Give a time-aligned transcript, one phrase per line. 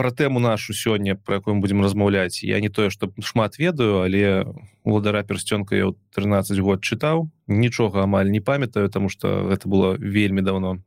[0.00, 4.00] про тэму нашу сёння про якую мы будем размаўляць я не тое что шмат ведаю
[4.00, 4.48] але
[4.82, 10.40] уладара персцёнка я 13 год чытаў нічога амаль не памятаю тому что гэта было вельмі
[10.40, 10.80] давно.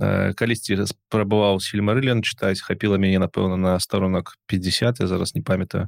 [0.00, 5.86] Э, калісьці спрабаваў сільмарылен чытаць хапіла мяне напэўна на сторонак 50 я зараз не памятаю.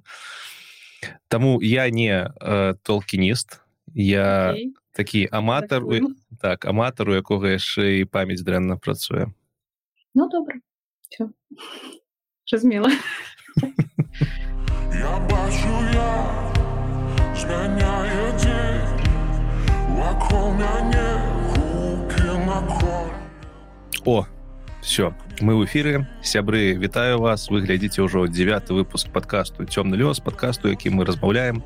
[1.26, 3.58] Таму я не э, толкініст
[3.94, 4.70] я okay.
[4.92, 5.82] такі аматар
[6.38, 9.34] так аматару якога яшчэ і памяць дрэнна працуе
[10.14, 10.62] Ну добра
[12.58, 12.90] змела
[24.04, 24.26] О
[24.82, 27.48] все мы в эфиры сябры вітаю вас.
[27.50, 31.62] Вы глядзіце ўжо девятый выпуск подкасту цёмны лёс подкасту які мы размаўляем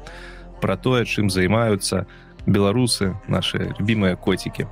[0.61, 2.07] про тое чым займаюцца
[2.47, 4.69] беларусы наши любимые котики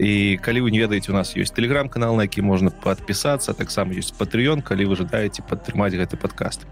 [0.00, 4.16] і калі вы не ведаеце у нас есть телеграм-канал на які можна подпісацца таксама есть
[4.16, 6.64] патрыён калі вы жадаеце падтрымаць гэты подкаст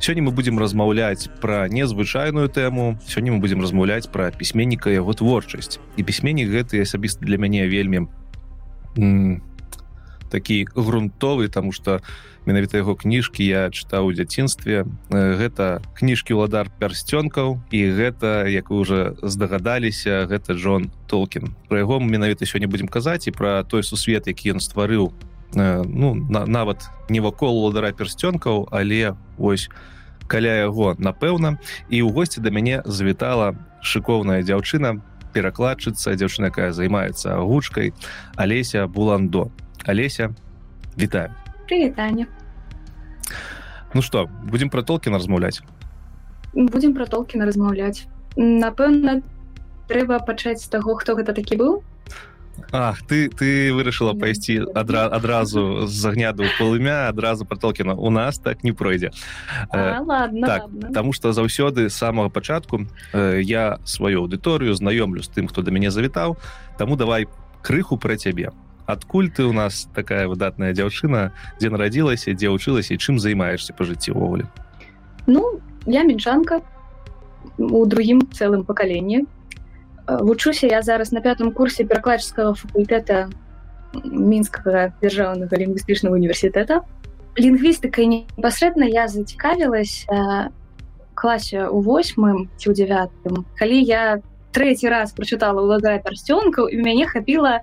[0.00, 5.80] сёння мы будем размаўляць про незвычайную тэму сёння мы будем размаўляць про пісьменніка яго творчасць.
[5.96, 8.08] І пісьменнік гэты асабіста для мяне вельмі
[10.30, 12.00] такі грунтовы тому что
[12.46, 14.84] менавіта яго кніжкі я чытаў у дзяцінстве.
[15.10, 21.54] Гэта кніжкі ўладар пярсцёнкаў і гэта як вы уже здагадаліся гэта Джон толкін.
[21.68, 25.12] Про яго менавіта сёння будзем казаць і про той сусвет які ён стварыў
[25.54, 29.68] ну на, нават не вакол уладара пярсцёнкаў але ось
[30.30, 31.58] каля яго напэўна.
[31.90, 35.02] І ў госці да мяне завітала шыкоўная дзяўчына
[35.34, 37.92] перакладчыца дзяўчына якая займаецца гучкай
[38.36, 39.50] алеся буландо.
[39.86, 40.34] Олеся,
[40.96, 41.39] вітаю.
[41.70, 42.26] Привет, Аня.
[43.94, 45.62] Ну что, будем про Толкина размаўляць?
[46.52, 48.08] Будем про Толкина размаўляць.
[48.34, 49.22] Напэўна,
[49.86, 51.84] трэба пачаць з таго, хто гэта такі быў.
[52.72, 57.94] Ах, ты, ты вырашыла пайсці адра, адразу з агняду полымя адразу про Толкіна.
[57.94, 59.12] У нас так не пройдзе.
[59.70, 60.90] А, ладно, так, ладно.
[60.90, 62.82] Таму што заўсёды з самага пачатку
[63.14, 66.34] э, я сваю аўдыторыю знаёмлю з тым, хто да мяне завітаў.
[66.82, 67.28] Таму давай
[67.62, 68.50] крыху пра цябе
[68.92, 73.84] адкуль ты у нас такая выдатная дзяўчына дзе нарадзілася дзе вучылася і чым займаешься па
[73.88, 74.46] жыцці ўвогуле
[75.26, 76.60] ну я мінчанка
[77.58, 79.26] у другім цэлым пакаленні
[80.06, 83.30] вучуся я зараз на пятым курсе перакладчыцкага факультэта
[83.94, 86.82] мінскага дзяржаўнага лінгвістычнага універсітэта
[87.38, 90.06] лінгвістыкай непасрэдна я зацікавілась
[91.14, 94.22] класе у восьмым ці ў девятым калі я
[94.56, 97.60] трэці раз прачытала ўладая пярсцёнкаў і мяне хапіла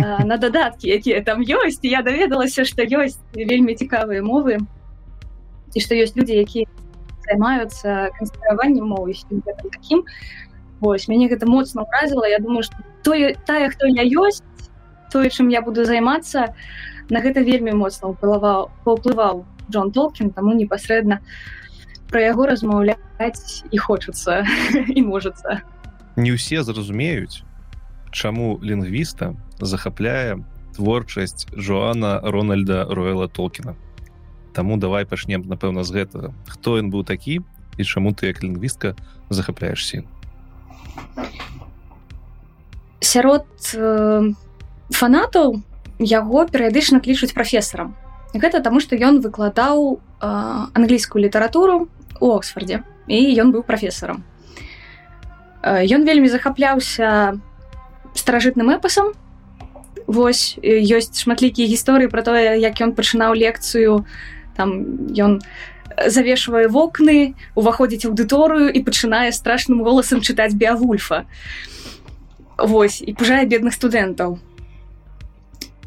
[0.00, 4.58] на дадаткі якія там ёсць я даведалася што ёсць вельмі цікавыя мовы
[5.74, 6.66] і што ёсць людзі якія
[7.28, 9.14] займаюцца канстраваннем мовы
[9.70, 10.04] таким.
[10.80, 14.42] Вось мяне гэта моцна ўразіла Я думаю што тое тая хто я ёсць
[15.12, 16.54] тое чым я буду займацца
[17.10, 21.20] на гэта вельмі моцна ўплываў паўплываў Джон Толкін таму непасрэдна
[22.08, 24.42] пра яго размаўляць і хочацца
[24.88, 25.60] і можацца
[26.16, 27.44] не ўсе зразумеюць
[28.10, 30.38] чаму лінгвіста захапляе
[30.76, 33.74] творчасць Жоана Рональда Роэла Толкіна.
[34.52, 36.34] Таму давай пачнем, напэўна, з гэтага.
[36.48, 37.40] Хто ён быў такі
[37.78, 38.94] і чаму ты як лінгвістка
[39.30, 40.02] захапляешся?
[43.00, 44.32] Сярод э,
[44.90, 45.62] фанатаў
[45.98, 47.96] яго перыядычна клічуць прафесарам.
[48.34, 50.26] Гэта таму, што ён выкладаў э,
[50.74, 51.88] англійскую літаратуру
[52.20, 54.24] у Оксфордзе і ён быў прафесарам.
[55.62, 57.38] Э, ён вельмі захапляўся
[58.14, 59.14] старажытным эпасам
[60.10, 64.02] Вось ёсць шматлікія гісторыі пра тое як ён пачынаў лекцыю
[64.58, 64.74] там
[65.14, 65.38] ён
[66.06, 71.26] завешвае вокны уваходзіць аўдыторыю і пачынае страшным голасам чытаць біавульфа
[72.58, 74.36] Вось і пужае бедных студэнтаў.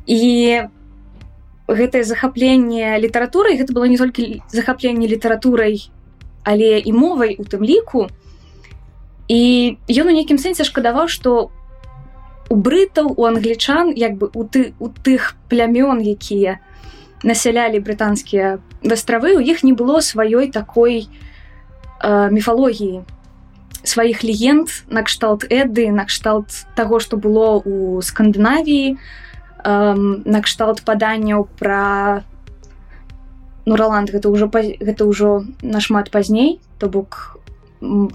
[0.08, 0.22] І
[1.68, 5.92] гэтае захапленне літаратурай гэта было не толькі захапленне літаратурай
[6.44, 8.08] але і мовай у тым ліку.
[9.28, 11.52] І ён у нейкім сэнсе шкадаваў што
[12.50, 16.60] у брытаў у англічан як бы у ты у тых плямён якія
[17.24, 21.08] насялялі брытанскія вастравы у іх не было сваёй такой
[22.04, 23.02] э, міфалогіі.
[23.84, 29.96] Сваіх легенд накшталт эды накшталт таго што было у скандынавіі э,
[30.28, 32.24] накшталт паданняў пра
[33.66, 37.40] ну роланд гэта ўжо гэта ўжо нашмат пазней то бок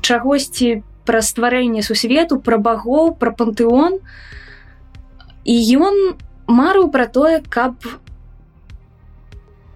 [0.04, 3.98] чагосьці пра стварэнне сусвету пра багоў пра пантэон.
[5.48, 5.96] І ён
[6.44, 7.80] марыў пра тое каб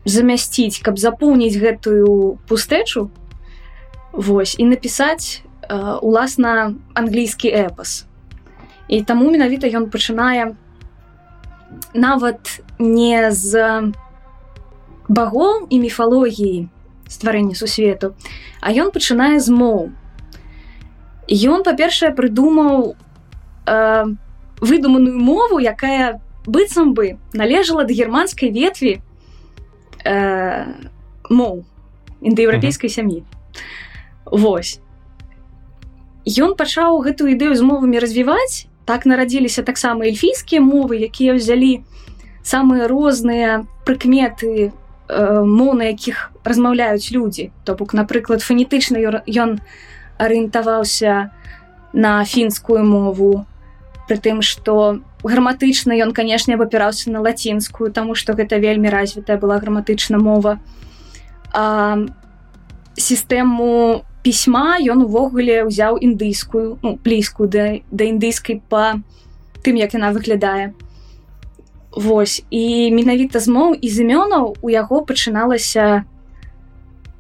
[0.05, 3.08] замясціць каб запоўніць гэтую пустэчу
[4.12, 8.05] Вось і напісаць э, уласна англійскі эпас.
[8.93, 10.52] І таму менавіта ён пачынае
[11.96, 13.56] нават не з
[15.08, 16.69] багоў і міфалогіі
[17.08, 18.12] стварэння сусвету
[18.61, 19.93] а ён пачынае з моў
[21.29, 22.97] ён па-першае прыдумаў
[23.67, 24.05] э,
[24.61, 29.03] выдуманую мову якая быццам бы належала да германскай ветві
[30.05, 30.67] э,
[31.31, 31.65] моў
[32.23, 33.23] індаеўрапейскай сям'і.
[34.27, 34.81] Вось.
[36.27, 38.67] Ён пачаў гэтую ідэю з мовамі развіваць.
[38.87, 41.83] Так нарадзіліся таксама эльфійскія мовы якія ўзялі
[42.43, 44.71] самыя розныя прыкметы э,
[45.43, 47.51] моў на якіх размаўляюць людзі.
[47.63, 49.63] То бок напрыклад фанетычна ён
[50.19, 51.31] арыентаваўся
[51.93, 53.47] на фінскую мову
[54.09, 60.19] прытым што граматычна ён канешне абапіраўся на лацінскую таму што гэта вельмі развітая была граматычна
[60.19, 60.59] мова.
[61.53, 61.99] А
[62.99, 69.00] сістэму пісьма ён увогуле ўзяў індыйскую ну, блізкую да, да індыйскай па
[69.62, 70.75] тым як яна выглядае.
[71.93, 76.03] Вось і менавіта з моў і зімёнаў у яго пачыналася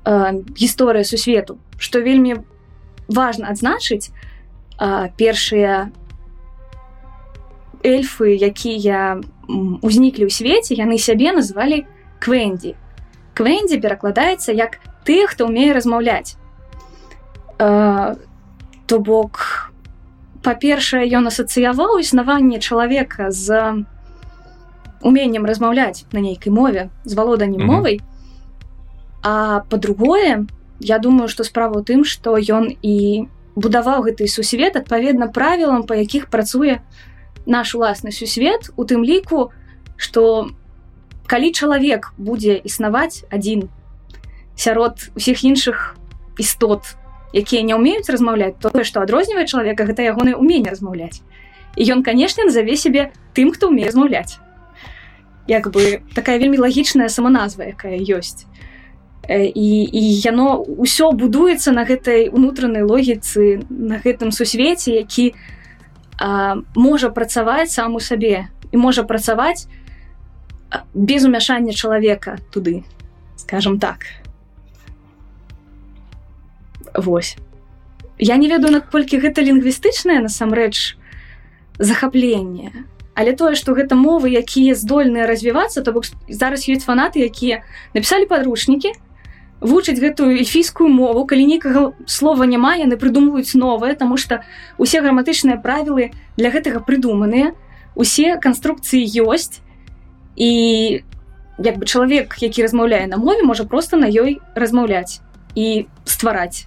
[0.04, 2.42] э, гісторыя сусвету што вельмі
[3.12, 5.90] важна адзначыць э, першыя
[7.82, 9.20] эльфы якія
[9.82, 11.84] узніклі ў свеце яны сябе назвалі
[12.22, 12.74] квендзі
[13.34, 16.38] квендзі перакладаецца як ты хто ўмее размаўляць
[17.58, 19.72] то бок
[20.42, 23.86] па-першае ён асацыяваў існаванне чалавека з
[25.02, 27.74] уменнем размаўляць на нейкай мове з валоданнем mm -hmm.
[27.76, 28.00] мовай.
[29.22, 30.46] А по-другое
[30.82, 35.98] я думаю што справа ў тым што ён і будаваў гэты сусвет адпаведна правілам па
[36.00, 36.82] якіх працуе
[37.46, 39.52] наш уласны сусвет у тым ліку
[39.96, 40.50] што
[41.30, 43.70] калі чалавек будзе існаваць адзін
[44.56, 45.94] сярод усіх іншых
[46.38, 46.96] істот
[47.32, 51.24] якія не ўмеюць размаўляць тое што адрознівае чалавека гэта ягонае умение размаўляць.
[51.76, 54.36] І ён канешне назаве сябе тым хто ўмее размаўляць.
[55.48, 58.44] Як бы такая вельмі лагічная саманазва якая ёсць
[59.28, 65.34] і, і яно ўсё будуецца на гэтай унутранай логіцы на гэтым сусвеце які
[66.18, 69.68] а, можа працаваць сам у сабе і можа працаваць
[70.94, 72.82] без умяшання чалавека туды
[73.36, 74.22] скажем так
[76.94, 77.36] Вось.
[78.18, 80.96] Я не ведаю, наколькі гэта лінгвістычнае насамрэч
[81.78, 82.86] захапленне.
[83.14, 87.64] Але тое, што гэта мовы, якія здольныя развівацца, то бок зараз ёсць фанаты, якія
[87.96, 88.92] напісалі падручнікі,
[89.62, 94.42] вучаць гэтую эльфійскую мову, калі нейкага слова няма, яны прыдумваюць новае, таму што
[94.76, 97.54] усе граматычныя правілы для гэтага прыдуманыя,
[97.94, 99.62] усе канструкцыі ёсць.
[100.34, 101.02] І
[101.62, 105.22] як бы чалавек, які размаўляе на мове, можа проста на ёй размаўляць
[105.54, 106.66] і ствараць.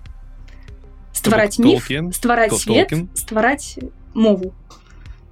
[1.11, 3.79] Ствараць міф ствараць свет ствараць
[4.13, 4.53] мову.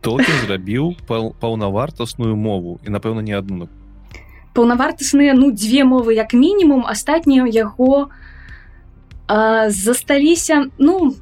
[0.03, 3.69] Толкін зрабіў паўнавартасную мову і напэўна не адну
[4.53, 8.09] паўнавартасныя ну дзве мовы як мінімум астатнія яго
[9.27, 11.15] а, засталіся ну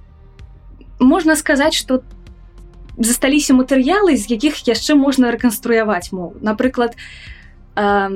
[1.00, 2.04] можна сказаць что
[2.98, 6.36] засталіся матэрыялы з якіх яшчэ можна рэканструяваць мову.
[6.42, 6.96] Напрыклад
[7.76, 8.12] а,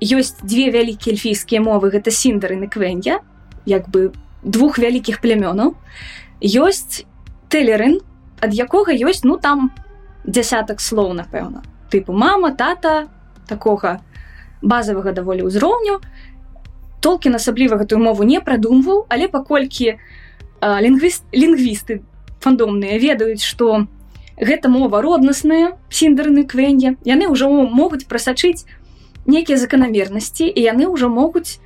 [0.00, 3.20] ёсць две вялікія эльфійскія мовы гэта сіндары на квенья
[3.66, 4.12] як бы
[4.42, 5.76] двух вялікіх плямёнаў.
[6.40, 7.04] Ёсць
[7.48, 8.00] тэлерын
[8.40, 9.70] ад якога ёсць ну там
[10.26, 11.62] дзясятак слоў напэўна.
[11.90, 13.08] Тыпу мама тата
[13.46, 14.02] такога
[14.62, 16.00] базавага даволі ўзроўню.
[17.00, 20.00] Толкі асабліва гэтую мову не прадумваў але паколькі
[20.62, 22.02] лінгвіст лінгвісты
[22.40, 23.86] фандомныя ведаюць што
[24.40, 28.64] гэта мова роднасная сіндарны квенья яны ўжо могуць прасачыць
[29.26, 31.60] нейкія заканамернасці і яны ўжо могуць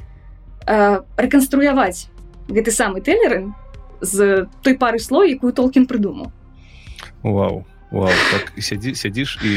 [0.66, 2.11] рэканструяваць
[2.50, 3.54] гэты самы тэлерын
[4.00, 6.32] з той пары слоў якую толкін прыдумаў.
[7.23, 9.52] Вау Вау, так сядзі сядзіш і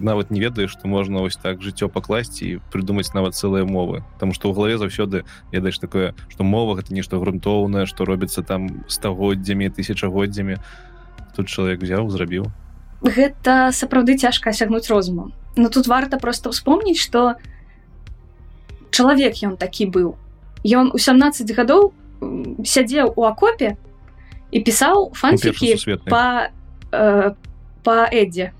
[0.00, 4.00] нават не ведаеш што можна вось так жыццё пакласці і прыдумаць нават цэлыя мовы.
[4.16, 8.88] Таму што ў галаве заўсёды ведаеш такое што мова гэта нешта грунтоўнае што робіцца там
[8.88, 10.56] стагоддзямі тысячагоддзямі.
[11.36, 12.48] Тут чалавек взяў зрабіў
[13.04, 17.36] Гэта сапраўды цяжка асягнуць розуму но тут варта просто ўспомніць што
[18.90, 20.16] чалавек ён такі быў.
[20.64, 21.92] Ён у 17 гадоў
[22.64, 23.76] сядзеў у акопе
[24.50, 25.76] і пісаў фанфікі
[26.08, 26.50] па
[26.92, 27.34] э,
[27.84, 28.52] па эдзе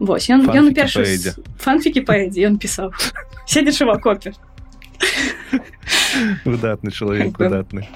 [0.00, 1.04] Вось ён ён першы
[1.60, 2.92] фанфікі паэдзе ён пісаў
[3.46, 4.34] седзячы в акопе
[6.44, 7.88] выдатны чалавек выдатны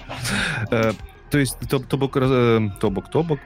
[0.70, 0.92] э,
[1.30, 2.12] то есть то бок
[2.80, 3.40] то бок то бок.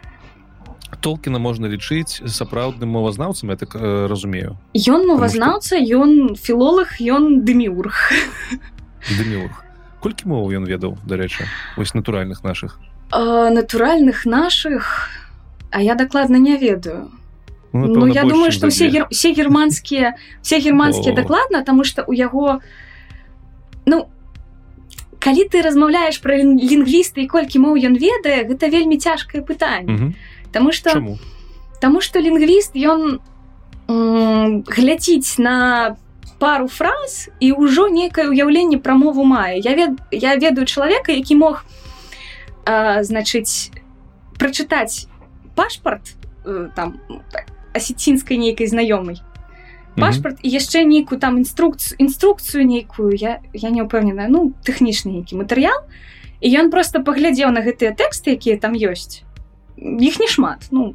[1.00, 4.56] Толкіна можна лічыць сапраўдным мовазнаўцам я так э, разумею.
[4.72, 7.92] Ён мовазнаўца ён філолог ён дэміург
[9.20, 9.64] дэміург
[10.00, 11.44] колькі моў ён ведаў дарэчы
[11.76, 12.80] вось натуральных наших?
[13.12, 15.10] Натуральных наших
[15.70, 17.10] а я дакладна не ведаю.
[17.72, 19.06] Ну, ну я думаю что все гер...
[19.10, 22.60] все германскія все германскія дакладна тому что у яго
[23.84, 24.08] ну
[25.18, 30.14] калі ты размаўляешь про лінгвісты і колькі моў ён ведае гэта вельмі цяжкае пытанне
[30.50, 31.18] Таму что
[31.80, 33.20] Таму что лінгвіст ён
[33.88, 35.96] глядзіць на
[36.38, 41.36] пару фраз і ўжо некае ўяўленне пра мову мае я вед я ведаю чалавека які
[41.36, 41.64] мог
[42.64, 43.74] а, значыць
[44.38, 45.07] прачытаць
[45.58, 46.14] пашпарт
[46.46, 47.02] э, там
[47.74, 49.18] асецінскай нейкай знаёмай
[49.98, 55.42] пашпарт і яшчэ нейкую там інструкцыю інструкцыю нейкую я я не ўпэўненая ну тэхнічны нейкі
[55.42, 55.82] матэрыял
[56.40, 59.26] і ён просто паглядзеў на гэтыя тэксты якія там ёсць.
[59.76, 60.94] Іх не шмат ну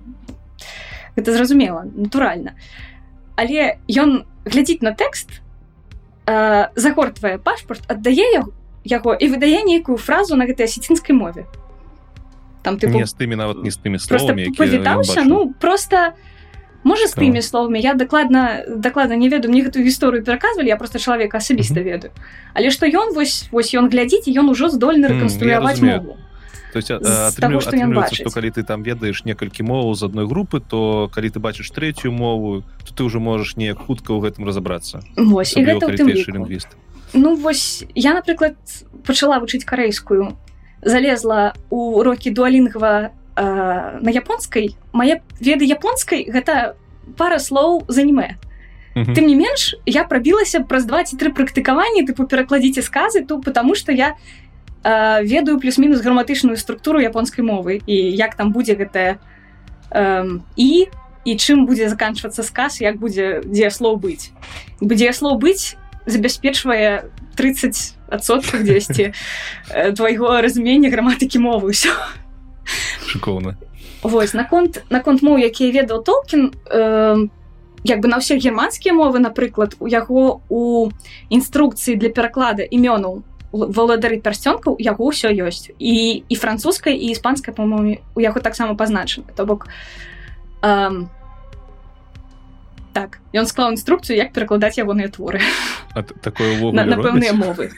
[1.15, 2.55] гэта зразумела натуральна.
[3.36, 5.43] Але ён глядзіць на тэкст
[6.25, 8.48] э, загортвае пашпарт аддае
[8.84, 11.46] яго і выдае нейкую фразу на гэтай асецінскай мове
[12.63, 16.15] там ты не з тымі нават не з тымі словамі павітаўся ну просто
[16.84, 21.00] можа з тымі словамі я дакладна дакладна не ведаю мне гэтую гісторыю пераказвалі я просто
[21.00, 21.91] чалавека асабіста mm -hmm.
[21.91, 22.12] ведаю
[22.53, 26.17] але што ён вось вось ён глядзіць ён ужо здольны рэканструяваць mm, мову
[28.12, 32.12] что калі ты там ведаеш некалькі моваў з адной групы то калі ты бачыш третью
[32.12, 35.00] мову то ты уже можаш неяк хутка ў гэтым разобрацца
[36.27, 36.67] лінгвіст
[37.15, 38.55] Ну вось я напрыклад
[39.05, 40.34] пачала вучыць карэйскую
[40.86, 43.44] залезла у урокі дуалінгва э,
[44.02, 44.75] на японскай.
[44.94, 46.75] Мае веды японскай гэта
[47.18, 48.38] пара слоў з аніме.
[48.94, 54.13] Тым не менш я прабілася праз 23 практыкаванні тыпу перакладзіце сказы то потому что я
[54.84, 59.18] э, ведаю плюс-мінус граматычную структуру японскай мовы і як там будзе гэтая
[59.90, 60.88] э, і
[61.25, 64.30] і чым будзе заканчвацца сказ як будзе дзе слоў быць.
[64.80, 65.74] Будзе слоў быць
[66.06, 69.13] забяспечвае 30 адсотках 10
[69.96, 71.92] твайго разумення граматыкі мовы ўсё
[73.08, 73.58] шыкоўна
[74.04, 77.28] Вось наконт наконт моў якія ведаў толкін э,
[77.84, 80.92] як бы на ўсе германскія мовы напрыклад у яго у
[81.30, 83.24] інструкцыі для пераклада імёнаў
[83.54, 85.70] валадары пярсцёнкаў яго ўсё ёсць.
[85.78, 89.28] І і французскай і іспанскай по-моему у яго таксама пазначана.
[89.36, 89.68] То бок
[90.62, 91.06] э,
[92.93, 95.41] так ён склаў інструкцыю як перакладаць ягоныя творы.
[96.21, 97.71] Такое на, на пэўныя мовы.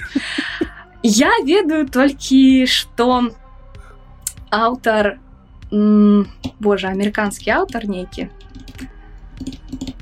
[1.01, 3.31] Я ведаю толькі што
[4.51, 5.19] аўтар
[6.59, 8.29] Божа амерыканскі аўтар нейкі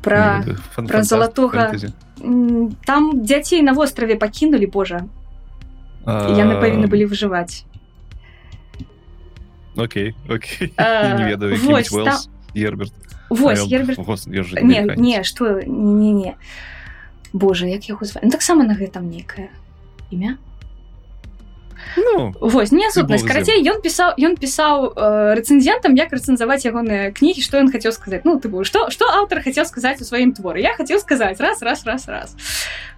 [0.03, 0.43] пра
[0.75, 1.71] пра залатога
[2.85, 5.07] там дзяцей на востраве пакінулі Божа
[6.05, 7.63] яны павінны былі выжываць
[9.75, 11.25] Окей не
[15.23, 16.35] што не не
[17.33, 19.49] Божа як яго зваць таксама на гэтым нейкае
[20.11, 20.37] імя
[21.97, 27.41] ну, вось не сутнасць карацей ён пісаў ён пісаў э, рэцэнзентам як рэцэнзаваць ягоныя кнігі
[27.41, 30.73] што ён хацеў сказаць ну ты што што аўтар хацеў сказаць у сваім творы я
[30.77, 32.35] хацеў сказаць раз раз раз раз.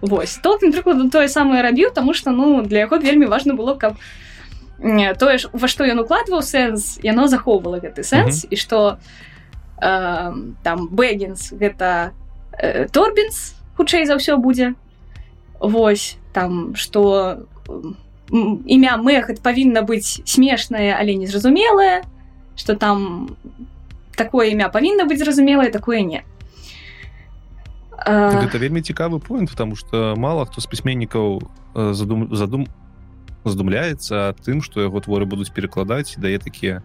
[0.00, 3.96] Восьось толкін прыкладу тое самае рабіў тому что ну для яго вельмі важна было каб
[4.80, 8.52] тое ж во што ён укладваў сэнс яно захоўвала гэты сэнс uh -huh.
[8.52, 8.98] і што
[9.80, 12.12] э, там бэггінс гэта
[12.52, 14.74] э, торбінс хутчэй за ўсё будзе
[15.60, 17.96] восьось там что у
[18.66, 22.02] імя мэхат павінна быць смешнае але незразумелае
[22.56, 23.36] что там
[24.16, 26.24] такое імя павінна быць зразумелае такое не
[28.06, 31.42] это вельмі цікавы point потому что мало хто з пісьменнікаў
[31.74, 32.66] задум задум
[33.44, 36.82] задумляецца тым что яго творы будуць перакладаць дае такія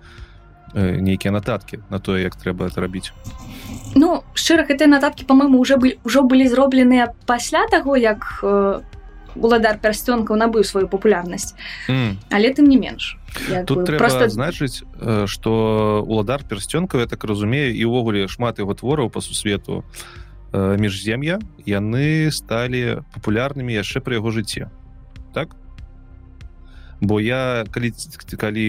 [0.74, 3.12] нейкія нататкі на тое як трэба это рабіць
[3.96, 8.82] ну шчыра гэтыя нататкі по-моему уже былі ўжо былі зробленыя пасля таго як у
[9.36, 11.56] уладар пярсцёнкаў набыў сваю папулярнасць
[11.88, 12.20] mm.
[12.32, 13.18] але тым не менш
[13.68, 14.84] тут бы, просто значыць
[15.26, 19.84] что уладар пярсцёнкаў я так разумею і ўвогуле шмат яго твораў па сусвету
[20.52, 24.68] міжзем'я яны сталі папулярнымі яшчэ пры яго жыцці
[27.02, 27.94] бо я калі
[28.38, 28.66] калі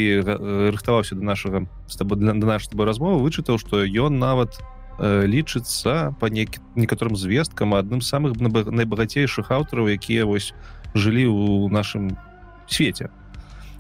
[0.72, 4.58] рыхтаваўся до нашага з тобой для наш тобой размовы вычытаў что ён нават
[4.98, 10.52] Э, лічыцца па нек некаторым звесткам адным самых найбагацейшых аўтараў якія вось
[10.92, 12.12] жылі ў нашым
[12.68, 13.08] свеце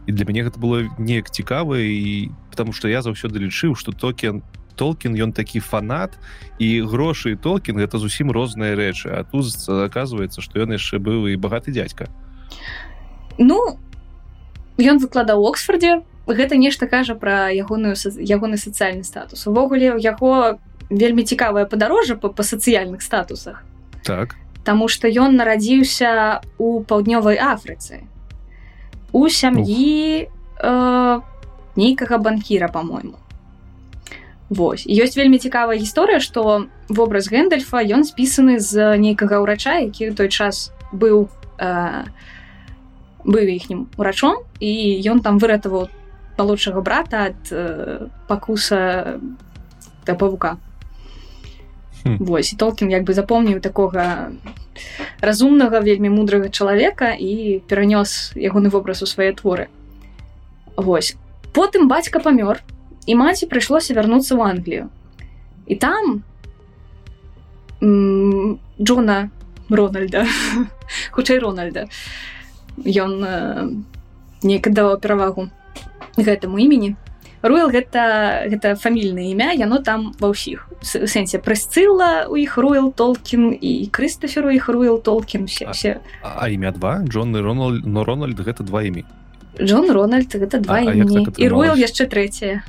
[0.08, 4.40] і для мяне гэта было неяк цікава і потому что я заўсёды лічыў что токен
[4.74, 6.16] толкін ён такі фанат
[6.58, 9.12] і грошы толкін гэта зусім розныя рэчы.
[9.12, 12.08] А тут оказывается что ён яшчэ быў і багаты дядька.
[13.36, 13.78] Ну
[14.78, 19.46] ён выкладаў оксфордзе гэта нешта кажа пра ягоную ягоны сацыяльны статус.
[19.46, 20.58] Увогуле у яго
[20.90, 23.64] вельмі цікавае падарожжа па, па сацыяльных статусах.
[24.04, 24.36] Так.
[24.64, 28.06] Таму што ён нарадзіўся у паўднёвай Афрыцы.
[29.12, 31.20] У сям'і э,
[31.76, 33.18] нейкага банкіра по-мойму
[34.52, 34.84] Вось.
[34.84, 40.28] Ёсць вельмі цікавая гісторыя што вобраз гэндальфа ён спісаны з нейкага ўрача які ў той
[40.28, 42.04] час быў э,
[43.24, 44.72] быў іхнім урачом і
[45.06, 45.88] ён там выратаваў
[46.38, 49.20] малодшага брата ад э, пакуса
[50.06, 50.56] да павука.
[52.04, 54.32] Вось і толкін як бы запомніў такога
[55.20, 59.70] разумнага вельмі мудрага чалавека і перанёс ягоны вобраз у свае творы.
[60.76, 61.14] Вось.
[61.54, 62.58] Потым бацька памёр
[63.06, 64.90] і маці прыйшлося вярнуцца ў Англію.
[65.66, 66.22] І там
[68.82, 69.30] Джона
[69.70, 70.26] Рональда
[71.14, 71.86] хутчэй Рональда
[72.84, 73.68] ён э,
[74.42, 75.48] неяк даваў перавагу
[76.16, 76.96] гэтаму імені.
[77.42, 80.70] Руэл гэта гэта фамільнае імя яно там ва ўсіх.
[80.82, 85.50] Сэнсе прысцыла у іх руэл толкін і крыстаферу іх руэл толкін.
[85.50, 85.90] Все все.
[86.22, 87.02] а, а імя два?
[87.02, 89.02] Джон Рональд но Рональд гэта два імі.
[89.58, 92.62] Джон Рональд гэта два а, а і руэл яшчэ трэцяе.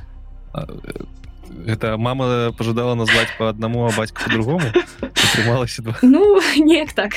[1.66, 4.66] Это мама пожадала назвать по одному а бацька по-другому
[5.00, 7.12] атрымалася ну неяк так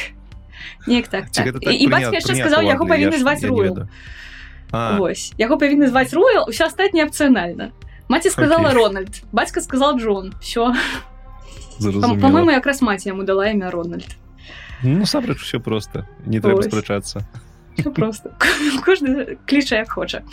[0.88, 1.60] неяк так, так.
[1.60, 3.88] так і бацька яшчэ сказаў яго павінны зваць руэл
[4.72, 7.72] Вось яго павінны зваць Ройл ўсё астатняе апцыянальна
[8.12, 8.76] маці сказала okay.
[8.76, 10.76] Рональд бацька сказал Джон все
[11.80, 14.18] по-моему якраз маці яму дала імя Рональд
[14.84, 16.06] Нусабрач все просто.
[16.26, 17.26] Не трэба спрачацца
[17.96, 18.36] просто.
[18.86, 20.24] Кожны кліча як хоча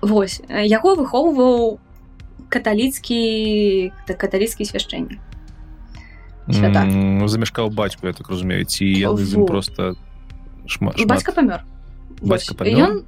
[0.00, 0.40] Вось.
[0.48, 1.78] Яго выхоўваў
[2.48, 4.64] каталіцкі каталіцкі
[6.48, 8.86] свяшчэнне замяшкаў бацьку я так разумею ці
[9.46, 9.94] просто
[10.66, 10.96] шмат.
[11.04, 11.66] Бацька памёр
[12.20, 13.04] ён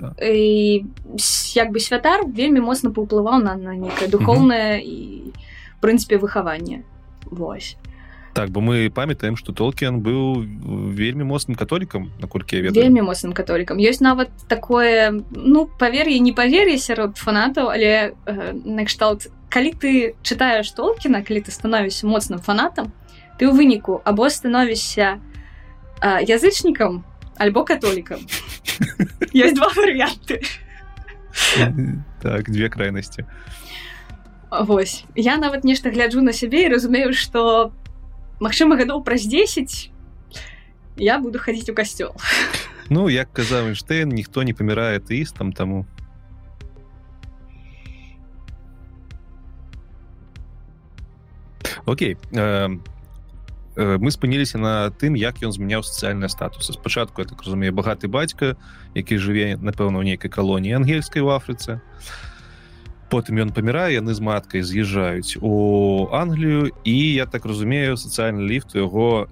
[1.54, 5.32] як бы святар вельмі моцна паўплываў на на некае духоўнае і
[5.80, 6.84] прынцыпе выхаванне
[7.26, 7.76] Вось.
[8.34, 10.40] Так бо мы памятаем что толкен быў
[10.96, 17.16] вельмі моцным католікам наколькі вельмі моцным католікам ёсць нават такое ну павер'е не павер'е сярод
[17.16, 22.92] фанатаў але э, накшталт калі ты чытаеш толкіна калі ты становішся моцным фанатам
[23.42, 25.18] ты ў выніку або становішся
[25.98, 27.02] язычнікам
[27.42, 28.22] альбо католікам
[29.34, 30.46] есть два варианты
[32.22, 33.26] так две крайности.
[34.48, 37.72] Вось я нават нешта гляджу на сябе і разумею что
[38.38, 39.90] Мачыма гадоў праз 10
[41.02, 42.14] я буду хадзіць у касцёл.
[42.90, 45.86] Ну як казаў Эйнштейн ніхто не памірае тэістам таму.
[51.86, 52.70] Окей Э,
[53.76, 58.56] мы спыніліся на тым як ён змяняў сацыяльныя статусы спачатку я так разумею багаты бацька
[58.94, 61.80] які жыве напэўна ў нейкай калоніі ангельскай у Афрыцы
[63.08, 68.76] потым ён памірае яны з маткай з'язджаюць у Англію і я так разумею сацыяльны ліфт
[68.76, 69.28] яго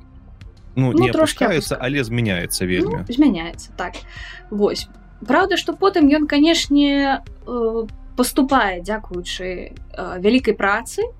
[0.73, 4.01] ну, ну не трошкаецца але змяняецца вельмі ну, змяняецца так.
[4.49, 4.89] Восьось
[5.21, 9.71] Праўда што потым ён канешне э, поступае дзякуючы э,
[10.17, 11.13] вялікай працы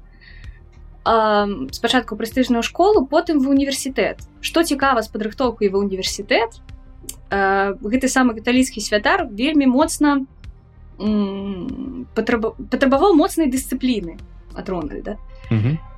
[1.05, 4.21] спачатку прэстыжную школу потым в універсітэт.
[4.41, 6.61] Что цікава з падрыхтоўкай ва універсітэт
[7.31, 10.27] гэты самы каталіцкі святар вельмі моцна
[11.01, 14.21] патрабаваў моцнай дысцыпліны
[14.53, 15.17] ад рональда.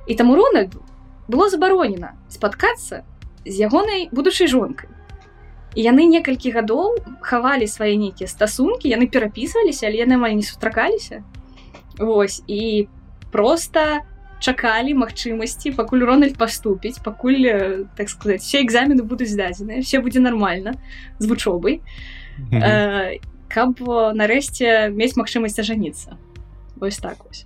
[0.07, 0.75] І таму рональд
[1.27, 3.03] было забаронена спаткацца
[3.45, 4.87] з ягонай будучай жонкай.
[5.75, 11.25] І яны некалькі гадоў хавалі свае нейкія стасункі яны перапісваліся але яны амаль не сустракаліся.
[11.99, 12.87] Вось і
[13.31, 14.05] просто
[14.43, 17.47] чакалі магчымасці пакуль рональд паступіць пакуль
[17.95, 20.75] так сказать все экзамены будуць здадзеныя все будзе нормально
[21.19, 22.61] з вучобай mm -hmm.
[22.61, 23.19] э,
[23.53, 23.77] каб
[24.17, 26.17] нарэшце мець магчымасць ажаніцца.
[26.81, 27.45] Вось так вось.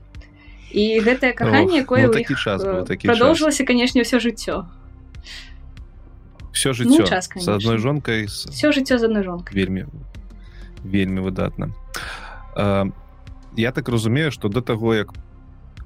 [0.72, 2.64] І гэтае каханне якое ну, час
[3.04, 4.66] продолжилася канешне ўсё жыццё.
[6.52, 7.04] Все жыццё.
[7.04, 9.56] ну, час с одной жонкой все жыццё з одной жонкой.
[9.56, 9.86] Вельмі
[10.84, 11.76] вельмі выдатна.
[12.56, 12.92] Э,
[13.56, 15.14] я так разумею что до таго як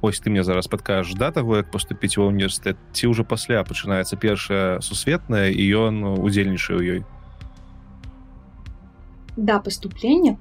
[0.02, 3.62] по ось ты мне зараз падкажаш да таго як поступіць ва універсітэт ці ўжо пасля
[3.64, 7.02] пачынаецца першая сусветная і ён удзельнічае ў ёй?
[9.38, 10.38] Да поступлення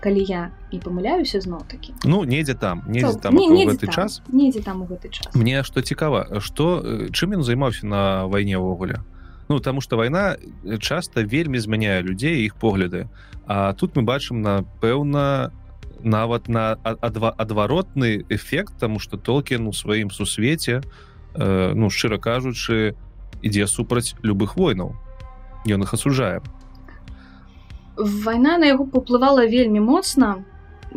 [0.00, 3.94] калі я не памыляюся зноў такі ну недзе там недзе там не, недзе гэты там,
[3.94, 4.22] час.
[4.32, 5.32] недзе там у гэты час.
[5.36, 6.80] Мне што цікава што
[7.12, 9.04] чым ён займаўся на вайне ўвогуле?
[9.48, 10.36] Ну таму што вайна
[10.80, 13.08] часта вельмі змяняе людзей іх погляды.
[13.46, 15.52] А тут мы бачым напэўна
[16.04, 20.82] нават на адваротны эфект тому что толкен у сваім сусвеце
[21.34, 22.96] э, ну шчыра кажучы
[23.42, 24.94] ідзе супраць любых войнаў
[25.66, 26.40] ён их асужае
[27.96, 30.44] вайна на яго паўплывала вельмі моцна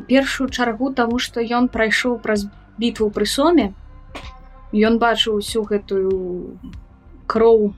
[0.08, 3.74] першую чаргу тому что ён прайшоў праз бітву пры соме
[4.74, 6.58] ён бачыў усю гэтую
[7.28, 7.74] кроў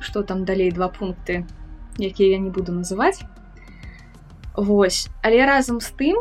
[0.00, 1.44] что там далей два пункты
[1.98, 3.24] якія я не буду называть
[4.56, 5.08] Вось.
[5.22, 6.16] Але разам з тым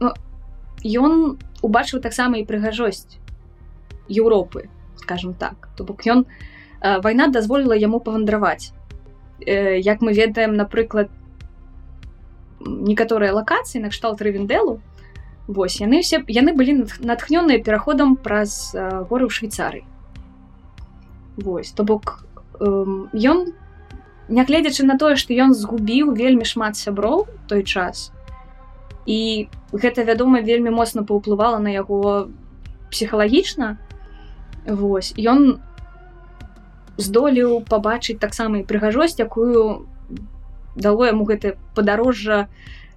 [0.00, 0.14] ну,
[0.84, 3.18] ён убачыў таксама і прыгажосць
[4.08, 4.68] Еўропы
[5.04, 5.68] скажем так.
[5.76, 6.24] То бок ён
[6.80, 8.72] вайна дазволіла яму павандраваць.
[9.40, 11.10] Э, як мы ведаем напрыклад
[12.60, 14.80] некаторыя лакацыі накшталт рэвенделу
[15.46, 19.84] Вось яны все яны былі натхнёныя пераходам праз горы ў швейцарый
[21.36, 22.24] Вось то бок
[22.62, 23.52] ён э,
[24.28, 28.10] нягледзячы на тое што ён згубіў вельмі шмат сяброў той час
[29.06, 32.30] і гэта вядома вельмі моцна паўплывала на яго
[32.90, 33.76] псіхалагічна
[34.64, 35.60] Вось ён
[36.96, 39.84] здолеў пабачыць таксама і прыгажосць якую
[40.72, 42.48] дало яму гэта падарожжа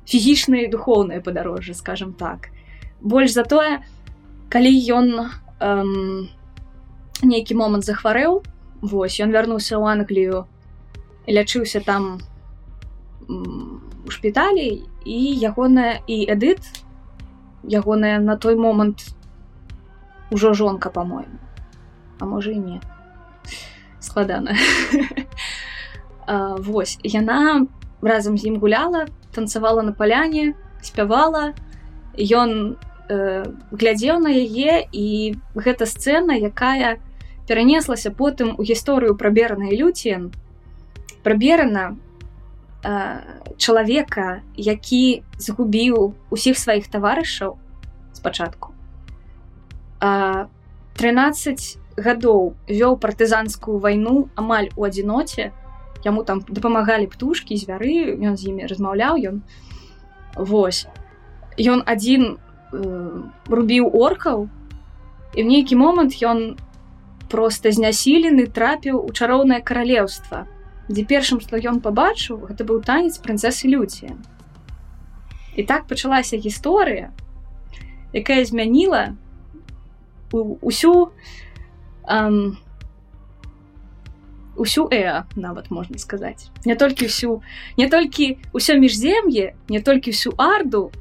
[0.08, 2.50] фізічна і духоўнае падарожжа скажем так.
[3.02, 3.84] Больш за тое
[4.48, 5.08] калі ён
[5.60, 6.30] эм,
[7.22, 8.44] нейкі момант захварэў
[8.80, 10.46] Вось ён вярнуўся ў англію
[11.28, 12.20] лячыўся там
[13.28, 16.64] у шпіталі і ягоная і эдыт
[17.64, 19.14] ягоная на той момант
[20.32, 21.40] ужо жонка по-моему
[22.20, 22.82] а можа і не.
[24.00, 24.56] Складана.
[26.58, 27.66] Вось яна
[28.02, 31.54] разам з ім гуляла танцавала на паляне спявала.
[32.18, 32.78] Ён
[33.10, 36.98] э, глядзеў на яе і гэта сцэна якая
[37.48, 40.34] перанеслася потым у гісторыю праберанай люцен
[41.28, 41.98] праберана
[42.88, 43.20] э,
[43.60, 47.60] чалавека які згубіў усіх сваіх таварышаў
[48.16, 48.72] спачатку.
[50.00, 55.52] 13 гадоў вёў партызанскую вайну амаль у адзіноце.
[56.08, 59.44] Яму там дапамагалі птушки звяры ён з імі размаўляў ён
[60.38, 60.88] Вось.
[61.60, 62.78] Ён адзін э,
[63.52, 64.48] рубіў оркаў
[65.36, 66.56] і в нейкі момант ён
[67.28, 70.48] просто знясілены трапіў у чароўнае каралеўства
[70.88, 74.16] дзе першым што ён пабачыў гэта быў танец прынцесы люці
[75.56, 77.12] і так пачалася гісторыя
[78.14, 79.18] якая змяніла
[80.32, 81.12] усю
[82.08, 82.58] эм,
[84.58, 86.50] усю э нават можна сказаць.
[86.66, 87.42] Не толькі всю
[87.78, 90.92] не толькі ўсё міжзем'е не толькі всю арду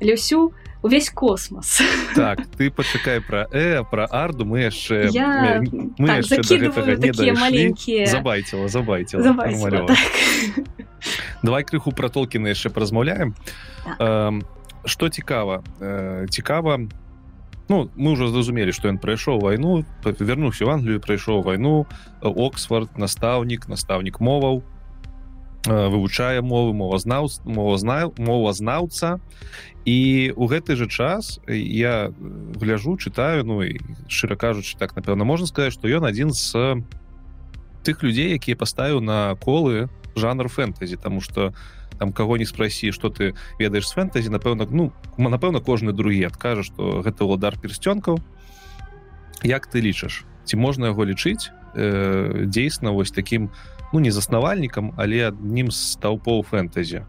[0.00, 0.52] але ўсю
[0.84, 1.80] увесь космос.
[2.14, 5.62] Так ты пачакай про э про арду мы яшчэ я...
[5.98, 9.98] мы так, яшчэ маленькія забайціла забайціла так.
[11.42, 13.34] давай крыху про толкіна яшчэ празмаўляем
[13.98, 14.34] так.
[14.84, 15.64] что цікава
[16.30, 16.88] цікава у
[17.68, 21.86] Ну мы уже зразумелі што ён прайшоў вайну вярнуўся в Англію прайшоў вайну
[22.20, 24.60] Оксфорд настаўнік настаўнік моваў
[25.66, 29.20] вывучае мовы мовазнаў мова знаю мова знаўца
[29.84, 32.12] і у гэты же час я
[32.60, 36.84] гляжу чытаю ну і шчыра кажучы так напэўна можна сказаць што ён адзін з
[37.84, 40.96] тых людзей якія паставіў на колы жанр фэнтэзі.
[40.96, 41.52] Тому что
[41.94, 46.26] у там кого не спроси что ты ведаешь с фэнтэзі напэўна ну напэўна кожны другі
[46.26, 48.18] адкажа что гэта удар персцёнкаў.
[49.42, 53.50] Як ты лічаш ці можна яго лічыць э, дзейсна вось таким
[53.92, 57.04] ну не заснавальнікам але аднім з стаўпоў фэнтэзі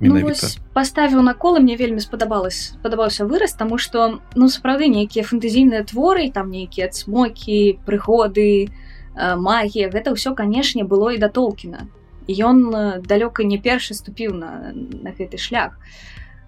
[0.00, 0.32] ну,
[0.74, 6.30] поставіў на колы мне вельмі спадабалось спадабаўся выраз тому что ну сапраўды нейкія фэнтэзійныя творы
[6.30, 11.86] там нейкія смокі прыгоды э, магія гэта ўсё канешне было і да толкіна
[12.28, 15.76] ён далёка не першы ступіў на, на гэты шлях.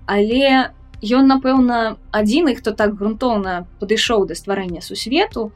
[0.07, 5.53] Але ён напэўна адзіны хто так грунтоўна падышоў да стварэння сусвету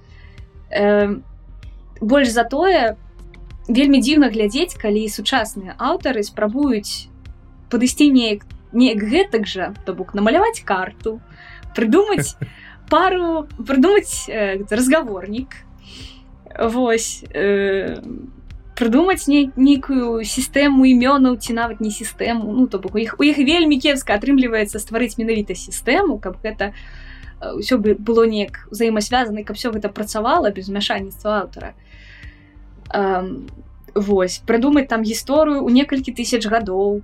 [0.69, 1.17] э,
[2.01, 2.97] больш за тое
[3.71, 7.07] вельмі дзіўна глядзець калі сучасныя аўтары спрабуюць
[7.71, 11.21] падысці неяк неяк гэтак жа то бок намаляваць карту
[11.75, 12.35] прыдумаць
[12.91, 15.55] пару прыдумаць э, разгаворнік.
[16.59, 18.03] Вось э,
[18.75, 22.51] прыдумаць не нейкую сістэму імёнаў ці нават не сістэму.
[22.53, 26.75] Ну то бок у іх у іх вельмі кепска атрымліваецца стварыць менавіта сістэму каб гэта
[27.41, 31.73] ўсё бы было неяк узаемасвязаны каб все гэта працавала без мяшанніцтва аўтара
[33.95, 37.03] Вось прыдумаць там гісторыю ў некалькі тысяч гадоў.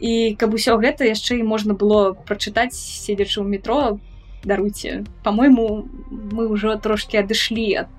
[0.00, 4.00] І каб усё гэта яшчэ і можна было прачытаць седзячы ў метро
[4.44, 5.04] даруйце.
[5.22, 7.92] По-мойму мы ўжо трошки адышлі ад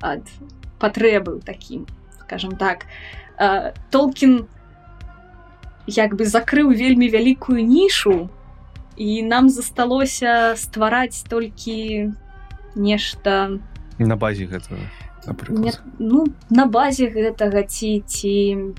[0.00, 0.24] ад
[0.80, 1.86] патрэбы таким
[2.30, 2.86] скажем так.
[3.90, 4.46] Толкін
[5.86, 8.30] як бы закрыў вельмі вялікую нішу
[8.96, 12.14] і нам засталося ствараць толькі
[12.76, 13.58] нешта
[13.98, 14.78] на базе гэтага
[15.48, 18.34] Не, ну на базе гэтага ці ці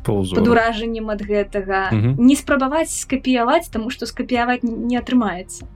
[0.06, 1.94] под уражаннем ад гэтага.
[1.94, 5.70] Не спрабаваць скапіяваць таму што скапіяваць не атрымаецца.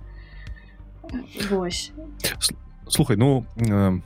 [1.51, 1.93] Вось.
[2.89, 4.01] Слухай ну э,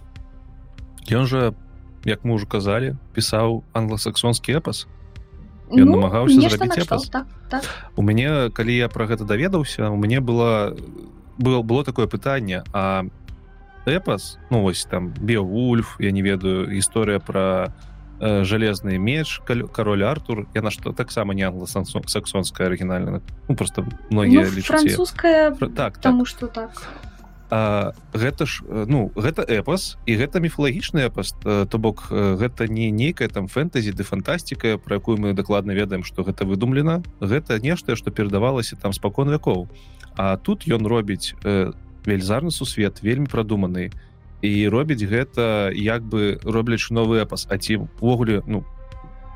[1.16, 1.56] ён жа
[2.04, 4.88] як мы ўжо казалі пісаў англосаксонскі эпас.
[5.72, 7.10] Ён ну, намагаўся зрабіць эпас.
[7.10, 7.64] так, так.
[7.96, 10.76] у мяне калі я про гэта даведаўся у мяне было
[11.38, 13.06] было было такое пытанне а
[13.90, 17.74] эпас ну вось там біовульф я не ведаю гісторыя про
[18.20, 24.62] э, жалезны меч кароль артур яна што таксама не англосаксонская арыгінальна ну, просто многія ну,
[24.62, 26.28] французская так тому так.
[26.28, 26.72] что так.
[27.52, 33.28] А, гэта ж ну гэта эпас і гэта міфалагічны эпас то бок гэта не нейкая
[33.28, 37.02] там фэнтэзі ды фантастика про якую мы дакладна ведаем что гэта выдумлена.
[37.20, 39.68] Гэта нешта что перадавалася там спакон вякоў.
[40.16, 41.74] А тут ён робіць э,
[42.10, 43.92] вельзарны сусвет вельмі прадуманы.
[44.42, 47.46] І робіць гэта як бы робляч новы эпас.
[47.50, 48.66] А ці увогуле ну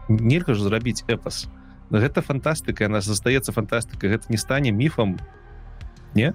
[0.10, 1.48] нельга ж зрабіць эпас.
[1.92, 5.20] Гэта фантастыка она застаецца фантастыка гэта не стане міфам.
[6.16, 6.34] Не?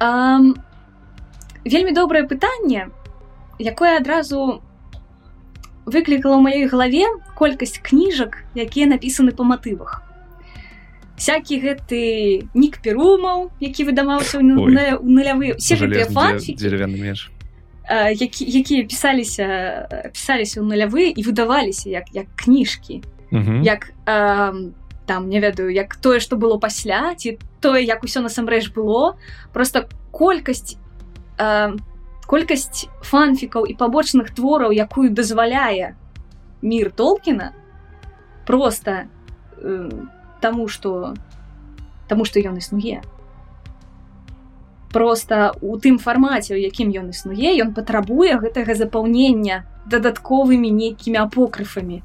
[0.00, 0.56] Um,
[1.64, 2.88] вельмі добрае пытанне
[3.60, 4.62] якое адразу
[5.84, 7.04] выклікала ў маёй галаве
[7.36, 10.00] колькасць кніжак якія напісаны па матывах
[11.20, 12.00] всякий гэты
[12.56, 17.28] нік перумаў які выдаваўся ў нулявы все гэтыя фанфі деревянный меж
[17.90, 19.46] які, якія пісаліся
[20.14, 23.02] пісаліся ў нулявы і выдаваліся як як кніжкі.
[23.62, 24.70] Як э,
[25.06, 29.18] там не ведаю як тое што было пасля ці тое як усё насамрэч было.
[29.52, 30.78] Просто колькасць
[31.38, 31.74] э,
[32.26, 35.98] колькасць фанфікаў і пабочных твораў якую дазваляе
[36.62, 37.52] мир толкіна
[38.46, 39.10] просто
[39.58, 39.90] э,
[40.40, 41.14] таму что
[42.08, 43.02] таму что ён існуе.
[44.92, 52.02] Просто у тым фармаце у якім ён існуе ён патрабуе гэтага запаўнення дадатковымі нейкімі апокрыфамі.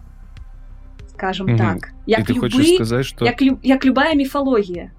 [1.15, 1.57] Скажем mm -hmm.
[1.57, 4.91] так як любы, сказать что як, як любая міфалогія.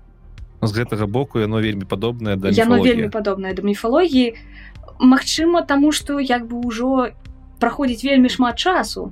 [0.63, 4.35] З гэтага боку яно вельмі падобнае да яно вельмі падобнае да міфалогіі.
[5.01, 7.13] Магчыма таму што як бы ўжо
[7.59, 9.11] праходзіць вельмі шмат часу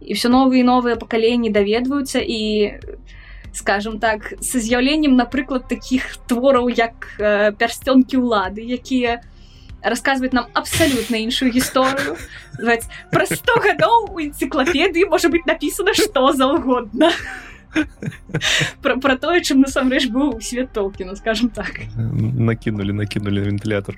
[0.00, 2.72] і все новыя новыя пакаленні даведваюцца і
[3.52, 9.22] скажем так са з'яўленнем напрыклад таких твораў як э, пярсцёнкі ўлады якія
[9.82, 12.16] расказваюць нам абсалютна іншую гісторыю
[13.10, 17.10] пра 100 гадоў у энцыклапедыі можа быть написано што заўгодна
[18.82, 21.86] про, про тое чым насамрэч быў свет толкіна скажем так.
[21.96, 23.96] Накинули накинули вентылятор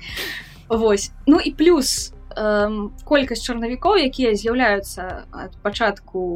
[0.69, 6.33] Вось ну і плюс эм, колькасць чарнавікоў якія з'яўляюцца ад пачатку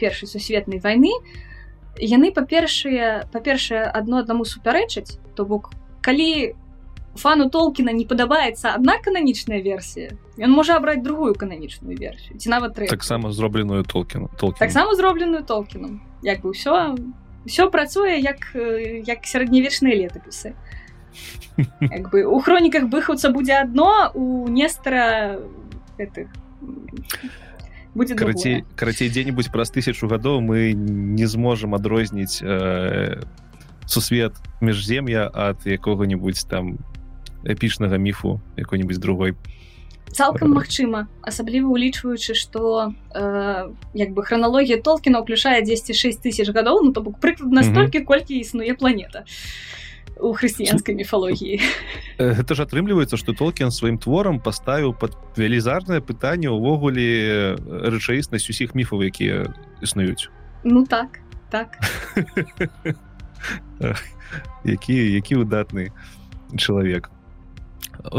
[0.00, 1.53] першай сусветнай вайны то
[2.00, 6.54] яны па-першае па-першае адно аднаму супярэчаць то бок калі
[7.14, 12.74] фану толкіна не падабаецца адна кананічная версія ён можа абраць другую кананічную версію ці нават
[12.90, 16.00] таксама зробленую толкіну таксама зробленую толкіну.
[16.22, 16.96] Як бы ўсё
[17.44, 18.56] все працуе як
[19.04, 20.54] як сярэднявечныя летапісы.
[21.80, 25.38] Як бы у хроніках быхаўца будзе адно у нестра
[25.98, 26.26] гэтых
[27.94, 33.22] будзе карацей карацей дзе-нибудь праз тысячу гадоў мы не зможам адрозніць э,
[33.86, 36.78] сусвет міжзем'я ад якога-нибудь там
[37.44, 39.36] эпічнага міфу якой-нибудь другой.
[40.10, 46.92] Цалкам магчыма асабліва улічваючы что э, як бы храналогія толкіна ўключае 106 тысяч гадоў ну
[46.92, 49.24] то бок прыклад настолькі колькі існуе планета.
[49.24, 49.30] то
[50.20, 51.58] у хрысціянскай міфалогіі
[52.18, 57.58] гэта ж атрымліваецца што толкен сваім творам паставіў пад велізарнае пытанне ўвогуле
[57.90, 59.50] рэчаіснасць усіх міфаў якія
[59.82, 60.30] існуюць
[60.64, 61.24] ну так
[61.54, 61.78] так.
[64.64, 65.92] Які які выдатны
[66.58, 67.10] чалавек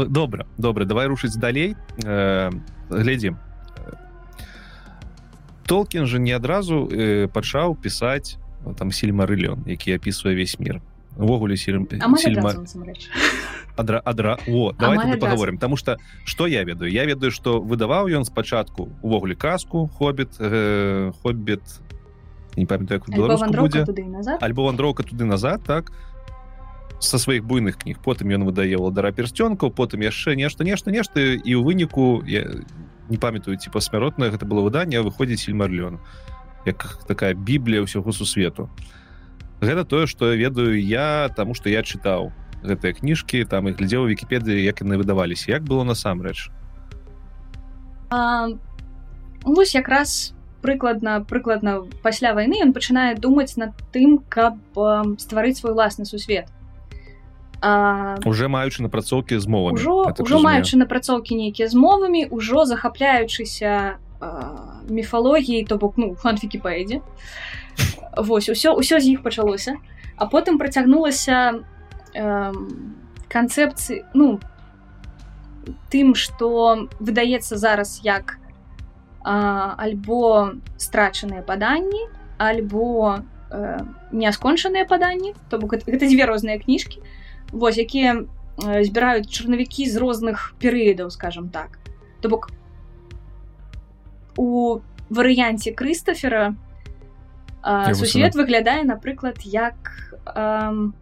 [0.08, 1.76] добра добра давай рушыць далей.
[2.04, 2.50] Э,
[2.88, 3.36] глядзім.
[5.66, 8.38] Толкін жа не адразу э, пачаў пісаць
[8.78, 10.80] там сельмарылён які апісвае весь мир
[11.16, 11.86] увогуле сельма
[13.76, 15.56] адра адра о давайте поговорим.
[15.56, 16.90] Потому что что я ведаю?
[16.90, 21.62] Я ведаю что выдаваў ён спачатку увогуле казку хоббит э, хоббит
[22.56, 23.02] не памятаю
[24.40, 25.92] альбо вандроўка туды назад так.
[26.98, 31.52] Со сваіх буйных кніг потым ён выдае ладара персцёнкаў потым яшчэ нешта нешта нешта і
[31.52, 32.64] ў выніку я
[33.08, 36.00] не памятаю ці пасмяротнае гэта было выданне выходзіць сельмарлён
[36.64, 39.05] як такая біблія ўсяго сусвету а
[39.60, 44.64] гэта тое что ведаю я тому что я чытаў гэтыя кніжкі там і глядзеў вкіпедыі
[44.64, 46.50] як яны выдаваліся як было насамрэч
[49.44, 54.58] вось якраз прыкладна прыкладна пасля войны ён пачынае думаць над тым каб
[55.22, 56.50] стварыць свой уласны сусвет.
[57.62, 63.96] А, уже маючы напрацоўкі з мовамі ўжо ўжо маючы напрацоўкі нейкія з мовамі ўжо захапляючыся
[64.88, 67.00] міфалогіі то бок ну фанфікі паэдзе
[68.16, 69.76] Вось усё ўсё з іх пачалося.
[70.16, 71.60] А потым працягнулася
[72.16, 72.52] э,
[73.28, 74.40] канцэпцыі ну
[75.92, 78.40] тым што выдаецца зараз як
[79.20, 82.08] э, альбо страчаныя паданні
[82.40, 83.20] альбо
[83.52, 85.34] э, няскончаныя паданні.
[85.52, 87.04] То бок гэта дзве розныя кніжкі
[87.52, 88.24] вось якія
[88.64, 91.78] э, збіраюць чарнавікі з розных перыядаў скажем так.
[92.24, 92.48] То бок
[94.36, 96.54] у варыянце крыстафера
[97.94, 99.74] сусвет выглядае напрыклад як
[100.34, 100.94] эм,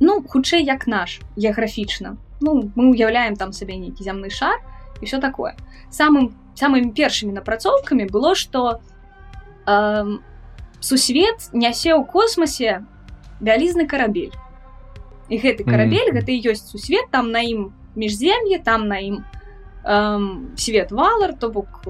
[0.00, 2.16] ну хутчэй як наш геаграфічна.
[2.40, 4.60] Ну мы уяўляем там сабе нейкі зямны шар
[5.00, 5.56] і все такое.
[5.90, 8.80] Самым самымі першымі напрацоўкамі было что
[9.66, 10.22] эм,
[10.80, 12.84] сусвет нясе ў космосе
[13.40, 14.32] вялізны карабель.
[15.28, 16.20] І гэты карабель mm -hmm.
[16.20, 19.24] гэта і ёсць сусвет там на ім міжзем'е там на ім
[20.56, 21.84] свет валар то бок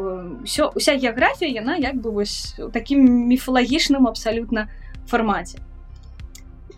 [0.44, 4.68] все уся геаграфія яна як бы вось таким міфалагічным абсалютна
[5.08, 5.58] фармаце.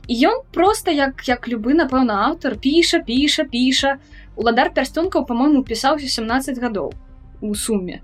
[0.09, 3.98] Ён просто як як любы напэўна аўтар піша піша піша.
[4.37, 6.94] Уладар пярстёнкаў по-моему пісаўся 17 гадоў
[7.40, 8.00] у суме.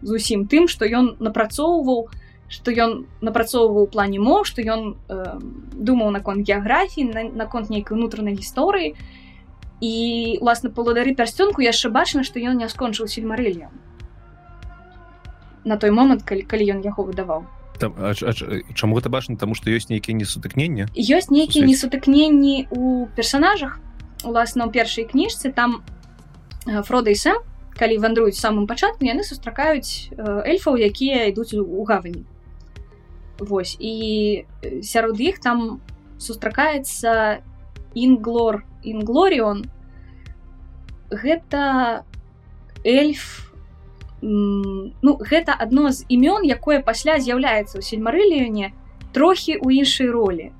[0.00, 2.08] Зусім тым что ён напрацоўваў
[2.48, 5.36] что ён напрацоўваў плане мов что ён э,
[5.76, 8.96] думаў наконт геаграфіі наконт на нейкай унутранай гісторыі.
[8.96, 9.23] і
[10.40, 13.70] уласна паладары пярсцёнку яшчэ бачна што ён не скончыў сельмарыльем
[15.64, 17.46] на той момант калі калі ён яго выдаваў
[18.74, 23.80] чаму гэта бачна таму што ёсць нейкія несутыкнення ёсць нейкія несутыкненні у персонажах.
[24.24, 25.82] Уласна ў першай кніжцы там
[26.64, 27.42] фрода і сэм
[27.74, 32.24] калі вандруюць самым пачатку яны сустракаюць эльфаў якія ідуць у гавані
[33.38, 34.46] Вось і
[34.80, 35.82] сярод іх там
[36.18, 37.42] сустракаецца
[37.94, 39.66] інглор інглоріон
[41.14, 42.04] гэта
[42.84, 43.50] эльф
[44.24, 48.72] ну гэта адно з імён якое пасля з'яўляецца ў сельмарыліёне
[49.12, 50.50] трохі ў іншай ролі.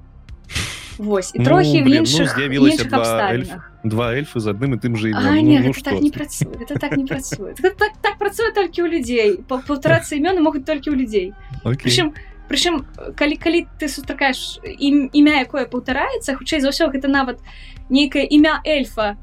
[0.98, 3.50] Вось і ну, трохі в іншых ну, два, эльф,
[3.82, 6.78] два эльфы з адным і тым же а, не, ну, ну, так не працуе это
[6.78, 9.42] так не працуе так, так, так працуе толькі ў людзей.
[9.48, 11.34] Паўтарацца імёны могуць толькі ў людзей.
[11.64, 12.14] Прычым
[12.46, 12.84] прычым
[13.16, 17.40] калі калі ты сустракаеш ім імя якое паўтараецца хутчэй за ўсё гэта нават
[17.88, 19.16] нейкае імя эльфа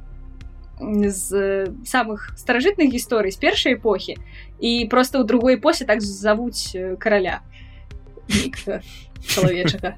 [0.82, 4.18] з самых старажытных гісторый з першай эпохі
[4.60, 7.42] і просто ў другой эпосе так завуць караля
[9.22, 9.98] чалавечага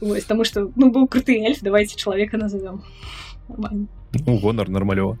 [0.00, 2.84] Вось, тому что ну быў круты эльф давайте чалавека назовем.
[3.48, 5.18] Ну, гонар нармалёва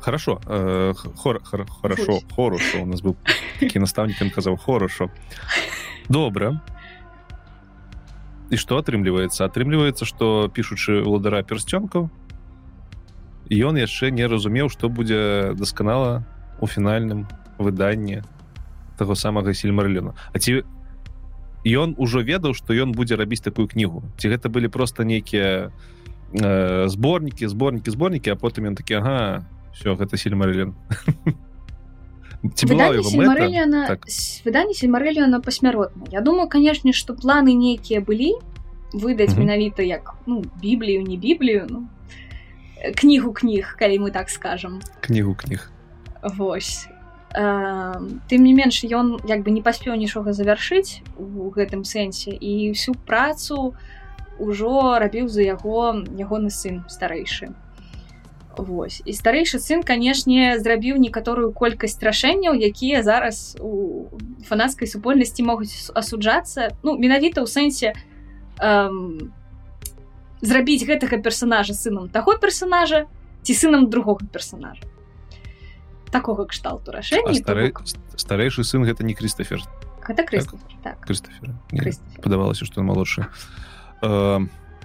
[0.00, 3.16] хорошо э, хор, хор, хорошо хорошо у нас быў
[3.60, 5.10] такі настаўнік ён казаў хорошо.
[6.08, 6.60] Добра
[8.50, 12.10] і что атрымліваецца атрымліваецца что пішучы уладара пярсцёнкаў
[13.50, 16.22] ён яшчэ не разумеў што будзе дасканала
[16.60, 17.26] у фінальным
[17.58, 18.22] выданні
[18.96, 20.62] таго самага сельмарлена А ці
[21.66, 24.06] ён ужо ведаў што ён будзе рабіць такую кнігу?
[24.16, 25.72] Ці гэта былі просто нейкія
[26.32, 30.74] э, зборнікі зборнікі зборнікі а потым ён такі ага все гэта сельмарылен
[33.86, 34.06] так.
[34.44, 38.40] выданне сельмарэліана пасмяротна Я думаю канешне што планы нейкія былі
[38.92, 41.88] выдаць менавіта як ну біблію не біблію ну,
[42.96, 45.70] кнігу кніг калі мы так скажам кнігу кніг
[46.22, 46.86] Вось.
[47.32, 47.96] Э,
[48.28, 52.94] тым не менш ён як бы не паспеў нічога завяршыць у гэтым сэнсе і всю
[53.06, 53.72] працу
[54.40, 57.54] ўжо рабіў за яго ягоны сын старэйшы
[58.56, 59.00] Вось.
[59.06, 64.10] І старэйшы сын канешне зрабіў некаторую колькасць рашэнняў якія зараз у
[64.44, 66.74] фанацкай супольнасці могуць асуджацца.
[66.82, 67.94] Ну менавіта ў сэнсе
[68.58, 69.32] эм,
[70.40, 73.06] зрабіць гэтага персонажа сынам таго персонажа
[73.42, 74.84] ці сынам другога персонажа
[76.10, 77.72] такога кшталту рашэння стары...
[78.16, 79.62] старэйшы сын гэта не крыстафер
[80.06, 80.26] гэта
[80.82, 81.06] так?
[81.06, 82.22] так.
[82.22, 83.28] падавалася што малодшы.
[84.02, 84.40] Э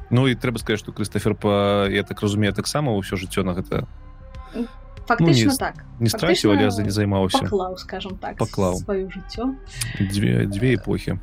[0.09, 3.89] Ну і трэба сказаць што Крыстафер па я так разумею таксама ўсё жыццё на гэта
[5.09, 5.75] фактычна ну, не, так.
[5.99, 7.41] не страціў але за не займаўся.
[7.41, 8.77] паклаў скажем так паклаў.
[8.85, 9.57] сваё жыццё.
[9.97, 11.17] Дзве дзве эпохі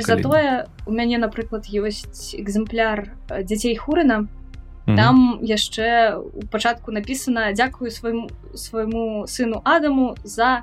[0.00, 4.26] затое у мяне напрыклад ёсць экземпляр дзяцей хурына
[4.86, 10.62] там яшчэ у пачатку напісана дзякую свайму свайму сыну адаму за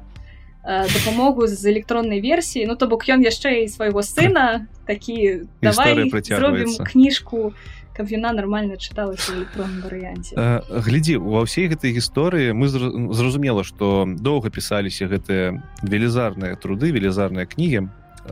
[0.63, 7.53] дапамогу з электроннай версіі ну то бок ён яшчэ і свайго сына такі зробім кніжку
[7.97, 10.33] каб яна нормально чыталася электронным варыянце.
[10.69, 17.91] Глядзі ва ўсей гэтай гісторыі мы зразумела што доўга пісаліся гэтыя велізарныя труды велізарныя кнігі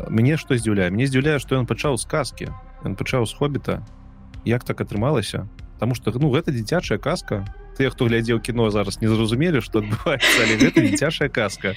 [0.09, 2.51] мне што здзіўляе мне здзіўляе што ён пачаў сказкі
[2.85, 3.81] ён пачаў з хобіта
[4.45, 5.47] як так атрымалася
[5.79, 7.47] Таму што ну гэта дзіцячая казка
[7.79, 11.75] тыя хто глядзеў кіно зараз не зразумелі што адбываецца але гэта дзіцячая казка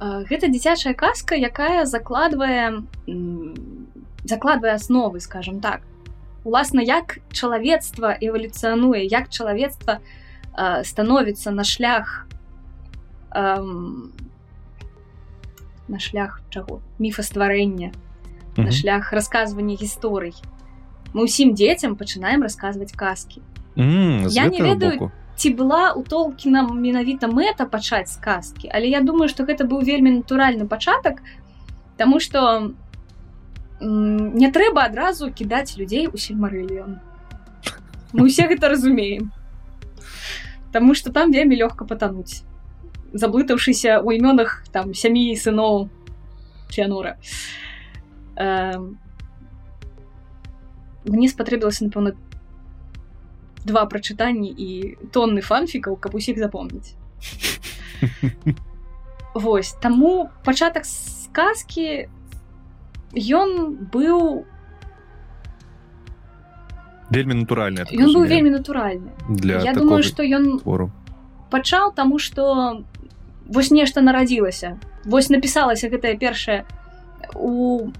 [0.00, 2.82] гэта дзіцячая казка якая закладвае
[4.24, 5.82] закладвае асновы скажем так.
[6.44, 10.00] Уласна як чалавецтва эвалюцыянуе як чалавецтва
[10.82, 12.26] становіцца на шлях
[15.90, 16.80] на шлях чаго?
[16.98, 17.90] Міфастварэння
[18.56, 20.34] на шлях расказвання гісторый.
[21.12, 23.42] Мы ўсім дзецям пачынаем расказваць казкі.
[23.76, 25.10] Я не ведаю
[25.40, 30.12] ці была у толкінам менавіта мэта пачаць сказкі але я думаю что гэта быў вельмі
[30.20, 31.22] натуральны пачатак
[31.96, 32.72] тому что
[33.80, 37.00] не трэба адразу кідаць людзей у сельмарыліон
[38.12, 39.32] мы все гэта разумеем.
[40.72, 42.42] Таму что там вельмі лёгка патануць
[43.13, 45.89] заблытаўшыся ў імёнах там сям'і сыноў
[46.69, 47.15] чянора
[51.05, 52.15] мне спатрэбілася напэўна
[53.65, 54.69] два прачытанні і
[55.15, 56.95] тонны фанфікаў каб усіх запомніць
[59.35, 62.07] Вось таму пачатак сказкі
[63.15, 64.45] ён быў
[67.09, 70.91] вельмі натуральны ён быў вельмі натуральны для я думаю что ён твору
[71.49, 72.83] пачаў таму что
[73.50, 74.78] вось нешта нарадзілася.
[75.04, 76.64] Вось напісалася гэтая першая.
[77.34, 77.90] У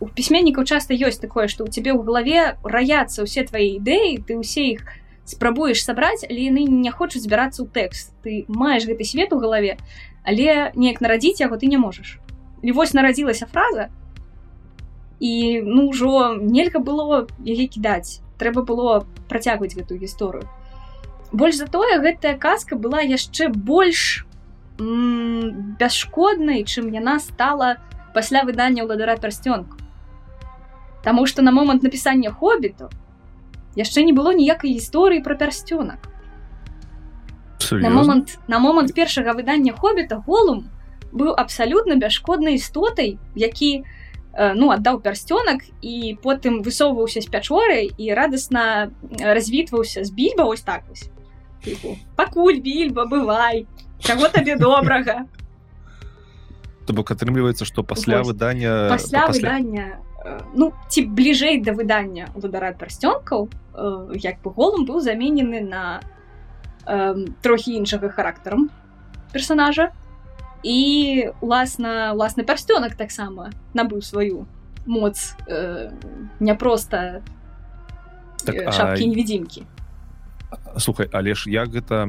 [0.00, 4.36] у пісьменнікаў часта ёсць такое што ў цябе ў галаве раяцца ўсе твае ідэі ты
[4.36, 4.82] ўсе іх
[5.24, 8.12] спрабуеш сабраць але яны не хочуць збірацца ў тэкст.
[8.20, 9.78] Ты маеш гэты свет у галаве
[10.26, 12.18] але неяк нарадзіць яго ты не можаш.
[12.60, 13.88] І вось нарадзілася фраза
[15.22, 18.20] і ну ўжо нельга было яе кідаць.
[18.36, 20.50] Трэба было працягваць гэтую гісторыю.
[21.32, 24.26] Больш за тое гэтая казка была яшчэ больш
[24.78, 27.76] бясшкоднай чым яна стала
[28.14, 29.78] пасля выдання ўладара пярсцёнку
[31.04, 32.88] Таму што на момант напісання хобіту
[33.76, 35.98] яшчэ не было ніякай гісторыі пра пярсцёнак.
[37.70, 40.70] На момант на момант першага выдання хобіта голум
[41.12, 43.84] быў абсалютна бясшкоднай істотай які
[44.34, 50.82] ну аддаў пярсцёнак і потым высоўваўся з пячоры і радасна развітваўся з більба ось так
[50.88, 51.10] вось.
[52.16, 53.66] Пакуль більба бывай
[54.00, 55.26] чаго табе добрага?
[56.86, 60.04] То бок атрымліваецца што пасля выдання пасля выдання
[60.54, 63.48] ну ці бліжэй да выдання владара пярсцёнкаў
[64.16, 66.00] як бы голум быў заменены на
[67.42, 68.70] трохі іншага характарам
[69.32, 69.92] персонажа
[70.64, 74.46] і уласна уласны пярсцёнак таксама набыў сваю
[74.86, 75.36] моц
[76.40, 77.20] не проста
[78.44, 79.64] так, шапкі невідзімкі
[80.76, 82.08] слухай але ж як гэта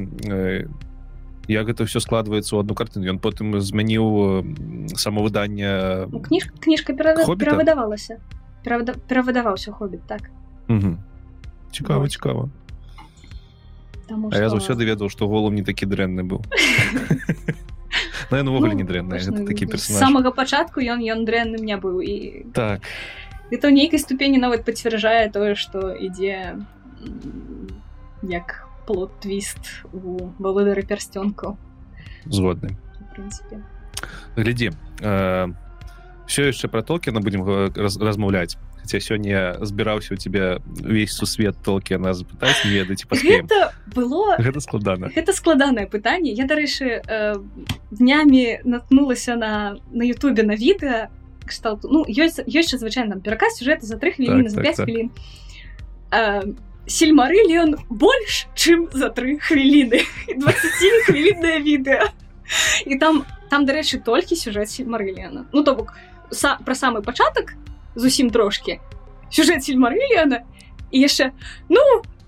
[1.47, 4.45] як гэта все складваецца ў одну картыну ён потым змяніў
[4.97, 8.19] самавыданне ну, кніж кніжка перавыдавалася
[8.65, 10.29] перавыдаваўся хобіт так.
[11.71, 12.49] Цікава цікава
[14.07, 16.45] Таму, а я заўсёды ведаў што голум не такі дрэнны быў
[18.31, 22.81] увогуле ну, не дрэнны такі персонаж самага пачатку ён ён дрэнным не быў і так.
[23.49, 26.57] і то нейкай ступені нават пацвярджае тое што ідзе
[28.21, 31.57] як плод твіст у валодары пярсцёнку
[32.25, 32.75] згодны
[34.35, 34.71] глядзі
[35.01, 35.47] э,
[36.27, 41.97] все яшчэ про толкіна будем раз, размаўляць хотя сёння збіраўся у тебя увесь сусвет толкі
[41.97, 43.05] нас запытаць ведаць
[43.95, 47.35] было гэта складана гэта складанае пытанне я дарэчы э,
[47.91, 51.09] днямі наткнулася на на Ютубе на відэа
[51.45, 54.85] кшталту ну ёсць ёсць звычайна пераказ сюжэта за тры хвіліны так, за 5 так, так.
[54.85, 55.09] хвілін
[56.11, 56.53] э,
[56.87, 62.09] сельмарыліон больш чым за тры хвіліны 20 хвіліннае відэо
[62.85, 65.93] і там там дарэчы толькі сюжэт сельмарыліана ну то бок
[66.31, 67.55] са, пра самы пачатак
[67.95, 68.79] зусім трошки
[69.29, 70.45] сюжэт сельмарыліана
[70.91, 71.31] і яшчэ
[71.69, 71.81] ну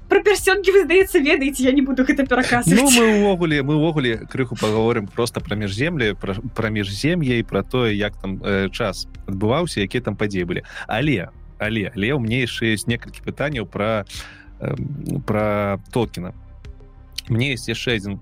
[0.08, 4.26] про пярсцёнкі вы здаецца ведаеце я не буду гэта пераказваць ну, мы увогуле мы увогуле
[4.32, 9.84] крыху паговорым просто пра міжземлі пра, міжзем'я і пра тое як там э, час адбываўся
[9.84, 10.64] якія там падзеі былі.
[10.88, 11.30] Але
[11.60, 14.08] але але ў мне яшчэ ёсць некалькі пытанняў пра
[15.26, 16.34] про Толкина.
[17.30, 18.20] Мне есть яшчэ один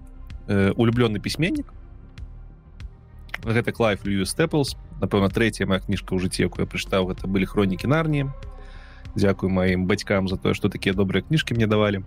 [0.48, 1.72] э, улюбленный пісьменнік
[3.46, 7.46] гэта клайф Льюис Тэплс напэўна третья моя кніжка ў жыцці якую я прачытаў гэта былі
[7.46, 8.30] хронікі нарні
[9.16, 12.02] Дякую маім бацькам за тое што такія добрыя кніжкі мне давалі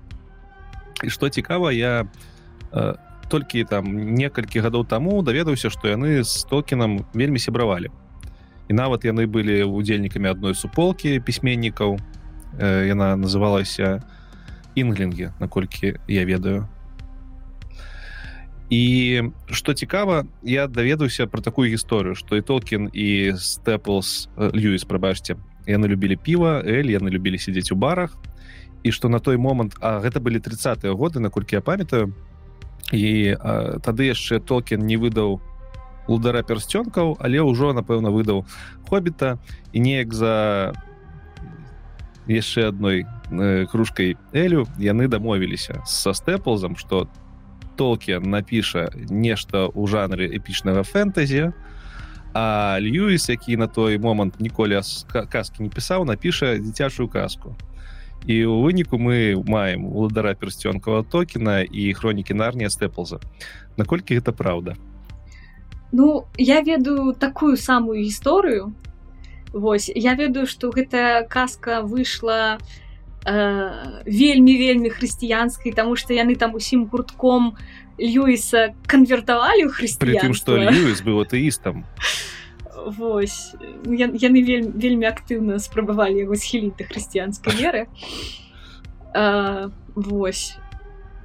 [1.07, 2.11] і што цікава я
[2.73, 2.95] э,
[3.31, 3.87] толькі там
[4.19, 7.95] некалькі гадоў таму даведаўся што яны з толкінам вельмі сябравалі
[8.69, 12.03] і нават яны былі удзельнікамі адной суполкі пісьменнікаў
[12.59, 14.18] э, яна называлася на
[14.81, 16.69] інглінгі наколькі я ведаю.
[18.71, 25.37] І что цікава я даведаўся про такую гісторыю что і толкін і стэплс льюіс прабачце
[25.67, 28.17] яны любілі піва эль яны любілі сядзець у барах.
[28.83, 32.13] І что на той момант а гэта былі 30 годы наколькі я памятаю
[32.93, 35.41] і а, тады яшчэ толкін не выдаў
[36.09, 38.45] удара пярсцёнкаў але ўжо напэўна выдаў
[38.89, 39.39] хобіта
[39.73, 40.73] і неяк за
[42.29, 47.09] яшчэ адной э, кружкой элю яны дамовіліся со стэплзам что
[47.77, 51.53] толки напіша нешта ў жанры эпічнага фэнтэзі
[52.35, 54.81] а льюіс які на той момант ніколі
[55.31, 57.57] казки не пісаў напіша дзіцячую казку
[58.27, 63.21] і у выніку мы маем уладара персцёнкава токена і хронікі нарнія стэплза
[63.77, 64.77] наколькі гэта праўда
[65.91, 68.75] Ну я ведаю такую самую гісторыю
[69.53, 69.91] Вось.
[69.95, 72.59] Я ведаю што гэтая казка выйшла
[73.25, 77.57] э, вельмі вельмі хрысціянскай таму што яны там усім гуртком
[77.99, 81.85] Льюіса канвертавалі ў хрысціян што Льюіс быў атэістам.
[82.79, 83.53] Вось.
[83.85, 87.89] Яны вельмі, вельмі актыўна спрабавалі яго схіліць да хрысціянскай веры.
[89.15, 90.57] Э, Вось.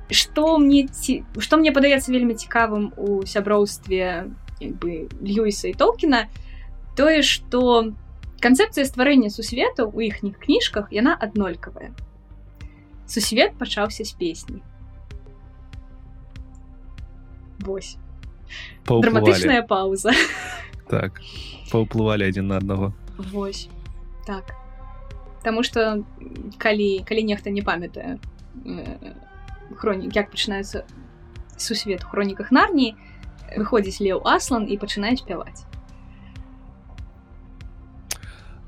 [0.09, 6.27] Што мне ці што мне падаецца вельмі цікавым у сяброўстве бы Льюіса і Толкіна
[6.95, 7.93] тое што
[8.43, 11.95] канцэпцыя стварэння сусвету ў іхніх кніжках яна аднолькавая.
[13.07, 14.59] Сусвет пачаўся з песні.
[17.63, 17.95] Вось.
[18.87, 20.11] Драматычная пауза.
[20.91, 21.23] Так
[21.73, 22.91] паўплывалі адзін на аднаго.
[23.17, 23.69] Вось.
[24.27, 24.53] Так.
[25.43, 26.03] Таму што
[26.61, 28.19] калі калі нехта не памятае
[28.63, 29.15] э,
[29.75, 30.85] хронік як пачынаецца
[31.57, 32.95] сусвет у хроніках нарніі
[33.57, 35.67] выходзіць леў аслан і пачынаюць спяваць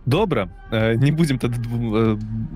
[0.05, 0.49] добра.
[0.71, 1.57] Не будем тады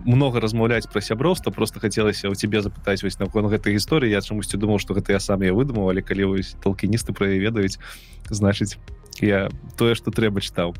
[0.05, 4.11] много размаўляць пра сяброўства просто хацелася у цябе запытаць вось након гэтай гісторыі.
[4.11, 7.81] Я чамусьці думаў што гэта я сам я выдумывалі калі вось толкіністы пра ведаюць
[8.29, 8.77] значыць
[9.21, 10.77] я тое што трэба чытаў.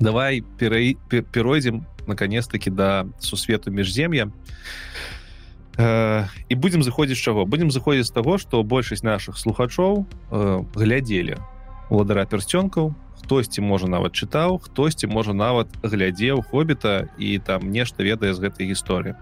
[0.00, 4.32] Давай перайдзем наконец-таки да сусвету міжзем'я.
[5.78, 7.46] А і будзем заходзіць чаго?
[7.46, 11.36] Будзем заходзіць з таго што большасць наших слухачоў э, глядзелі
[11.88, 18.34] уладара пярсцёнкаў хтосьці можа нават чытаў хтосьці можа нават глядзеў хобіта і там нешта ведае
[18.34, 19.14] з гэтай гісторыі.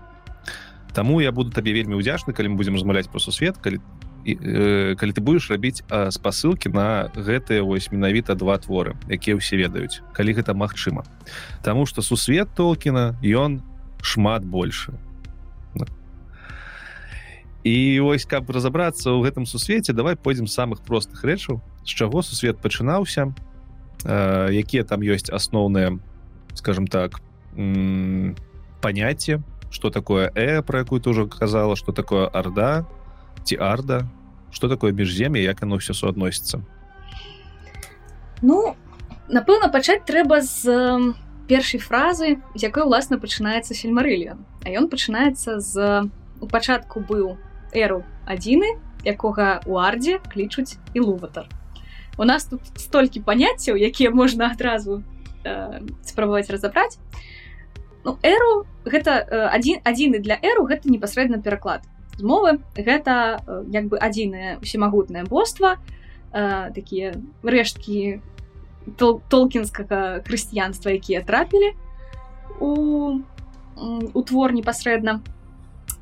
[0.94, 3.82] Таму я буду табе вельмі ўдзячны калі мы будзем размаўляць про сусвет калі
[4.24, 10.00] э, калі ты будешь рабіць спасылкі на гэтыя вось менавіта два творы якія ўсе ведаюць
[10.14, 11.04] калі гэта магчыма.
[11.62, 13.62] Таму что сусвет толкіна ён
[14.02, 14.96] шмат больше
[17.68, 22.62] і ось каб разаобрацца ў гэтым сусвеце давай пойдзем самых простых рэчаў з чаго сусвет
[22.62, 23.34] пачынаўся
[24.04, 25.98] э, якія там ёсць асноўныя
[26.54, 27.20] скажем так
[28.80, 32.86] паняцце что такое э про якую ты ўжо казала что такое арда
[33.44, 34.06] ці арда
[34.50, 36.62] что такое міжзем'е як оно все суадносіцца
[38.42, 38.76] ну
[39.28, 41.14] напэўна пачаць трэба з
[41.48, 47.36] першай фразы з якой уласна пачынаецца фільмарыльон а ён пачынаецца з у пачатку быў
[47.72, 51.48] эру адзіны якога у ардзе клічуць і луватар
[52.18, 55.02] у нас тут столькі паняццяў якія можна адразу
[55.44, 56.98] э, спрабаваць разабраць
[58.04, 61.84] ну эру гэта э, адзін адзіны для эру гэта непасрэдна пераклад.
[62.18, 63.38] Мовы гэта
[63.70, 65.78] як бы адзінае усемагутнае боства
[66.32, 68.20] э, такія рэшткі
[68.96, 71.74] тол толкінскага хрысціянства якія трапілі
[72.60, 73.20] у
[73.78, 75.22] у твор непасрэдна.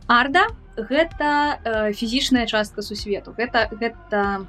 [0.06, 0.46] Арда
[0.76, 3.34] гэта э, фізічная частка сусвету.
[3.36, 4.46] Гэта гэта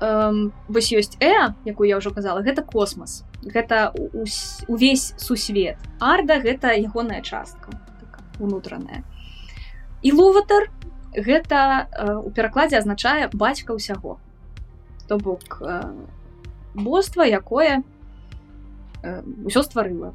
[0.00, 3.24] э, вось ёсць э якую я ўжо казала гэта космас.
[3.42, 3.92] Гэта
[4.68, 5.76] увесь сусвет.
[6.00, 7.70] Арда гэта ягоная частка
[8.00, 9.04] так, унутраная.
[10.02, 10.70] І луватар
[11.14, 14.18] гэта э, у перакладзе азначае бацька ўсяго.
[15.08, 15.92] То бок э,
[16.74, 17.82] боства якое
[19.02, 20.14] э, ўсё стварыла.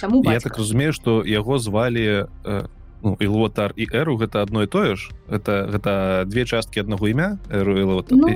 [0.00, 2.66] Чаму я так разумею што яго звалі э,
[3.02, 5.10] ну, ілотар і эру гэта одно і тое ж.
[5.28, 7.74] Это гэта две часткі аднаго імя эру
[8.10, 8.30] ну,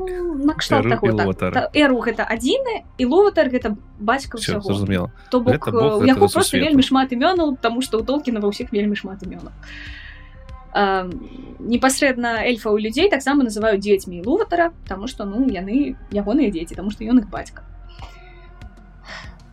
[1.55, 1.71] так.
[1.75, 5.11] эру гэта адзіны і лотар гэта бацька зразумела.
[5.31, 5.71] То бок,
[6.03, 9.55] яго просто вельмі шмат імёнаў тому что у толкіна ва ўсіх вельмі шмат імёнаў.
[11.62, 16.91] Непасрэдна эльфа у людзей таксама называюць дзецьмі луватара тому что ну яны ягоныя дзеці тому
[16.91, 17.62] что ён их бацька.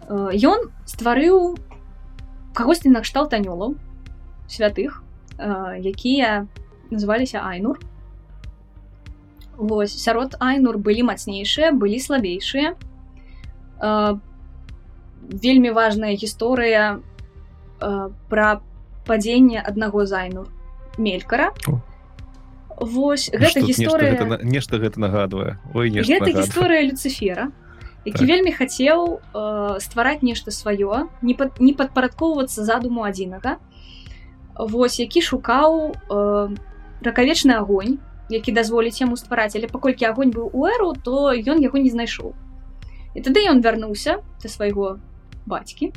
[0.09, 1.55] Ён стварыў
[2.53, 3.77] кагосьці накшталт анёлаў
[4.53, 5.03] святых
[5.37, 6.47] Э, якія
[6.91, 7.79] называліся айнур.
[9.57, 12.77] Вось сярод айнур былі мацнейшыя былі слабейшыя.
[13.81, 14.19] Э,
[15.25, 16.99] вельмі важная гісторыя
[17.81, 18.61] э, пра
[19.07, 20.45] падзенне аднаго зайну
[20.97, 21.49] мелькара.
[22.77, 25.57] Вось гэта гісторыя нешта гэта, нешта гэта нагадвае.
[25.73, 27.49] Ой, гэта гісторыя люцифера
[28.05, 28.27] які так.
[28.27, 33.57] вельмі хацеў э, ствараць нешта сваё не пад, не падпарадкоўвацца задуму адзінага
[34.57, 36.55] вось які шукаў э,
[37.01, 37.99] ракавечны агонь
[38.29, 39.55] які дазволіць яму ствараць.
[39.55, 42.33] Але паколькі агонь быў у эру то ён яго не знайшоў.
[43.13, 44.97] І тады ён вярнуўся да свайго
[45.45, 45.93] бацькі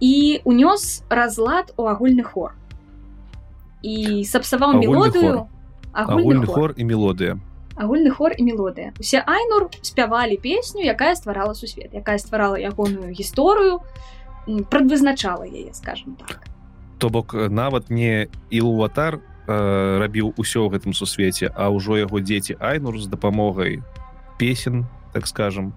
[0.00, 2.54] і унёс разлад у агульны хор.
[3.82, 5.48] І сапсаваў мелодыю.
[5.92, 6.74] Агульны хор.
[6.76, 7.38] і мелодыя.
[7.76, 8.92] Агульны хор і мелодыя.
[9.00, 13.80] Усе айнур спявалі песню якая стварала сусвет якая стварала ягоную гісторыю
[14.70, 16.53] прадвызначала яе скажем так
[17.04, 22.56] то бок нават не ілуватар э, рабіў усё ў гэтым сусвеце а ўжо яго дзеці
[22.64, 23.84] айнур з дапамогай
[24.40, 25.76] песен так скажем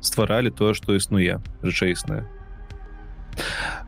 [0.00, 2.24] стваралі тое што існуе рэчаіснае.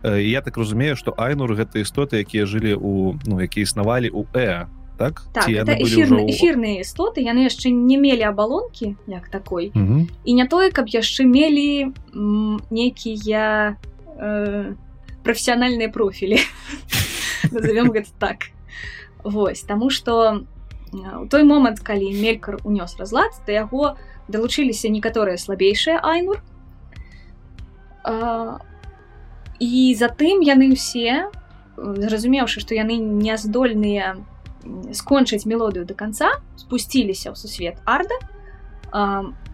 [0.04, 4.28] Э, я так разумею что айнур гэта істоты якія жылі у ну якія існавалі у
[4.36, 4.68] э
[5.00, 9.72] так, так эфірны, эфірныя істоты яны яшчэ не мелі абалонкі як такой.
[9.72, 10.04] -hmm.
[10.28, 11.88] і не тое каб яшчэ мелі
[12.68, 13.80] нейкія
[14.20, 14.76] э,
[15.24, 16.38] прафесіянальныя профілі
[17.52, 18.50] назовем гэта так.
[19.24, 20.44] Вось таму што
[20.92, 23.96] у той момант калі мелькар унёс разлад да яго
[24.28, 26.40] далучыліся некаторыя слабейшыя айнур.
[29.58, 31.28] І затым яны ўсе
[31.76, 34.16] зразумеўшы што яны не здольныя
[34.92, 38.16] скончыць мелодыю до конца спусціліся ў сусвет арда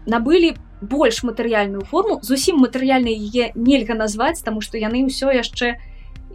[0.05, 0.55] набылі
[0.89, 2.19] больш матэрыяльную форму.
[2.21, 5.77] Зусім матэрыяльна яе нельга назваць таму што яны ўсё яшчэ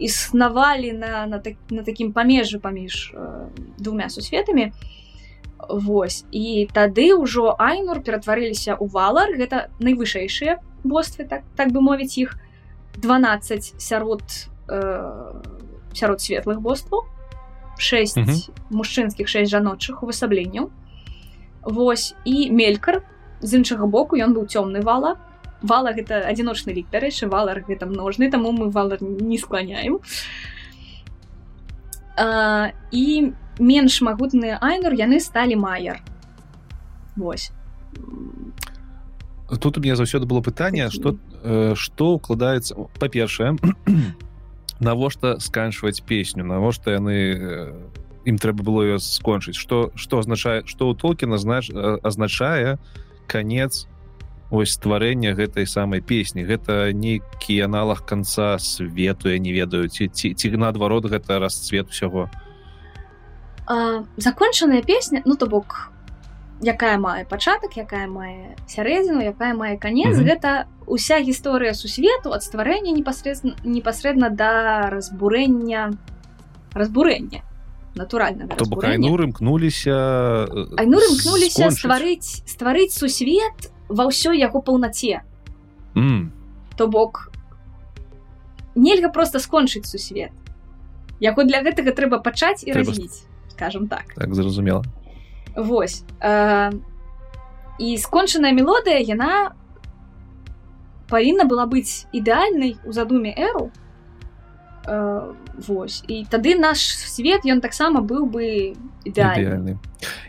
[0.01, 3.47] існавалі на, на, так, на такім памежжы паміж э,
[3.77, 4.73] двумя сусветамі.
[5.69, 6.25] Вось.
[6.31, 9.29] І тады ўжо айнур ператварыліся ў валар.
[9.37, 12.33] Гэта найвышэйшыя боствы так так бы мовіць іх.
[12.97, 14.23] 12 сярод
[14.67, 15.41] э,
[15.93, 17.05] сярод светлых бостваў.
[17.77, 18.49] 6 mm -hmm.
[18.69, 20.69] мужчынскіх 6 жаночых увасабленняў.
[21.63, 22.15] Вось.
[22.25, 23.01] І мелькар
[23.41, 25.17] з іншага боку ён быў цёмны вала.
[25.61, 29.99] Вала гэта адзіночны лік дарэчы валар гэта множны таму мы валар не скланяем.
[32.17, 36.01] А, і менш магутныя айнур яны сталі майер.
[37.15, 37.51] Вось.
[39.59, 41.17] Тут у меня заўсёды было пытанне что
[41.75, 43.57] что э, укладаецца па-першае
[44.79, 47.75] навошта сканчваць песню навошта яны
[48.25, 49.55] ім трэба было ее скончыць?
[49.55, 52.79] Что что азначае что у толкі назнач азначае
[53.27, 53.87] конец
[54.51, 56.43] ось стварэння гэтай самай песні.
[56.43, 62.29] Гэта нейкі аналаг конца свету я не ведаю ці ці, ці наадварот гэта расцвет усяго.
[64.17, 65.91] Закончаная песня ну то бок
[66.61, 70.27] якая мае пачатак якая мае сярэдзіну якая мае конец mm -hmm.
[70.29, 75.97] гэта уся гісторыя сусвету ад стварэння непасредна непасрэдна да разбурэння
[76.73, 77.41] разбурэння
[77.95, 78.47] натуральна
[78.83, 79.95] айнур імкнуліся
[80.77, 85.21] айнур імкнуліся стварыць стварыць сусвет ва ўсёй яго паўнаце
[85.95, 86.31] mm.
[86.77, 87.31] то бок
[88.75, 90.31] нельга просто скончыць сусвет.
[91.19, 94.13] Яго для гэтага трэба пачаць і развіць скажем так.
[94.15, 94.83] Так зразумела.
[95.55, 96.71] Вось э,
[97.79, 99.53] і скончаная мелодыя яна
[101.09, 103.69] павінна была быць ідэальнай у задуме эру
[104.87, 106.03] Вось.
[106.07, 108.73] І тады наш свет ён таксама быў бы
[109.05, 109.77] ідэальны.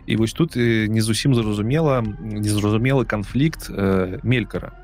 [0.04, 4.76] І вось тут не зусім зразумела незразумелы канфлікт э, мелькара.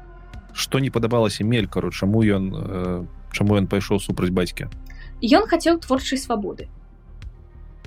[0.56, 4.72] Што не падабалася мелькару чаму ён э, чаму ён пайшоў супраць бацькі?
[5.20, 6.72] Ён хацеў творчай свабоды.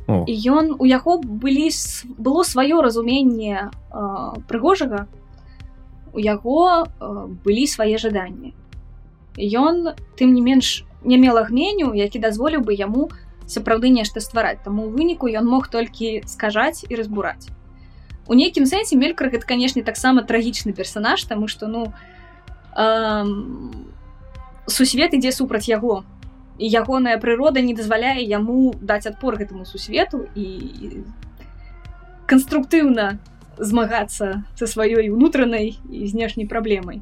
[0.05, 1.71] І ён у яго былі
[2.17, 4.01] было сваё разуменне э,
[4.45, 5.07] прыгожага
[6.13, 8.53] у яго э, былі свае жаданні.
[9.37, 13.09] Ён тым не менш не мела гменю які дазволіў бы яму
[13.47, 17.49] сапраўды нешта ствараць таму у выніку ён мог толькі скажаць і разбураць
[18.27, 21.91] у нейкім сэнсе мелькар гэта канешне таксама трагічны персонаж таму што ну
[22.77, 23.91] эм,
[24.67, 26.03] сусвет ідзе супраць яго.
[26.61, 31.03] І ягоная прырода не дазваляе яму даць адпор гэтаму сусвету і
[32.29, 33.17] канструктыўна
[33.57, 37.01] змагацца са сваёй унутранай і знешняй праблемай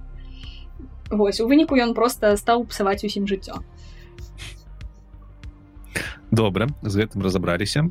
[1.10, 3.60] Вось у выніку ён просто стаў псаваць усім жыццё
[6.32, 7.89] добра з гэтым разабраліся.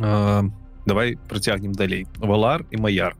[0.00, 0.44] А,
[0.86, 2.06] давай працягнем далей.
[2.18, 3.16] Валар і маяр.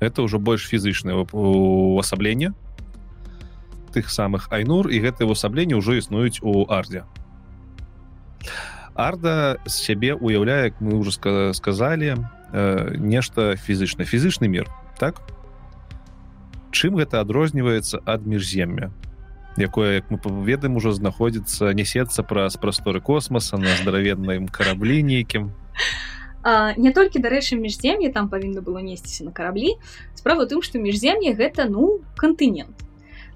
[0.00, 2.52] Это ўжо больш фізычнае увасабленне
[3.94, 7.06] тых самых айнур і гэтае ўвасабленне ўжо існуюць у ардзе
[8.94, 11.14] арда з сябе уяўляе мы ўжо
[11.54, 12.18] сказалі э,
[12.98, 15.18] нешта фізычна фізычны мір так?
[16.70, 18.90] Чым гэта адрозніваецца ад міжземля
[19.56, 25.52] якое як мы ведаем ужо знаходзіцца несецца праз прасторы космоса на здаравенным караблі нейкім.
[26.76, 29.78] Не толькі дарэчы міжзем'е там павінна было несціся на караблі.
[30.14, 32.74] Справа тым што міжзем'е гэта ну кантынент.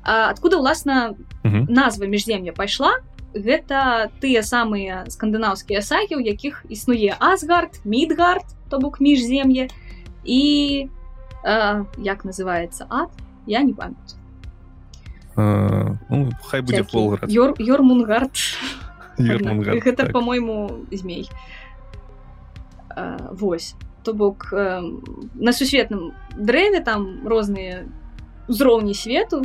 [0.05, 3.01] Откуда ўласна назва міжзем'я пайшла?
[3.33, 9.69] Гэта тыя самыя скандынаўскія сагі у якіх існуе асгард мідгард то бок міжзем'е
[10.25, 10.89] і
[11.45, 13.09] а, як называется ад
[13.47, 14.18] я не памятаю
[15.39, 18.37] ну, хай будзе полград Йормунгард
[19.19, 20.13] гэта так.
[20.13, 21.29] по-мойму змей.
[23.33, 23.75] Вось.
[24.05, 27.87] То бок на сусветным дрэве там розныя
[28.49, 29.43] узроўні свету.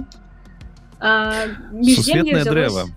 [1.00, 2.90] Сусветнае дрэва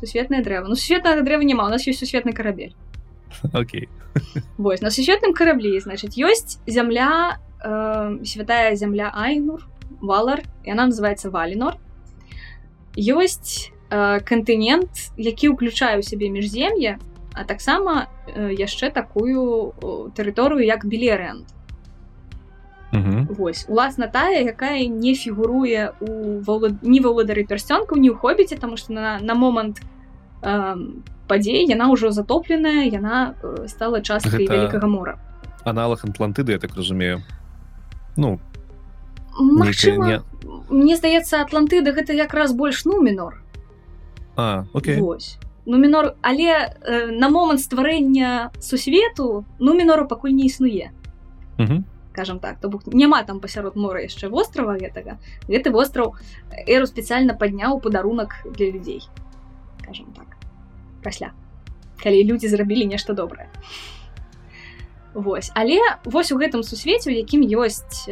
[0.00, 2.74] сусветнае дрэва ну сусветнага дрэва няма у нас ёсць сусветны карабель
[3.52, 3.88] Окей.
[4.58, 4.80] Вось.
[4.80, 9.68] На сусветным караблі значыць ёсць зямля э, святая зямля айнур
[10.00, 11.76] валар яна называется валінор
[13.00, 17.00] ёсць э, кантынент які ўключае ў сябе міжзем'е
[17.32, 19.72] а таксама э, яшчэ такую
[20.12, 21.48] тэрыторыю як білерент
[22.92, 26.82] Вось уласна тая якая не фігуруе у валад...
[26.82, 29.80] не валодары пярсцёнкаў не ў хобіце тому что на, на момант
[30.42, 30.76] э,
[31.30, 34.52] падзей яна ўжо затопленая яна э, стала часткай Гэта...
[34.52, 35.14] вялікага мора.
[35.64, 37.22] аналог атлантыды я так разумею.
[38.16, 38.40] Ну
[39.38, 40.20] Магчыма, не...
[40.70, 43.42] мне здаецца атлантыда гэта якраз больш ну мінор
[44.36, 44.96] а, okay.
[45.66, 50.92] ну мінор але э, на момант стварэння сусвету ну мінору пакуль не існуе.
[52.12, 55.18] Скажем так то бок няма там пасярод мора яшчэ вострава гэтага.
[55.46, 56.16] Гэты востраў
[56.66, 59.02] эру спецыяльна падняў падарунак для людзей
[59.82, 60.36] скажем так
[61.02, 61.32] пасля
[62.02, 63.48] калі людзі зрабілі нешта добрае.
[65.14, 65.50] Вось.
[65.54, 68.06] Але вось у гэтым сусвеце у якім ёсць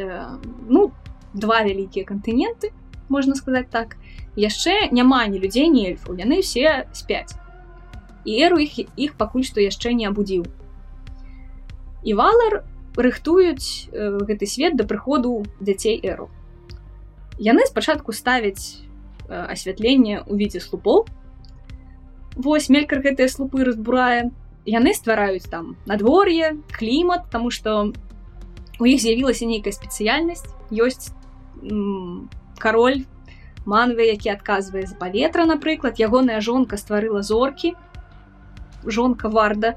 [0.67, 0.91] ну
[1.33, 2.71] два вялікія кантыненты
[3.09, 3.97] можна сказаць так.
[4.35, 7.35] Яшчэ няма ні людзей ні эльфаў яны все спяць
[8.25, 10.45] і эру іх іх пакуль што яшчэ не абудзіў
[12.03, 12.63] і валар
[12.95, 16.29] рыхтуюць э, гэты свет да прыходу дзяцей эру.
[17.39, 18.83] Яны спачатку ставяць
[19.27, 21.07] э, асвятленне ў відзе слупоў.
[22.35, 24.31] Вось мелькар гэтыя слупы разбурае.
[24.67, 27.93] Яны ствараюць там надвор'е клімат тому что
[28.79, 30.47] у іх з'явілася нейкая спецыяльнасць.
[30.71, 31.15] Ёсць
[32.57, 33.05] кароль
[33.65, 35.99] манве які адказвае за паветра напрыклад.
[35.99, 37.75] Ягоная жонка стварыла зоркі
[38.85, 39.75] жонка варда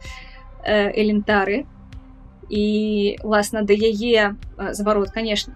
[0.64, 1.66] э, элентары
[2.48, 4.36] і власна да яе
[4.72, 5.54] зварот конечно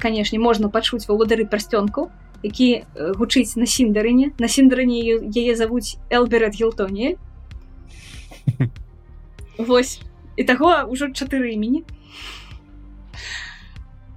[0.00, 2.10] канешне можна пачуць валодары пярсцёнку
[2.42, 4.32] які гучыць на сіндарыне.
[4.38, 7.16] На сіндарані яе завуць элберет гілтонель
[9.58, 10.00] восьось
[10.36, 11.84] і таго ўжо чатыры імені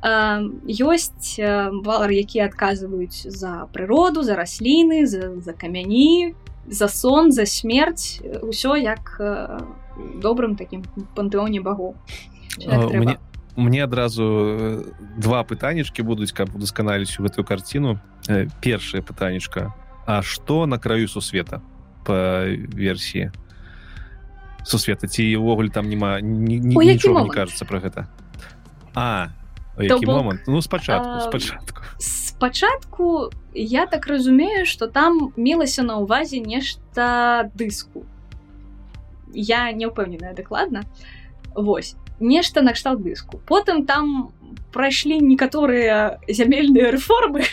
[0.05, 6.35] ёсць валар які адказваюць за прыроду за расліны за, за камяні
[6.67, 8.21] за сон за смерць.
[8.21, 9.21] Ўсё як
[10.21, 10.83] добрым таким
[11.15, 11.95] пантэоне багоў.
[12.57, 13.17] Мне,
[13.55, 14.83] мне адразу
[15.17, 17.99] два пытанечки будуць каб удасканаліць у гэтую карціну.
[18.61, 19.73] Першае пытанечка.
[20.05, 21.61] А что на краю сусвета
[22.03, 23.31] по версіі
[24.63, 25.07] сусвета?
[25.07, 28.07] Ці ўвогуле там няма ні, ні, нічога не кажется про гэта?
[28.93, 29.29] А
[29.77, 37.51] бок, момант ну спачатку спачатку спачатку я так разумею что там мелася на увазе нешта
[37.55, 38.05] дыску
[39.33, 40.83] я не ўпэўненая дакладна
[41.53, 44.31] восьось нешта накшталт дыску потым там
[44.71, 47.43] прайшлі некаторыя зямельныя рэформы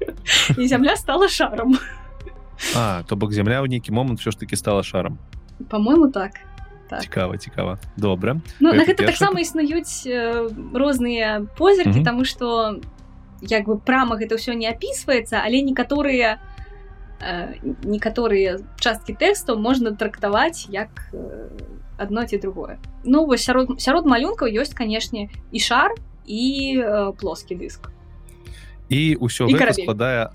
[0.58, 1.78] і зямля стала шаром
[2.74, 5.18] а то бок зямля ў нейкі момант все ж таки стала шаром
[5.68, 6.40] по-моему так
[6.88, 7.02] Так.
[7.02, 12.78] цікава цікава добра ну, на гэта таксама існуюць э, розныя позіркі таму што
[13.42, 16.38] як бы прама гэта ўсё не апісваецца але некаторыя
[17.16, 21.08] Э, некаторыя часткі тэкстаў можна трактаваць як
[21.96, 22.76] адно ці другое.
[23.08, 25.96] Ну вось сярод сярод малюнкаў ёсць канешне і шар
[26.28, 27.88] і э, плоскі дыск.
[28.92, 30.28] І ўсё складае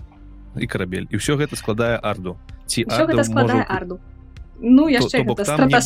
[0.58, 1.06] і карабель.
[1.14, 2.42] І ўсё гэта складае арду.
[2.66, 3.70] Ці гэта складае можа...
[3.70, 4.02] арду
[4.62, 5.82] Ну яшчэ то, то, там было,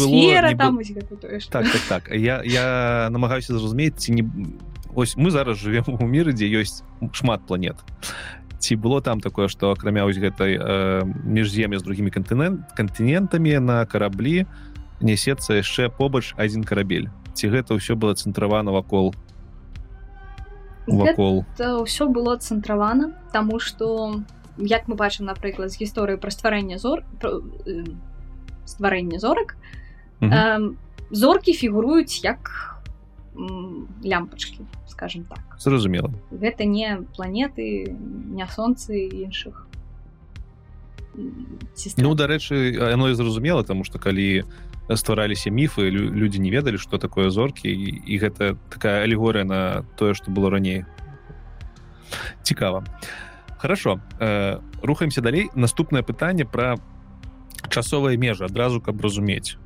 [0.58, 0.80] там,
[1.50, 2.04] так, так, так.
[2.12, 4.24] я, я намагаюся зразумець ці не
[4.94, 7.80] ось мы зараз живвем у міры дзе ёсць шмат планет.
[8.60, 13.86] Ці было там такое что акрамя вось гэтай э, міжзем'я з другімі кантынент кантынентамі на
[13.86, 14.46] караблі
[15.00, 19.16] несецца яшчэ побач адзін карабель ці гэта ўсё было цэнтравана вакол?
[20.88, 21.46] Вакол.
[21.56, 24.20] Ўсё было цэнтравана тому что
[24.58, 27.40] як мы бачым напрыклад з гісторыі пра стварэння зор про,
[28.66, 29.58] стварэння зорак.
[30.22, 30.74] Э,
[31.12, 32.76] зоркі фігуруюць як
[34.04, 35.60] лямпачки скажем так.
[35.60, 36.12] Зразумела.
[36.32, 39.68] Гэта не планеты не сонцы іншых
[41.98, 44.44] ну дарэчы яно і зразумела тому что калі
[44.92, 50.32] ствараліся міфы людзі не ведалі что такое зоркі і, гэта такая алегорыя на тое что
[50.32, 50.86] было раней.
[52.44, 52.84] Цікава.
[53.58, 55.50] Хорошо э, рухаемся далей.
[55.56, 56.78] Наступнае пытанне про
[57.70, 59.58] часовыя межы адразу каб разумець.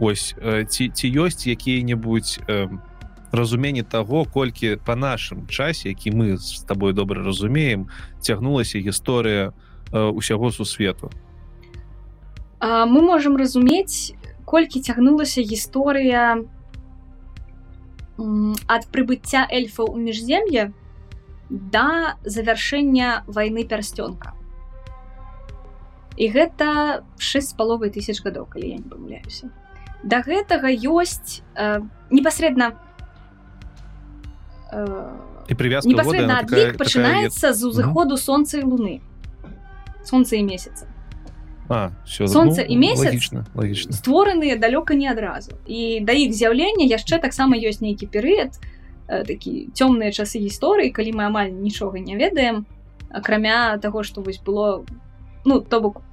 [0.00, 2.68] Ось э, ці ці ёсць якія-небудзь э,
[3.32, 7.88] разуменне того колькі по нашым часе які мы з тобой добра разумеем
[8.20, 9.52] цягнулася гісторыя
[9.92, 11.10] ўсяго сусвету?
[12.60, 14.14] А, мы можем разумець
[14.44, 16.44] колькі цягнулася гісторыя
[18.66, 20.72] ад прыбыцця эльфа ў міжзем'я
[21.48, 24.37] да завяршэння вайны пярсцёнка
[26.18, 29.54] і гэта 6 з паловай тысяч гадоў калі я не памыляюся.
[30.02, 31.78] Да гэтага ёсць э,
[32.10, 32.74] непасрэдна
[34.74, 34.82] э,
[35.48, 39.00] і привязка непасрэдна адлік пачынаецца з узыходу сонца і луны.
[40.02, 40.90] Сонца і месяца.
[41.68, 43.92] А, все, сонце ну, і месяц логічна, логічна.
[43.92, 45.52] створаныя далёка не адразу.
[45.66, 48.58] І да іх з'яўлення яшчэ таксама ёсць нейкі перыяд
[49.06, 52.66] э, такі цёмныя часы гісторыі калі мы амаль нічога не ведаем
[53.10, 54.84] акрамя таго што вось было
[55.44, 56.07] ну то бок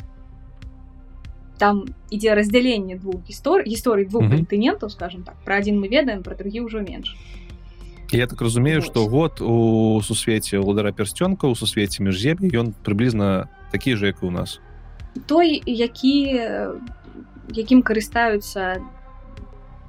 [1.58, 6.36] там ідзе раздзяленне двух гісторый гісторый двух кантынентаў скажем так пра адзін мы ведаем пра
[6.36, 7.16] другі ўжо менш
[8.12, 13.96] Я так разумею што год у сусвеце ўладара пярсцёнка у сусвеце міжзем'я ён прыблізна такі
[13.96, 14.60] же як і у нас.
[15.26, 16.40] Той які
[17.50, 18.78] якім карыстаюцца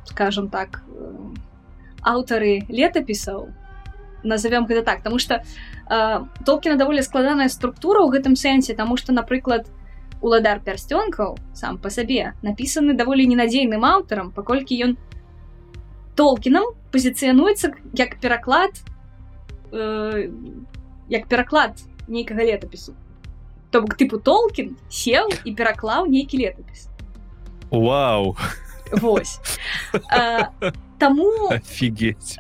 [0.05, 0.83] скажем так
[2.03, 3.53] аўтары летапісаў
[4.25, 5.03] назовём гэта так.
[5.03, 5.43] Тому что
[6.45, 9.69] толкіна даволі складаная структура ў гэтым сэнсе тому что напрыклад
[10.27, 14.97] уладар пярсцёнкаў сам по сабе напісаны даволі ненадзейным аўтарам паколькі ён
[16.19, 18.75] толкінам пазіцыянуецца як пераклад
[19.71, 20.31] э,
[21.09, 22.99] як пераклад нейкага летапісу
[23.71, 26.91] то бок тыпу толкін сел і пераклаў нейкі летапіс
[27.71, 28.37] Вау!
[28.93, 29.41] Вось.
[30.99, 32.39] Таму офігеть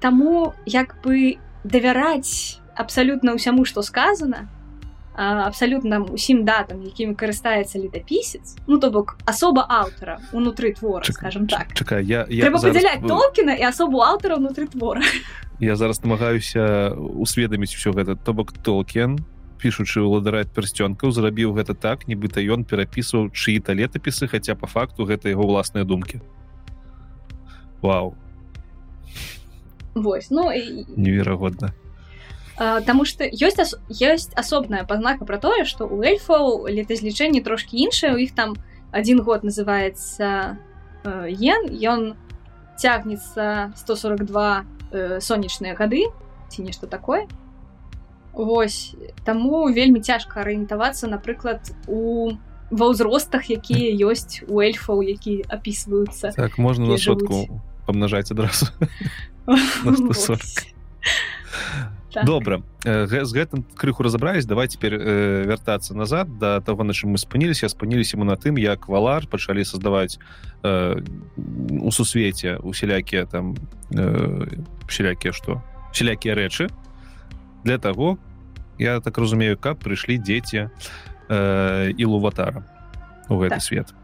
[0.00, 4.48] Таму як бы давяраць абсалютна ўсяму што сказана
[5.14, 11.74] абсалютна усім датам якімі карыстаецца летапісец ну то бок асоба аўтара унутры твора скажем так.
[11.74, 13.10] чакай я, я трэба падзяляць зараз...
[13.10, 15.02] толкіна і асобу аўтара ўнутры твора.
[15.62, 19.22] Я зараз намагаюся усведаміць усё гэта то бок толкен
[19.62, 25.30] пішучы ўладараць пярсцёнкаў зрабіў гэта так нібыта ён перапісваў чыі-то летапісы хаця по факту гэта
[25.30, 26.18] яго ўласныя думкі
[27.84, 28.16] Вау.
[29.94, 30.90] Вось ну і...
[30.96, 31.70] неверагодна
[32.58, 33.74] Таму што ёсць ас...
[33.90, 38.54] ёсць асобная пазнака пра тое што у эльфаў летазлічэнні трошкі іншае у іх там
[38.94, 40.58] адзін год называется
[41.04, 42.14] ен ён
[42.78, 46.06] цягнецца 142 э, сонечныя гады
[46.50, 47.26] ці нешта такое.
[48.32, 48.94] Вось
[49.24, 52.34] таму вельмі цяжка арыентавацца напрыклад у
[52.70, 58.72] ва ўзростах якія ёсць у эльфаў які апісваюцца так можна на сотку памнажаць адразу
[62.14, 62.24] так.
[62.24, 62.62] добра.
[62.84, 64.46] З гэтым крыху разабрались.
[64.46, 67.68] Давай теперь э, вяртацца назад до да того на чым мы спыніліся.
[67.68, 70.18] Спыніліся мы на тым як валар пачалі создаваць
[70.62, 71.02] э,
[71.80, 73.56] у сусвеце усялякія там
[73.90, 75.62] э, усялякія што?
[75.90, 76.70] Усялякія рэчы
[77.64, 78.18] для того
[78.78, 80.70] я так разумею каб прыйшлі дзеці
[81.28, 82.64] э, і луватара
[83.28, 83.62] у гэты так.
[83.62, 83.94] свет.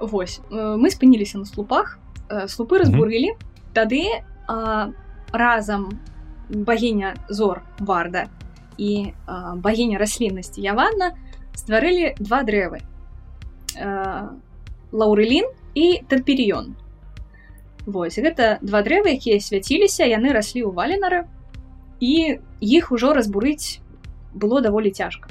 [0.00, 0.40] Вось.
[0.50, 1.98] Мы спыніліся на слупах.
[2.28, 3.32] Слупы разбурылі.
[3.32, 3.56] Mm -hmm.
[3.76, 4.04] тады
[4.48, 4.92] э,
[5.32, 6.00] разам
[6.50, 8.26] багіня зор варда
[8.78, 11.16] і э, багіня расліннасці яванна
[11.56, 12.80] стварылі два дрэвы
[13.76, 14.28] э,
[14.92, 16.76] лаўрылін і тадперіён
[17.86, 21.26] Вось гэта два дрэвы якія свяціліся яны раслі ў валенары
[22.00, 23.80] і іх ужо разбурыць
[24.34, 25.30] было даволі цяжка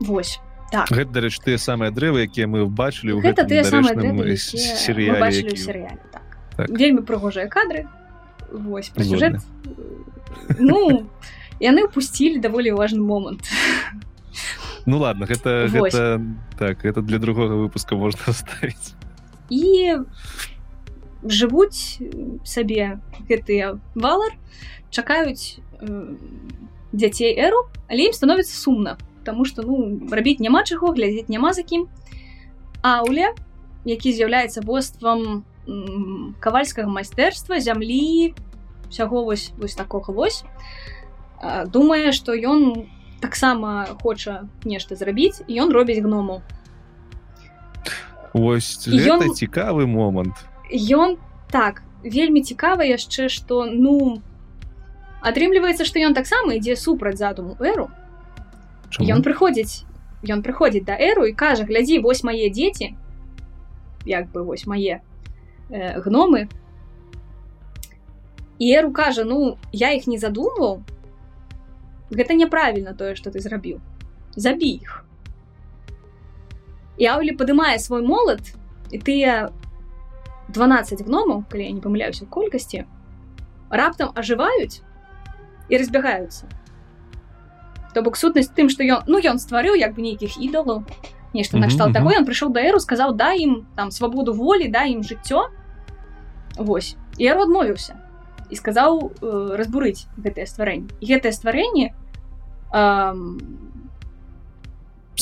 [0.00, 0.40] Вось
[0.72, 0.90] так.
[0.90, 3.94] гэта дарэч тыя самыя дрэвы якія мы бачылі гэта тыя самыя
[4.36, 5.20] серыяле
[6.10, 6.25] так.
[6.56, 6.70] Так.
[6.70, 7.86] вельмі прыгожыя кадры.
[8.50, 9.40] Вось сюжэт
[10.58, 11.08] Ну
[11.60, 13.48] яны упусцілі даволі важны момант.
[14.86, 16.22] Ну ладно гэта, гэта
[16.58, 18.94] так это для другога выпуска можна ставіць
[19.50, 20.02] і
[21.22, 21.98] жывуць
[22.44, 22.98] сабе
[23.28, 24.34] гэтыя валар
[24.90, 26.14] чакаюць э,
[26.92, 31.62] дзяцей эру але ім становіцца сумна тому что ну рабіць няма чаго глядзець няма за
[31.62, 31.88] кім.
[32.82, 33.34] Ауля
[33.84, 35.44] які з'яўляецца боствам
[36.40, 38.34] кавальскага майстэрства зямлі
[38.88, 40.44] усяго вось вось такога вось.
[41.66, 42.86] Думае что ён
[43.20, 46.42] таксама хоча нешта зрабіць і ён робіць гному
[48.32, 49.32] Вось ён...
[49.32, 50.36] цікавы момант.
[50.70, 51.16] Ён
[51.50, 54.22] так вельмі цікава яшчэ што ну
[55.20, 57.90] атрымліваецца што ён таксама ідзе супраць задуму эру.
[59.00, 59.82] Ён прыходзіць
[60.22, 62.94] ён прыходзіць да эру і кажа глядзі вось мае дзеці
[64.06, 65.02] як бы вось мае
[65.70, 66.48] э, гномы.
[68.58, 70.80] І эру кажа ну я іх не задумваў
[72.10, 73.80] гэта няправільна тое што ты зрабіў
[74.36, 75.02] забі іх
[76.96, 78.40] Яўлі падымае свой молад
[78.88, 79.52] і тыя
[80.48, 82.86] 12 гномаў калі я не памыляюся ў колькасці
[83.68, 84.80] раптам ажываюць
[85.68, 86.48] і разбягаюцца
[87.92, 90.86] то бок сутнасць тым што ён ну ён стварыў як бы нейкіх ідалаў
[91.36, 95.04] нешта накштал таго ён прыйшоў да эру сказаў да ім там свабоду волі да ім
[95.04, 95.46] жыццё
[96.56, 96.96] Вось.
[97.20, 98.00] Яру адмовіўся
[98.50, 103.14] і сказаў э, разбурыць гэтае стварэнне гэтае стварэнне э,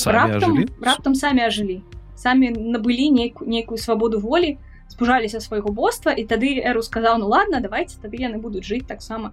[0.04, 1.80] раптам, раптам самі ажылі
[2.20, 4.58] самі набылі нейкую нейкую свабоду волі
[4.92, 9.32] спужаліся свайго боства і тады эру сказаў ну ладно давайте тады яны будуць жыць таксама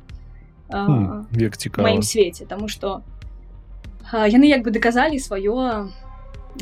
[1.35, 3.03] як цікава маім свеце тому что
[4.13, 5.91] яны як бы даказалі сваё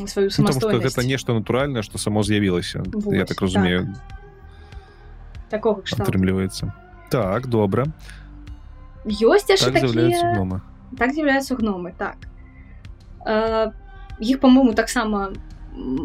[0.08, 3.90] сваю самастойнасць ну, гэта нешта натуральнае што само з'явілася я так разумею.
[5.50, 5.50] так.
[5.50, 6.74] такого атрымліваецца
[7.10, 7.88] так добра
[9.06, 10.36] ёсць так такія...
[10.36, 10.62] гномы.
[10.98, 12.18] Так з'яўляюцца гномы так.
[14.20, 15.32] Іх по-моему таксама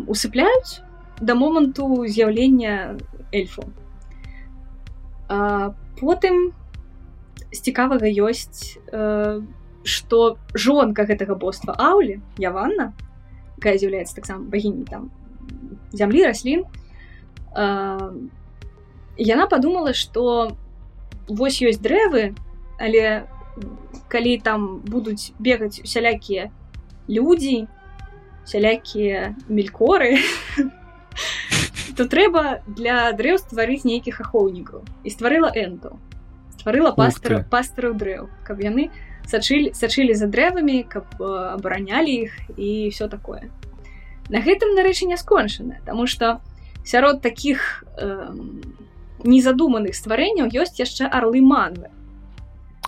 [0.06, 0.80] усыпляюць
[1.20, 2.98] да моманту з'яўлення
[3.32, 3.64] эльфу
[6.00, 6.52] потым
[7.52, 8.78] з цікавага ёсць
[9.84, 12.92] што э, жонка гэтага боства аўлі яванна
[13.58, 15.10] якая з'яўляецца таксама багіней там
[15.92, 16.64] зямлі раслін
[17.56, 18.10] э,
[19.18, 20.56] яна подумала што
[21.28, 22.34] вось ёсць дрэвы
[22.78, 23.26] але
[24.08, 26.50] калі там будуць бегаць усялякія
[27.08, 27.66] людзі
[28.44, 30.18] сялякія мелькоры
[31.96, 35.96] то трэба для дрэў стварыць нейкіх ахоўнікаў і стварыла энту
[36.58, 38.90] стварыла пастара пастараў дрэў каб яны
[39.26, 43.50] сачылі сачылі за дрэвамі каб абаранялі іх і все такое.
[44.28, 46.40] На гэтым нарэчы не скончана Таму что
[46.84, 48.32] сярод таких э,
[49.24, 51.88] незадуманых стварэнняў ёсць яшчэ арлы манвы.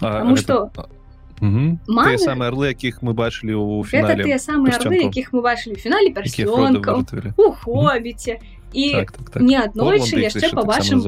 [0.01, 0.97] Таму что гэта
[1.41, 2.17] Маны...
[2.17, 7.05] самыя арлы якіх мы бачылі ў фінале тыя самыя арлы якіх мы бачылі фінале персёнкаў
[7.37, 8.41] у хобіце
[8.73, 9.43] і так, так, так.
[9.45, 11.05] не аднойчы яшчэ пабачым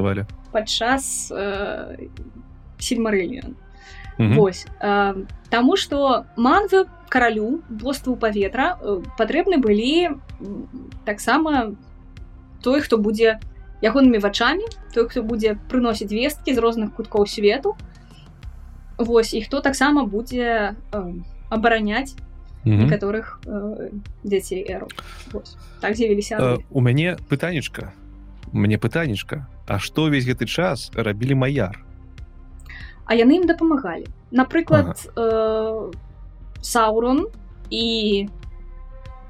[0.53, 2.13] падчас э,
[4.19, 5.15] сельмарыльон Вось э,
[5.51, 10.21] Таму што манвы каралю боству паветра э, патрэбны былі
[11.05, 11.77] таксама
[12.63, 13.41] той хто будзе
[13.81, 17.77] ягонымі вачамі той хто будзе прыносіць весткі з розных куткоў свету
[18.99, 21.13] Вось і хто таксама будзе э,
[21.49, 22.15] абараняць
[22.65, 23.91] некаторых э,
[24.25, 24.89] дзяцей эру
[25.81, 27.95] так з'явіліся э, у мяне пытанечка
[28.53, 31.88] мне пытанечка А што увесь гэты час рабілі маяр
[33.09, 34.05] А яны ім дапамагалі.
[34.31, 35.17] Напрыклад ага.
[35.17, 35.93] э,
[36.61, 37.33] саурон
[37.73, 38.29] і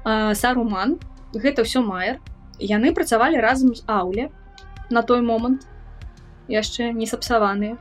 [0.03, 0.99] э, саруман.
[1.31, 2.19] Гэта ўсё майер.
[2.59, 4.35] Яны працавалі разам з аўле
[4.91, 5.63] на той момант
[6.51, 7.79] яшчэ не сапсаваныя.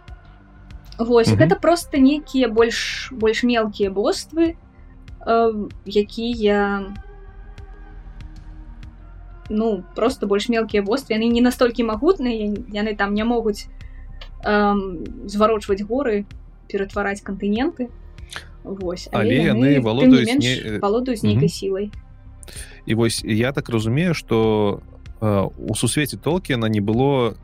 [0.99, 4.55] Вось гэта просто нейкія больш больш мелкія боствы
[5.27, 6.95] э, якія
[9.51, 11.19] ну просто больш мелкія боствы.
[11.19, 13.67] Яны не настолькі магутныя яны там не могуць
[14.45, 14.75] э,
[15.27, 16.27] зварочваць горы
[16.69, 17.89] ператвараць кантыненты
[18.65, 19.09] Вось.
[19.13, 20.79] Але, але яны валодаюць не...
[20.79, 21.91] валодаюць нейкай сілай
[22.87, 24.83] і вось я так разумею что
[25.21, 27.37] э, у сусвеце толкена не было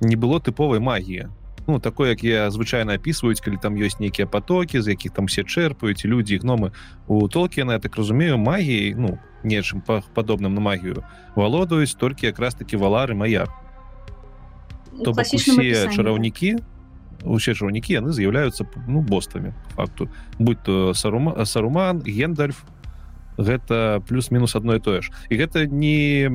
[0.00, 1.28] не было тыповай магіі
[1.66, 5.44] ну такое як я звычайна опісваюць калі там ёсць нейкія потокі з якіх там все
[5.44, 6.72] чэрпаюць людзі гномы.
[7.06, 11.04] У толкена я так разумею магіяй ну нечым па падобным на магію
[11.36, 13.48] валодаюць толькі якраз таки валары маяр
[15.04, 16.58] то усе чараўнікі
[17.24, 20.08] усе чараўнікі яны з'яўляюцца ну боствамі факту.
[20.38, 22.64] Будь то сарума саруман гендальф
[23.36, 26.28] гэта плюс-мінус одно і тое ж і гэта не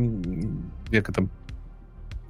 [0.91, 1.29] як там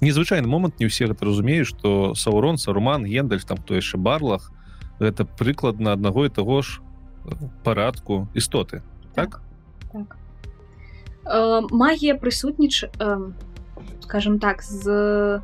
[0.01, 4.51] незвычайны момант не ўсе гэта разумеюць што саурон саруман гендальф там то яшчэ барлах
[4.99, 6.79] гэта прыкладна аднаго і таго ж
[7.25, 8.83] э, парадку істоты
[9.15, 9.41] так, так.
[9.91, 10.17] так.
[11.25, 13.31] Э, магія прысутніч э,
[14.03, 15.41] скажем так з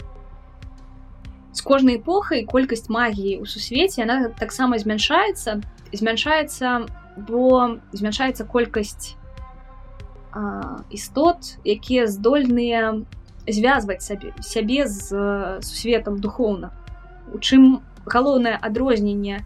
[1.54, 5.60] з кожнай эпохай колькасць магіі ў сусвеце она таксама змяншаецца
[5.92, 6.88] змяншаецца
[7.28, 9.16] бо змяншаецца колькасць
[10.34, 10.42] э,
[10.90, 13.04] істот якія здольныя
[13.48, 15.12] звязваць сабе сябе з
[15.62, 16.72] сусветам духоўна
[17.34, 19.44] у чым галоўнае адрозненне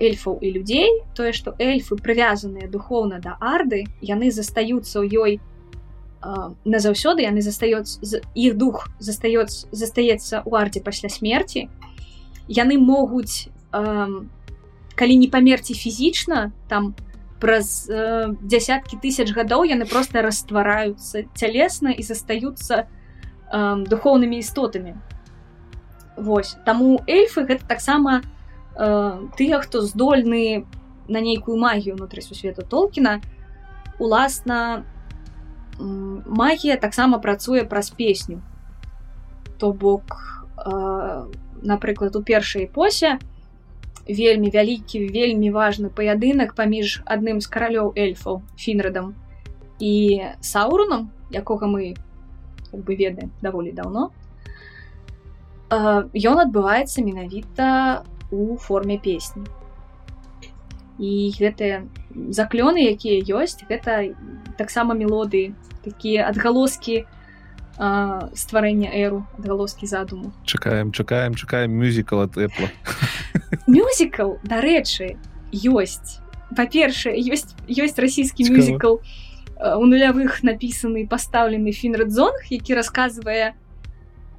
[0.00, 5.32] эльфаў і людзей тое што эльфы прывязаныя духоўна да арды яны застаюцца ў ёй
[6.64, 7.98] назаўсёды яны застаюць
[8.34, 11.68] іх дух застаецца застаецца ў арце пасля смерти
[12.48, 13.48] яны могуць
[14.98, 16.94] калі не памерці фізічна там
[17.40, 24.98] праз э, дзясяткі тысяч гадоў яны просто раствараюцца цялесна і застаюцца э, духоўнымі істотамі.
[26.18, 26.58] Вось.
[26.66, 28.22] Таму эльфы гэта таксама
[28.74, 30.66] э, тыя хто здольны
[31.06, 33.22] на нейкую магію унутры сусвету толкіна
[33.98, 34.84] уласна
[35.78, 38.42] магія таксама працуе праз песню.
[39.58, 40.18] То бок
[40.56, 41.26] э,
[41.62, 43.18] напрыклад у першай эпосе
[44.08, 49.14] вельмі вялікі вельмі важны паядынак паміж адным з каралёў эльфаў фінрадам
[49.78, 51.94] і саурунам якога мы
[52.72, 54.10] бы ведаем даволі даўно.
[55.68, 59.44] Ён адбываецца менавіта у форме песні
[60.98, 61.86] і гэтыя
[62.34, 64.14] заклёны якія ёсць гэта
[64.58, 65.54] таксама мелодыі
[65.86, 67.06] такія адгалоскі
[68.34, 70.32] стварэння эру адгалоскі задуму.
[70.44, 72.68] Чакаем чакаем чакаем мюзікал ад эпла
[73.70, 75.14] мюзікал дарэчы
[75.54, 76.18] ёсць.
[76.58, 78.98] Па-першае ёсць ёсць расійскі мюзікл
[79.58, 83.54] у нулявых напісаны пастаўлены фінрадзонг які расказвае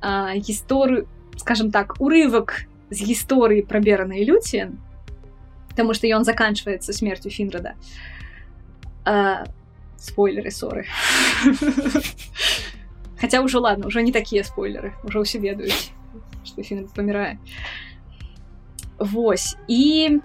[0.04, 1.08] гісторыю
[1.40, 4.80] скажем так урывак з гісторыі праберанай люцien
[5.80, 7.76] потому что ён заканчивается смертью фінрада
[9.98, 10.86] спойлеры ссоры
[13.18, 15.96] хотя уже ладно уже не такія спойлеры уже ўсе ведаюць
[16.44, 17.40] что фін памірае
[19.00, 20.20] Вось і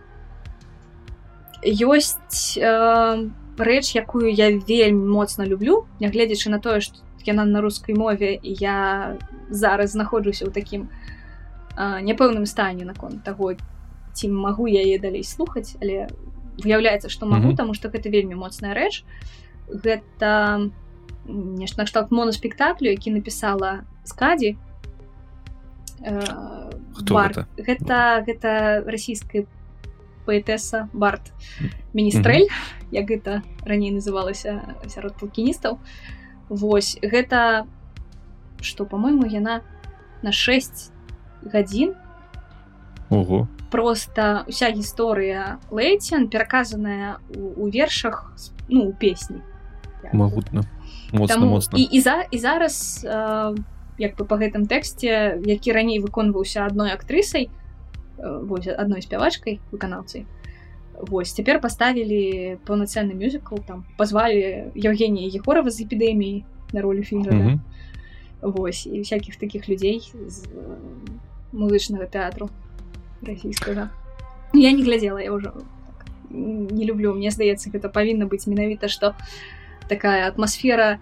[1.62, 7.94] ёсць э, рэч якую я вельмі моцна люблю нягледзячы на тое что яна на рускай
[7.94, 9.14] мове я
[9.54, 10.90] зараз знаходжуся ў такім
[11.78, 13.54] няпэўным стане наконт таго
[14.14, 16.06] ці магу я яе далей слухаць але
[16.62, 17.56] выяўляецца што магу mm -hmm.
[17.56, 19.04] таму што гэта вельмі моцная рэч
[19.68, 20.70] гэта
[21.28, 24.56] нешта накшталт моноспектаклю які напісала скадзі
[26.02, 26.22] э,
[27.10, 27.46] гэта?
[27.56, 29.46] гэта гэта расійская
[30.26, 31.32] паэтэса барт
[31.92, 32.92] міністрэль mm -hmm.
[32.92, 35.78] як гэта раней называлася сярод палкіністаў
[36.48, 37.66] Вось гэта
[38.60, 39.60] што по-мойму яна
[40.22, 40.92] на 6
[41.42, 41.94] гадзін
[43.10, 43.48] Ого.
[43.74, 48.30] Просто уся гісторыя лейцен пераказаная у, у вершах
[48.68, 49.42] ну у песні
[50.12, 50.62] магутна
[51.74, 53.58] і, і за і зараз э,
[53.98, 57.50] як бы по гэтым тэксце які раней выконваўся адной актрысай
[58.18, 60.26] э, адной спявачкай выканаўцай
[60.94, 67.42] Вось цяпер паставілі паўнацэнны мюзікл там пазвалі Евгенія егорова з эпідэміі на ролю фільма mm
[67.42, 67.58] -hmm.
[68.40, 70.78] Вось і всякихх таких людзей з э,
[71.52, 72.54] музычнага тэатру
[73.24, 73.90] расійскага
[74.54, 75.52] я не глядзела я ўжо
[76.34, 77.14] не люблю.
[77.14, 79.14] Мне здаецца гэта павінна быць менавіта што
[79.88, 80.98] такая атмасфера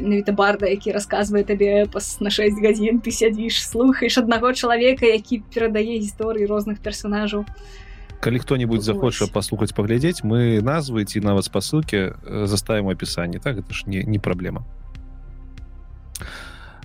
[0.00, 5.42] менавіта барда які расказвае табе эпас на 6 гадзін ты сядзіш слухаеш аднаго чалавека які
[5.54, 7.46] перадае гісторыі розных персонажаў
[8.20, 12.14] калі хто-нибудь захоча паслухаць паглядзець мы назвы ці нават спасылкі
[12.46, 14.62] заставім апісанне так это ж не не праблема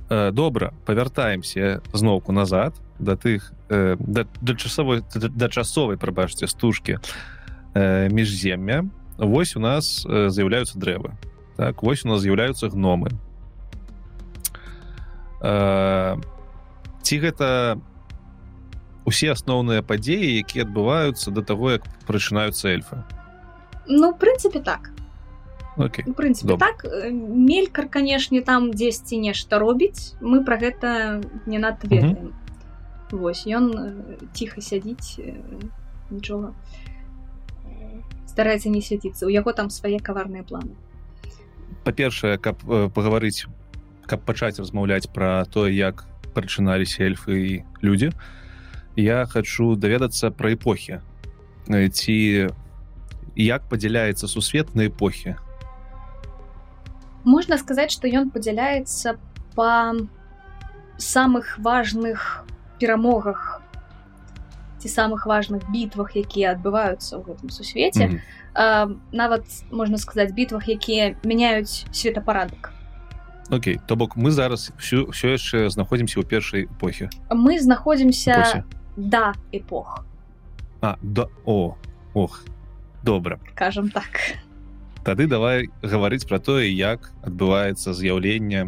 [0.10, 7.00] добра павяртаемся зноўку назад да тых да, да часовой да часовай прабачце стужкі
[7.76, 8.86] міжземя
[9.18, 11.12] вось у нас з'яўляюцца дрэвы.
[11.58, 13.10] Так вось у нас з'яўляюцца гномы.
[17.02, 17.80] Ці гэта
[19.06, 23.02] усе асноўныя падзеі якія адбываюцца да таго як прачынаюцца эльфы?
[23.88, 24.92] Ну прынцыпе так
[25.78, 26.04] okay.
[26.14, 26.86] прынцыпе так.
[27.12, 32.46] Мелькар канешне там дзесьці нешта робіць мы пра гэта не надта ведаем mm -hmm.
[33.12, 33.72] Вось ён
[34.34, 35.20] ціха сядзіць
[36.12, 36.52] нічога
[38.28, 40.76] стараецца не свяціцца у яго там свае каварныя планы.
[41.84, 43.48] Па-першае каб пагаварыць
[44.06, 46.06] каб пачаць размаўляць пра тое як
[46.36, 48.12] прачыналіся эльфы і людзі
[48.96, 51.00] я хочу даведацца пра эпохі.
[51.68, 52.18] Ці
[53.36, 55.38] як падзяляецца сусвет на эпохі
[57.24, 59.18] можна сказаць што ён падзяляецца
[59.56, 59.94] па
[60.98, 62.46] самых важных
[62.80, 63.62] перамогах
[64.78, 68.06] ці самых важных бітвах якія адбываюцца ў гэтым сусвеце.
[68.06, 69.00] Mm -hmm.
[69.12, 72.74] нават можна сказаць бітвах якія мяняюць светапарадак.
[73.50, 78.64] Окей то бок мы зараз всю все яшчэ знаходзімся ў першай эпохі мы знаходзімся
[78.98, 80.04] да эпох.
[80.82, 81.76] А да о
[82.14, 82.46] ох
[83.04, 83.40] добра.
[83.56, 84.38] Кажам так
[85.08, 88.68] тады давай гаварыць пра тое як адбываецца з'яўленне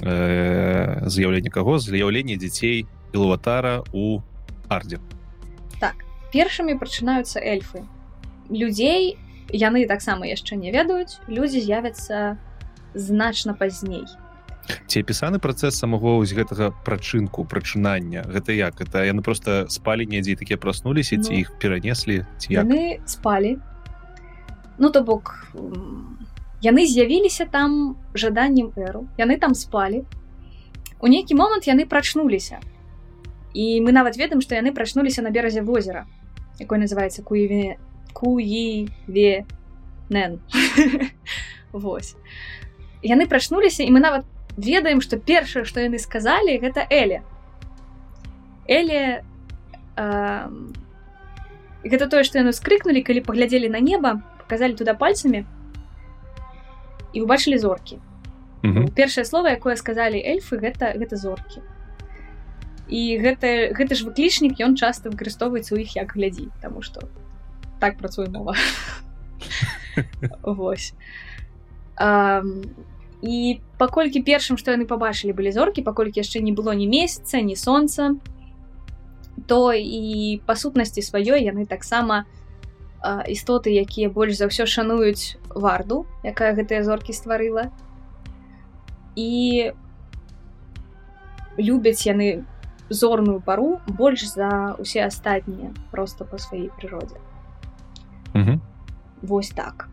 [0.00, 1.76] э, з'яўленне каго?
[1.78, 4.24] З'яўленне дзяцей Ілватара у
[4.72, 4.98] ардзе
[5.84, 7.84] так першымі пачынаюцца эльфы.
[8.48, 9.16] Людзей
[9.52, 12.36] яны таксама яшчэ не ведаюць людзі з'явяцца
[12.94, 14.08] значна пазней.
[14.88, 18.24] Ці апісаны працэс самого з гэтага прачынку прачынання?
[18.24, 18.80] Гэта як?
[18.80, 23.60] Это яны просто спалі недзе такія праснуліся ці ну, іх перанеслі ці яны спалі
[24.78, 25.34] ну то бок
[26.64, 30.04] яны з'явіліся там жаданнем эру яны там спалі.
[31.00, 32.60] У нейкі момант яны прачнуліся.
[33.52, 36.06] І мы нават ведаем што яны прачнуліся на беразе возера
[36.58, 37.78] якой называется куеве
[38.12, 39.46] куеве
[40.08, 40.40] нэн
[41.72, 42.14] Вось.
[43.02, 44.24] Яны прачнуліся і мы нават
[44.56, 47.22] ведаем што першае што яны сказалі гэта эле.
[48.66, 49.24] Эле
[49.96, 50.48] э,
[51.84, 55.44] гэта тое што яны скрыкнули калі паглядзелі на неба показалі туда пальцамі
[57.12, 58.00] і убачылі зоркі
[58.96, 61.60] першае слово якое сказалі эльфы гэта гэта зоркі
[62.88, 67.08] і гэта гэты ж выклічнік ён часта выкарыстоўваецца ў іх як глядзі тому что
[67.80, 68.56] так працуе мова.
[70.42, 70.94] Вось.
[73.24, 77.56] І паколькі першым што яны пабачылі былі зоркі паколькі яшчэ не было ні месяца ні
[77.56, 78.16] сонца
[79.48, 82.24] то і па сутнасці сваёй яны таксама
[83.28, 87.70] істоты якія больш за ўсё шануюць варду якая гэтыя зоркі стварыла.
[89.14, 89.72] І
[91.58, 92.44] любяць яны
[92.90, 97.20] зорную пару больш за усе астатнія просто по сваёй прыродзе.
[99.22, 99.88] Вось так.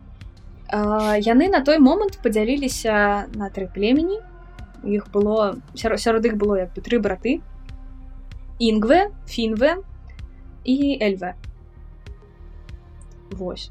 [0.68, 4.18] А, яны на той момант падзяліліся на тры племені.
[4.84, 7.40] Іх было сярод, сярод іх было як бы тры браты.
[8.58, 9.76] Інгве фінве
[10.64, 11.34] і эльве
[13.32, 13.70] Вось.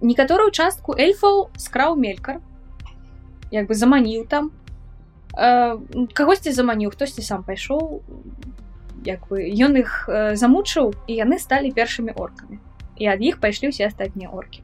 [0.00, 2.40] Некаторую частку эльфаў скраў мелькар
[3.50, 4.50] як бы заманіў там.
[6.14, 8.02] Кагосьці заманіў хтосьці сам пайшоў
[9.06, 12.58] як бы ён іх замучыў і яны сталі першымі оркамі.
[12.98, 14.62] І ад іх пайшлі ўсе астатнія оркі.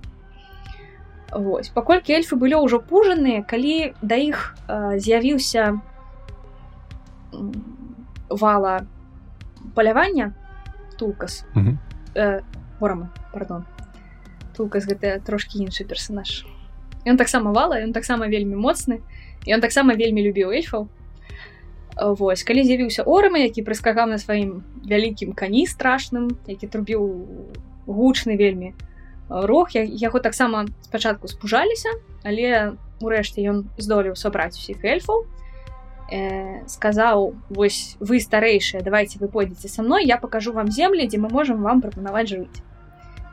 [1.31, 1.71] Вось.
[1.71, 5.79] Паколькі эльфы былі ўжо пужаныя калі да іх з'явіўся
[8.31, 8.87] вала
[9.75, 10.35] палявання
[10.99, 11.43] тулкас
[12.81, 13.65] ворама пардон.
[14.57, 16.47] Тулкас гэта трошки іншы персонаж.
[17.05, 19.03] Ён таксама вала ён таксама вельмі моцны
[19.45, 20.89] ён таксама вельмі любіў эльфаў
[21.95, 27.05] Вось калі з'явіўся орама які прыскагаў на сваім вялікім кані страшным які трубіў
[27.87, 28.75] гучны вельмі
[29.29, 29.71] рог.
[29.75, 31.93] Яго таксама спачатку спужаліся
[32.25, 32.75] але
[33.05, 35.29] урэшце ён здолеў сабраць усіх эльфаў
[36.11, 41.19] э, сказаў вось вы старэйшыя давайте вы пойдзеце са мной я покажу вам землі дзе
[41.19, 42.63] мы можемм вам прапанаваць жыць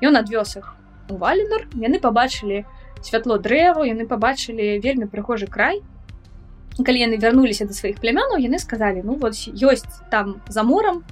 [0.02, 0.76] ён адвёз іх
[1.10, 2.66] у валенор яны побачылі
[3.02, 5.82] святло дрэву яны побачылі вельмі прыхожы край.
[6.78, 11.04] Калі яны вярнуліся да сваіх плямянаў яны сказалі ну вот ёсць там за морам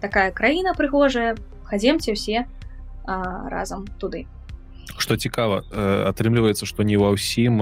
[0.00, 1.34] такая краіна прыгожая
[1.66, 2.46] хадземце ўсе
[3.04, 4.30] а, разам туды
[4.96, 5.66] что цікава
[6.06, 7.58] атрымліваецца што не ва ўсім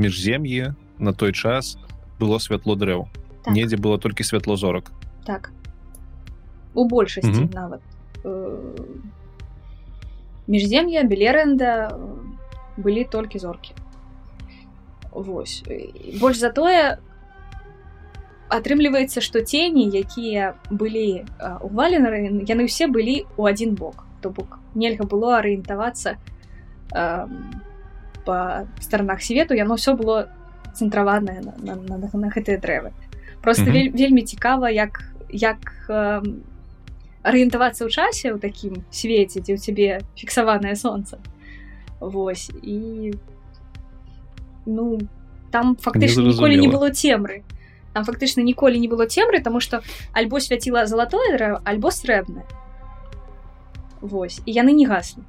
[0.00, 1.76] міжзем'е на той час
[2.20, 3.08] было святло дрэў
[3.44, 3.54] так.
[3.54, 4.92] недзе было толькі святло зорак
[5.24, 5.52] так.
[6.74, 7.54] У большасці mm -hmm.
[7.54, 7.80] нават
[10.48, 11.92] міжзем'я белерэнда
[12.76, 13.74] былі толькі зоркі.
[15.12, 15.62] Вось.
[16.20, 16.98] Больш затое
[18.48, 21.28] атрымліваецца што цені якія былі
[21.60, 24.08] увалены яны ўсе былі ў адзін бок.
[24.20, 26.16] То бок нельга было арыентавацца
[28.24, 28.38] па
[28.80, 30.32] сторонах свету яно ўсё было
[30.78, 32.90] цэнтраванае на, на, на, на, гэтыя дрэвы
[33.42, 33.72] просто mm -hmm.
[33.72, 35.90] вель, вельмі цікава як як
[37.22, 41.18] арыентавацца ў часе ў такім свеце дзе ў цябе фіксаванае солнце.
[42.00, 43.12] Вось і
[44.66, 44.98] ну
[45.50, 47.42] там фактычна ніколі не было цемры
[47.92, 49.82] там фактычна ніколі не было цемры тому что
[50.12, 52.44] альбо свяціла залатое дрэва альбо срэбна
[54.00, 55.24] Вось і яны не гаслі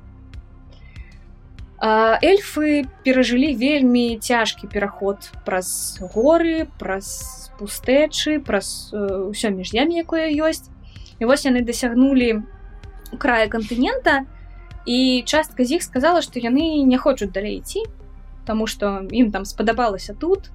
[1.81, 10.67] эльфы перажылі вельмі цяжкі пераход праз горы праз пустэчы праз ўсё э, між'ямі якое ёсць
[11.19, 12.43] і вось яны дасягнулі
[13.15, 14.27] края кантынента
[14.83, 17.87] і частка з іх сказала што яны не хочуць далей ісці
[18.49, 20.49] Таму што ім там спадабалася тут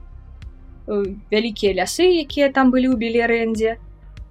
[0.91, 3.79] э, вялікія лясы, якія там былі ў белерэндзе.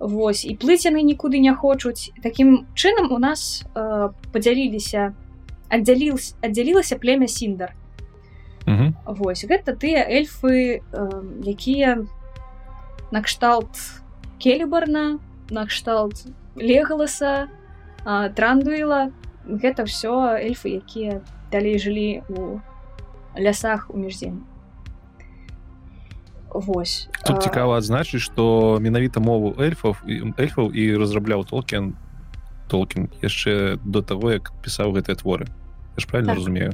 [0.03, 2.11] Вось і плыць яны нікуды не хочуць.
[2.19, 5.15] Такім чынам у нас э, падзяліліся
[5.73, 7.73] аддзялілася племя сіндар.
[9.05, 11.01] Вось гэта тыя эльфы, э,
[11.43, 12.05] якія
[13.11, 13.75] накшталт
[14.39, 15.19] келебарна,
[15.49, 16.25] накшталт
[16.55, 17.49] легаласа,
[18.05, 19.11] э, трандуіла,
[19.43, 21.19] гэта ўсё эльфы, якія
[21.51, 22.59] далей жылі у
[23.37, 24.45] лясах у міжзем
[26.53, 29.97] Вось тут цікава адзначыць што менавіта мову эльфаў
[30.37, 31.93] эльфаў і разрабляў толкен
[32.69, 35.49] толкін яшчэ до таго як пісаў гэтыя творы
[35.97, 36.39] ж правильно так.
[36.39, 36.73] разумею?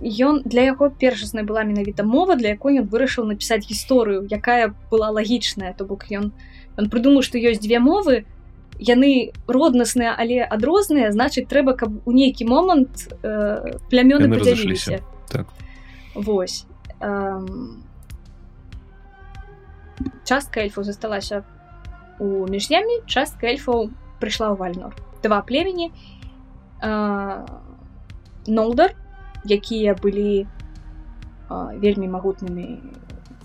[0.00, 5.10] Ён для яго першаснай была менавіта мова для якой ён вырашыў напісаць гісторыю якая была
[5.10, 6.32] лагічная то бок ён
[6.76, 8.26] ён прыдумаў што ёсць две мовы.
[8.78, 15.00] Яны роднасныя але адрозныя значыць трэба каб у нейкі момант э, плямёны разышліся.
[15.30, 15.46] Так.
[16.14, 16.66] Восьось
[17.00, 17.84] эм...
[20.24, 21.44] частка эльфу засталася
[22.18, 23.90] у міжнямі частка эльфаў
[24.20, 24.94] прыйшла ў вальнор.
[25.22, 25.92] Два племені.
[26.82, 27.46] Э...
[28.46, 28.94] нолдар
[29.44, 30.46] якія былі
[31.78, 32.80] вельмі магутнымі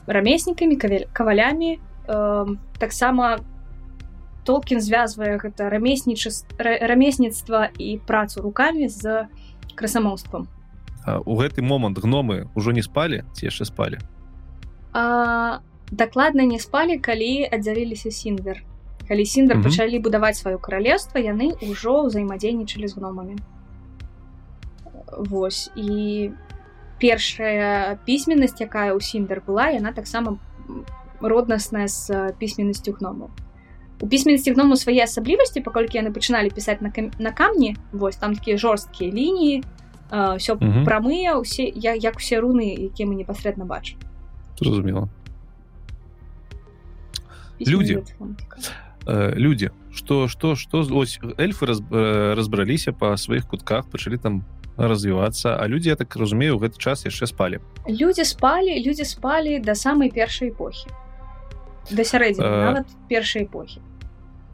[0.07, 0.75] рамеснікамі
[1.13, 1.79] кавалямі.
[2.07, 2.45] Э,
[2.79, 3.37] таксама
[4.43, 9.27] толкін звязвае гэта рамесніча рамесніцтва і працу рукамі з
[9.75, 10.47] красамоўствам.
[11.25, 13.99] У гэты момант гномы ўжо не спалі ці яшчэ спалі?
[14.93, 15.59] А,
[15.91, 18.63] дакладна не спалі калі аддзяліліся сіндер
[19.07, 19.65] калі сіндер Мгм.
[19.69, 23.37] пачалі будаваць сваё каралевства яны ўжо ўзаемадзейнічалі з гномамі
[25.17, 25.71] Вось.
[25.75, 26.31] І
[26.99, 30.37] першая пісьменнасць якая ў сіндер была яна таксама
[31.21, 33.29] роднасная з пісьменнасцю гному.
[34.01, 37.11] У пісьменнасці гному свае асаблівасці паколькі яны пачыналі пісаць на, кам...
[37.19, 39.63] на камні вось там такія жорсткія лініі
[40.11, 40.85] ўсё Мгм.
[40.85, 44.01] прамыя усе я, як усе руны якія мы непасрэдна бачым.
[44.57, 45.09] Зразумела.
[47.59, 48.03] Людзі.
[49.05, 54.43] люди что что что ось эльфы раз, разбраліся па сваіх кутках пачалі там
[54.87, 59.75] развівацца а людзі я так разумею гэты час яшчэ спалі людзі спалі людзі спалі да
[59.75, 60.87] самай першай эпохі
[61.91, 63.81] да сярэдзіны Э, нават першай эпохі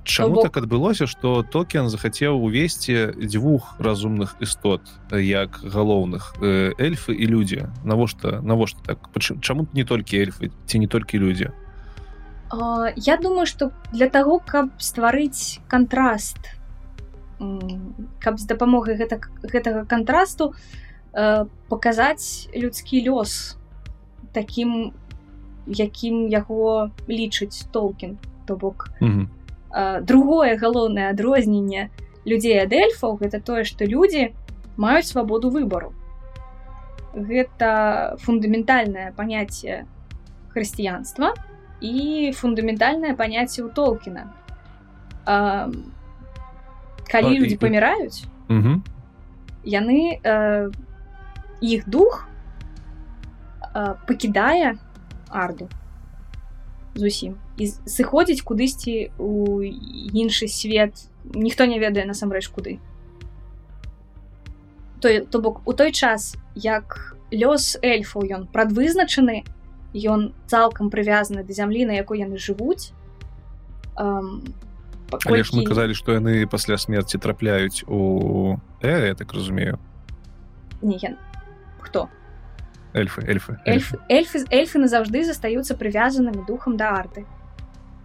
[0.05, 4.81] Чаму бок- так адбылося што токен захацеў увесці дзвюх разумных істот
[5.11, 9.09] э, як галоўных э, эльфы і людзі навошта навошта так?
[9.41, 11.49] Чаму не толькі эльфы ці не толькі людзі
[12.51, 16.54] А, я думаю что для того каб стварыць кантраст м,
[18.19, 20.53] каб з дапамогай гэта, гэтага кантрасту
[21.13, 23.57] э, паказаць людскі лёс
[24.33, 24.93] таким
[25.67, 28.17] якім яго лічыць толкін.
[28.45, 29.29] То бок Мгм.
[29.71, 31.89] А, другое галоўнае адрозненне
[32.25, 34.31] людзей ад эльфаў гэта тое што людзі
[34.77, 35.93] маюць свабоду выбару.
[37.15, 39.85] Гэта фундаментальнае паняцце
[40.53, 41.33] хрысціянства
[41.81, 44.31] і фундаментальнае паняцце ў толкіна.
[45.25, 45.67] А,
[47.11, 48.83] калі А, і- людзі паміраюць Мгм.
[49.65, 50.71] яны э,
[51.61, 52.27] іх дух
[53.75, 54.77] э, пакідае
[55.29, 55.67] арду.
[56.95, 59.61] Зусім і сыходзіць кудысьці у
[60.13, 62.79] іншы свет ніхто не ведае насамрэч куды.
[65.01, 69.43] То, то бок у той час як лёс эльфаў ён прадвызначаны
[69.93, 72.91] ён цалкам прывязаны да зямлі на якой яны жывуць
[73.97, 74.43] эм,
[75.11, 79.79] але ж мы казалі што яны пасля смерці трапляюць у э, я так разумею.
[80.81, 81.15] Не, я...
[81.79, 82.09] хто
[82.93, 83.99] эльфы эльфы эльфы.
[84.09, 87.25] Эльфы эльфы назаўжды застаюцца прывязанымі духам да арты.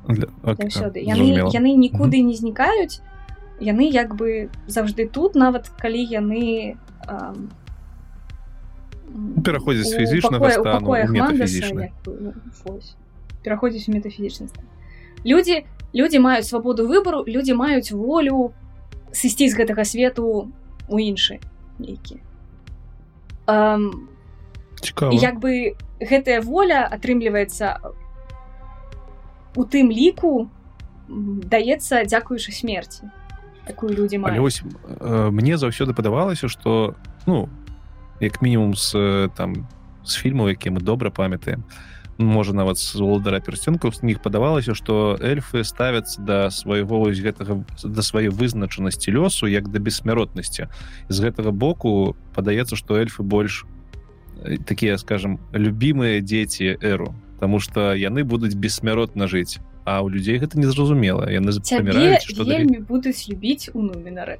[0.08, 0.28] Для...
[0.42, 1.50] заўсёды а, яны зразумела.
[1.52, 3.00] яны нікуды не знікаюць
[3.60, 7.50] яны як бы заўжды тут нават калі яны ам,
[9.12, 11.92] м, пераходзяць з у фізічнага стану метафізічны
[13.44, 14.64] пераходзіць у метафізічны стан
[15.24, 18.52] людзі людзі маюць свабоду выбару людзі маюць волю
[19.12, 20.50] сысці з гэтага свету
[20.88, 21.40] у іншы
[21.78, 22.22] нейкі.
[25.10, 27.76] І як бы гэтая воля атрымліваецца
[29.56, 30.48] у тым ліку
[31.10, 33.10] даецца дзякуючы смерці
[33.66, 36.94] такую людзі ось э, мне заўсёды падавалася што
[37.26, 37.48] ну
[38.20, 39.66] як мінімум з э, там
[40.04, 41.64] з фільмаў якія мы добра памятаем
[42.20, 47.64] можа нават з уладара персцёнкаў з них падавалася што эльфы ставяцца да свайго вось гэтага
[47.84, 50.68] да сваёй вызначанасці лёсу як да бессмяротнасці.
[51.08, 53.64] З гэтага боку падаецца што эльфы больш
[54.44, 60.38] э, такія скажем любімыя дзеці эру Таму што яны будуць бессмяротна жыць а у людзей
[60.38, 61.26] гэта незразумела.
[61.32, 64.38] Яны цябе паміраюць што вельмі будуць любіць у нумінары.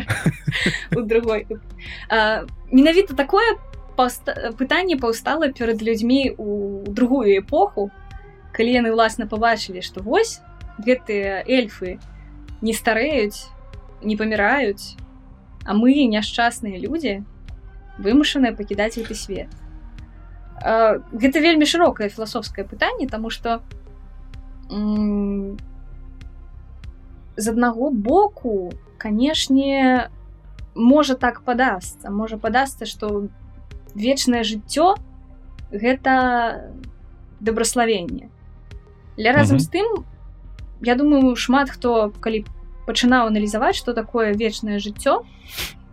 [0.96, 1.46] У другой.
[2.70, 3.56] Менавіта такое
[3.96, 7.90] паўста- пытанне паўстала перад людзьмі у другую эпоху
[8.52, 10.40] калі яны ўласна пабачылі што вось
[10.78, 11.98] гэтыя эльфы
[12.62, 13.48] не стареюць
[14.02, 14.96] не паміраюць
[15.64, 17.22] а мы няшчасныя людзі
[18.00, 19.48] вымушаныя пакідаць гэты свет.
[20.62, 23.62] А, гэта вельмі шырокае філасофскае пытанне тому что
[24.70, 25.56] м,
[27.36, 30.10] з аднаго боку канешне
[30.74, 33.28] можа так падасца можа падасца што
[33.94, 34.94] вечнае жыццё
[35.70, 36.72] гэта
[37.40, 38.28] добраславенне
[39.16, 39.64] для разам Мгм.
[39.64, 39.86] з тым
[40.82, 42.44] я думаю шмат хто калі
[42.86, 45.22] пачынаў аналізаваць што такое вечнае жыццё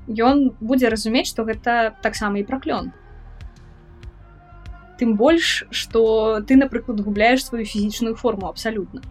[0.08, 2.94] ён будзе разумець што гэта таксама і праклён.
[4.98, 9.02] Тым больш што ты напрыклад губляеш сваю фізічную форму абсалютна.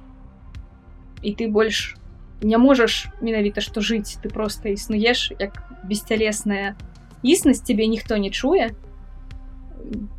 [1.22, 1.94] І ты больш
[2.42, 6.74] не можаш менавіта што жыць ты просто існуеш як бесцялесная
[7.22, 8.70] існасць тебе ніхто не чуе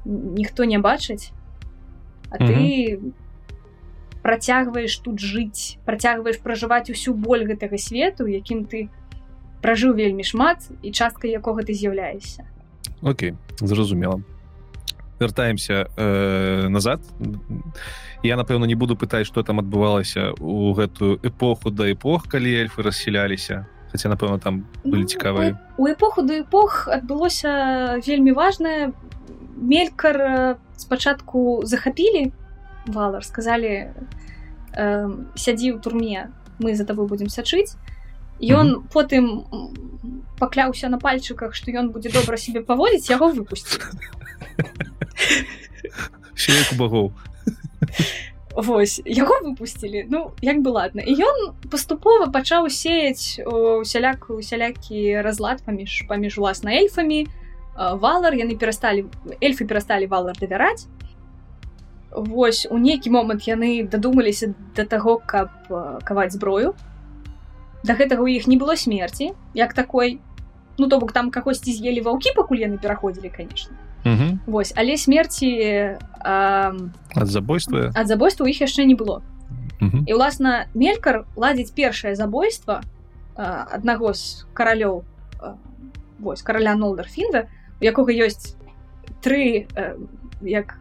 [0.05, 1.31] ніхто не бачыць
[2.29, 2.99] а ты
[4.21, 8.89] працягваеш тут жыць працягваеш пражываць усю боль гэтага свету якім ты
[9.61, 12.45] пражыў вельмі шмат і часткай якога ты з'яўляешся.
[13.01, 14.21] Окей зразумела.
[15.19, 17.01] Вяртаемся э, назад.
[18.23, 22.83] Я напэўна не буду пытаць что там адбывалася у гэтую эпоху да эпох калі эльфы
[22.83, 23.67] рассяляліся
[23.97, 28.93] хотя напэўна там былі Ну, цікавыя у эпоху да эпох адбылося вельмі важнае
[29.57, 32.31] мелькар спачатку захапілі
[32.85, 33.89] валар сказалі
[34.77, 36.29] э, сядзі ў турме
[36.61, 37.73] мы за табой будзем сачыць
[38.37, 38.93] ён mm -hmm.
[38.93, 39.23] потым
[40.37, 43.81] пакляўся на пальчыках што ён будзе добра сябе паводзіць яго выпусці
[46.77, 47.11] багоў
[48.57, 50.07] Вось яго выпусцілі.
[50.09, 51.05] Ну як бы ладна.
[51.05, 57.29] І ён паступова пачаў сеяць усяляку усялякі разлад паміж паміж уласна эльфамі.
[57.77, 59.05] Валар яны перасталі
[59.45, 60.89] эльфы перасталі валар давяраць.
[62.09, 65.53] Вось у нейкі момант яны дадумаліся да таго каб
[66.01, 66.73] каваць зброю.
[67.85, 70.17] Да гэтага у іх не было смерці як такой.
[70.81, 73.86] Ну то бок там кагосьці з'елі ваўкі пакуль яны пераходзілі конечно
[74.45, 77.91] Вось але смерці ад забойства.
[77.95, 79.21] ад забойства у іх яшчэ не было.
[79.81, 82.81] І уласна мелькар ладзіць першае забойства
[83.35, 85.03] аднаго з каралёў
[86.19, 87.45] вось караля нолдер фінда
[87.79, 88.57] у якога ёсць
[89.21, 89.67] тры
[90.41, 90.79] як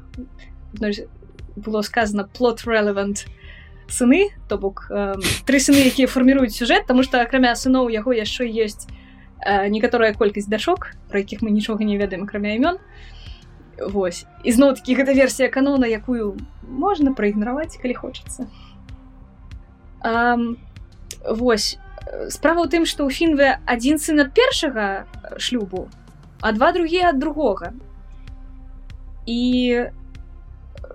[1.57, 3.27] было сказано плот relevant
[3.89, 5.15] сыны то бок э,
[5.45, 8.95] тры сыны якія фарміруюць сюжэт тому что акрамя сыноў яго яшчэ ёсць э,
[9.68, 12.78] некаторая колькасць дашок про якіх мы нічога не ведаем акрамя імён.
[13.77, 14.24] Вось.
[14.44, 18.48] Ізноў такі гэта версія канона якую можна праігнараваць калі хочацца.
[21.27, 21.78] Вось.
[22.31, 25.06] Справа ў тым што ў фінве адзін сын ад першага
[25.36, 25.90] шлюбу
[26.40, 27.73] а два другія ад другога.
[29.27, 29.90] І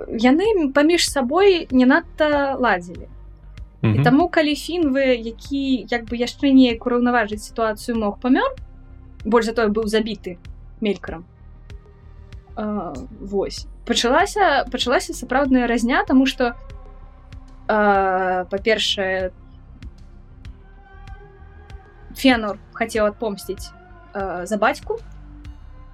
[0.07, 3.11] яны паміж сабой не надта ладзілі
[3.81, 4.03] mm -hmm.
[4.03, 8.49] таму калі фінвы які як бы яшчэ неяк ураўнаважыць сітуацыю мог памёр
[9.25, 10.37] больш за той быў забіты
[10.81, 11.25] мелькарам
[13.19, 16.55] Вось пачалася пачалася сапраўдная разня тому что
[17.67, 19.31] па-першае
[22.15, 23.71] фенор хацеў адпомсціць
[24.13, 24.99] за бацьку.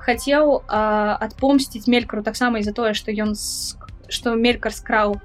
[0.01, 3.35] Хацеў адпомсціць мелькару таксама і за тое што ён
[4.09, 5.19] што мелькар скраў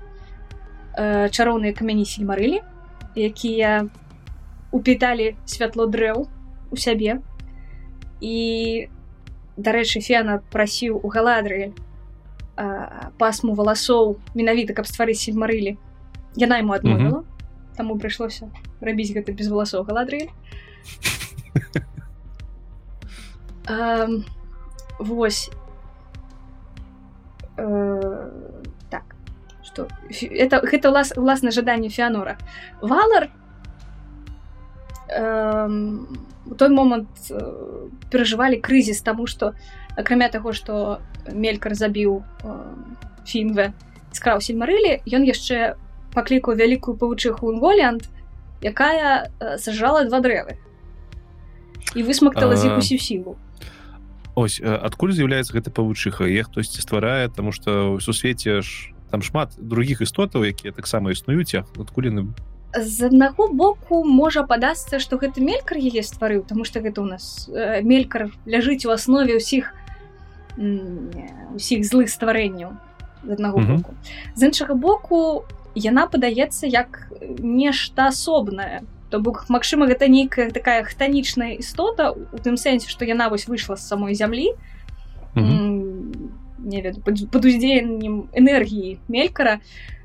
[0.97, 2.63] э, чароўныя камяні сельмарылі
[3.17, 3.89] якія
[4.73, 6.29] упіталі святло дрэў
[6.71, 7.21] у сябе.
[8.21, 8.89] І
[9.57, 11.73] дарэчы фена прасіў у галадры
[13.19, 15.77] пасму валасоў менавіта каб стварыць сельмарылі.
[16.37, 17.21] Яна ему адмовіла.
[17.21, 17.77] Mm -hmm.
[17.77, 18.49] таму прыйшлося
[18.81, 20.29] рабіць гэта без валасоў галадры.
[24.99, 25.51] Вось
[29.73, 29.89] что
[30.21, 32.37] это гэта лас власна жаданне феанора
[32.81, 33.31] валар
[35.09, 35.69] э,
[36.47, 39.55] у той момант э, перажывалі крызіс таму что
[39.97, 41.01] акрамя таго что
[41.33, 42.75] мелькар забіў э,
[43.25, 43.73] фінве
[44.13, 45.77] скраў сельмарылі ён яшчэ
[46.13, 48.09] паклікаў вялікую павучыху унголіант
[48.61, 50.61] якая э, сажала два дрэвы
[51.97, 53.37] і высмактала з іх усю сілу
[54.35, 56.25] ось адкуль з'яўляецца гэта павучыха?
[56.25, 61.55] Е хтосьці стварае тому что у сусвеце ж там шмат других істотаў якія таксама існуюць
[61.61, 62.33] адкуль яны
[62.73, 67.49] з аднаго боку можа падасца што гэты мелькар яе стварыў тому что гэта у нас
[67.53, 69.77] э, мелькар ляжыць у аснове ўсіх
[70.57, 72.73] усіх злых стварэнняў
[73.25, 73.77] з аднаго mm -hmm.
[73.77, 73.95] боку
[74.35, 75.45] з іншага боку
[75.75, 78.81] яна падаецца як нешта асобнае
[79.11, 83.77] то бок Мачыма гэта нейкая такая хтанічная істота у тым сэнсе што яна вось выйшла
[83.77, 84.57] з самой зямлі
[85.37, 85.72] mm -hmm.
[86.65, 89.61] Не веду пад уздзеяннем энергіі мелькара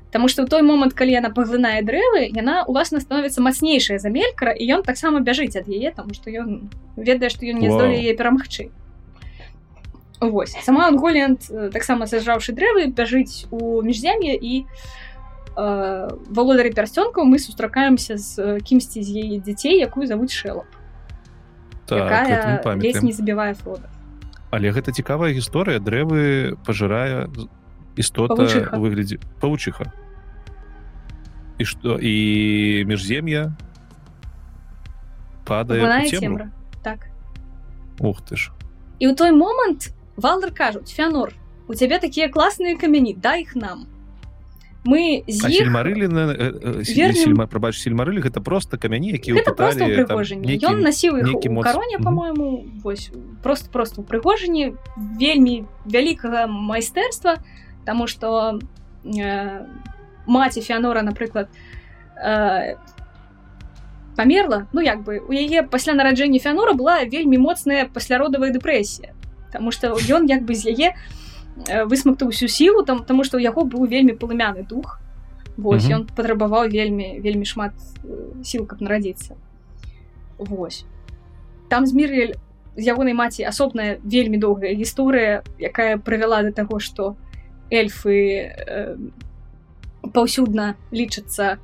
[0.08, 4.56] Таму што ў той момант калі яна паглынае дрэвы яна уласна становіцца мацнейшая за мелькара
[4.56, 8.16] і ён таксама бяжыць ад яе таму што ён ведае што ён не здоле яе
[8.16, 8.72] перамагчы
[10.18, 14.64] Вось сама анголент э, таксама сажаўшы дрэвы бяжыць у міжзем'е і
[15.58, 20.70] Э, валодары пярсцёнкаў мы сустракаемся з кімсьці з яе дзяцей якую завуць шэлап
[21.90, 22.06] так,
[23.02, 23.90] не забівае фрода
[24.50, 27.28] але гэта цікавая гісторыя дрэвы пажырае
[27.96, 28.48] істота
[28.78, 29.18] выглядзе.
[29.42, 29.92] Павучыха
[31.58, 32.14] і што і
[32.86, 33.50] міжзем'я
[35.44, 35.82] падае
[36.82, 37.10] так.
[37.98, 38.54] Ух ты ж.
[39.02, 41.34] І ў той момант валдар кажуць фянор
[41.66, 43.90] у цябе такія класныя камяні дай іх нам
[44.88, 47.44] мы з іх марылі вернем...
[47.44, 51.20] прабач сельмарылі гэта просто камяні які ён насіў
[51.60, 53.12] кароне по-моему вось
[53.42, 57.36] просто просто упрыгожанні вельмі вялікага майстэрства
[57.84, 58.60] тому что
[59.04, 59.60] э,
[60.26, 61.48] маці феанора напрыклад
[62.16, 62.76] э,
[64.16, 69.12] памерла ну як бы у яе пасля нараджэння феанора была вельмі моцная пасляродавая дэпрэсія
[69.52, 71.27] Таму что ён як бы з яе у Э,
[71.66, 75.00] высмактаў усю сілу там тому что у яго быў вельмі палымяны дух.
[75.58, 77.74] Вось ён патрабаваў вельмі вельмі шмат
[78.06, 79.34] э, сіл каб нарадзіцца
[80.38, 80.84] Вось
[81.68, 82.34] там з мірель
[82.76, 87.16] з ягонай маці асобная вельмі доўгая гісторыя якая прывяла да таго што
[87.74, 88.96] эльфы э,
[90.14, 91.58] паўсюдна лічацца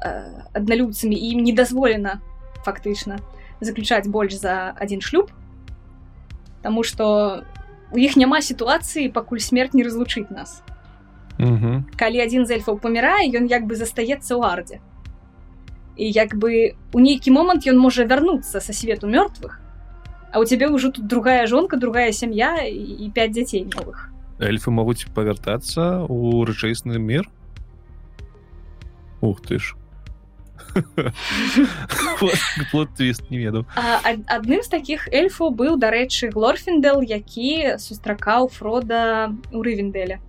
[0.00, 2.18] адналюбцамі ім не дазволена
[2.66, 3.20] фактычна
[3.60, 5.30] заключаць больш за один шлюб
[6.62, 7.44] Таму что
[7.92, 10.62] у іх няма сітуацыі пакуль смерть не разлучыць нас.
[11.40, 11.84] Угу.
[11.96, 14.76] калі адзін з эльфаў памірае ён як бы застаецца ў ардзе
[15.96, 19.56] і як бы у нейкі момант ён можа вярнуцца са свету мёртвых
[20.32, 24.12] а у цябе ўжо тут другая жонка другая сям'я і 5 дзяцей новых.
[24.38, 27.24] Эльфы могуць павяртацца у рэчаісны мир
[29.20, 29.79] Ух ты ж
[32.70, 33.38] плод твіст не
[34.04, 40.20] ад- адным з такіх эльфаў быў дарэчы глорфіндел які сустракаў фрода у рывенделя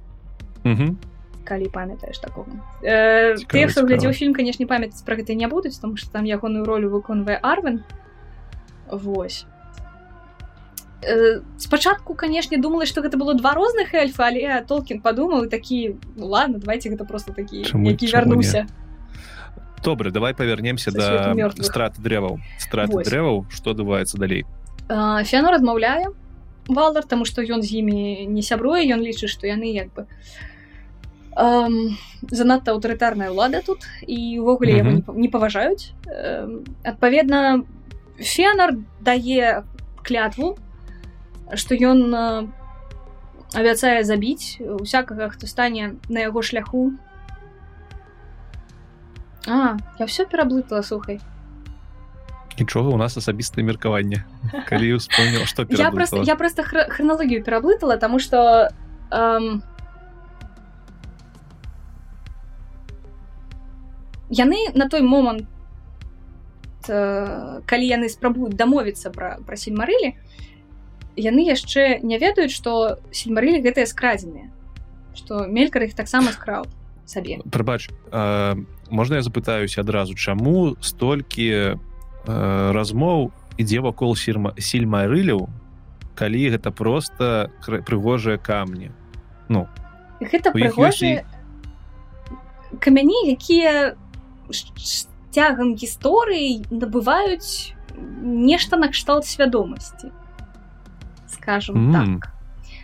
[1.44, 2.48] калі памятаеш такого.
[2.84, 6.66] Э, ты хто глядзеў фільм канешне памятаць пра гэта не будуць тому что там ягоную
[6.66, 7.84] ролю выконвае арвен.
[8.88, 9.46] Вось.
[11.02, 15.96] Э, спачатку канешне думала што гэта было два розных эльфа але толкін падумаў і такі
[16.16, 18.68] «Ну ладно давайте гэта просто такі Чаму- які чаму не?
[19.84, 20.98] Добра давай павернемся Са
[21.36, 24.46] да страты дрэваў страты дрэваў што адбываецца далей
[24.90, 26.08] А, феанор адмаўляе
[26.68, 30.06] валар тому что ён з імі не сябруе ён лічыць што яны як бы.
[31.38, 31.98] Эм,
[32.30, 34.96] занадта аўтарытарная ўлада тут і увогуле яго Мгм.
[34.96, 37.64] не па- не паважаюць Эм, адпаведна
[38.20, 39.64] фенар дае
[40.04, 40.58] клятву
[41.56, 42.48] што ён э,
[43.56, 46.92] абяцае забіць усякага хто стане на яго шляху
[49.48, 51.20] А я все пераблытала слухай.
[52.60, 54.26] Нічога у нас асабістае меркаванне
[54.70, 58.70] калі успомніў што я просто я просто хр храналогію пераблытала тому что
[59.10, 59.64] эм,
[64.30, 65.48] яны на той момант
[66.88, 70.14] э, калі яны спрабуюць дамовіцца пра пра сельмарылі
[71.16, 74.52] яны яшчэ не ведаюць што сельмарылі гэтыя скрадзеныя
[75.16, 76.68] што мелькар іх таксама скраў
[77.06, 77.40] сабе.
[77.52, 78.56] Прабач а,
[78.92, 81.80] можна я запытаюся адразу чаму столькі
[82.28, 85.48] а, размоў ідзе вакол сірма сельмарыляў
[86.16, 88.92] калі гэта просто прыгожыя камні
[89.50, 89.68] ну
[90.20, 91.26] гэта У іх прыгожыя
[92.80, 93.96] камяні якія
[95.32, 97.74] цягам гісторыі набываюць
[98.22, 100.12] нешта накшталт свядомасці
[101.32, 102.20] скажем М.
[102.20, 102.32] так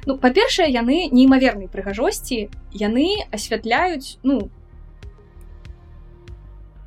[0.07, 4.49] ну па-першае яны неймавернай прыгажосці яны асвятляюць ну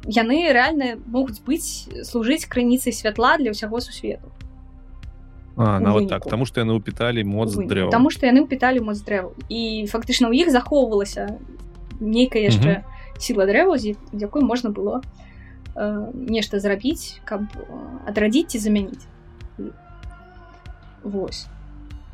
[0.04, 4.32] яны рэальна могуць быць служыць крыніцай святла для ўсяго сусвету.
[5.56, 9.36] А, нават так таму што яны ўпіталі моц дрэва Таму што яны ўпіталі моц дрэву
[9.52, 11.36] і фактычна ў іх захоўвалася
[12.00, 12.80] нейкая яшчэ
[13.20, 15.04] сіла дрэва з з якой можна было
[15.76, 17.60] э, нешта зрабіць каб э,
[18.08, 19.04] адрадзіць ці замяніць.
[21.04, 21.46] Вось.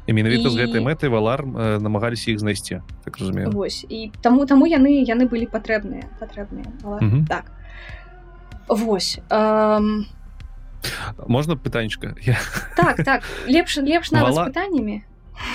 [0.07, 3.51] І менавіта з І- гэтай мэтай валар э, намагаліся іх знайсці так разумею.
[3.51, 3.87] Вось.
[3.87, 7.27] І таму таму яны яны былі патрэбныя патрэбныя Але- Мгм.
[7.31, 7.53] так
[8.69, 10.07] Вось эм,
[11.27, 12.39] можна пытанечка я
[12.77, 15.03] так так лепш лепш нават Вала- пытаннямі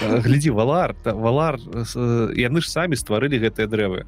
[0.01, 4.05] Э, глядзі валар валар э, яны ж самі стварылі гэтыя дрэвы.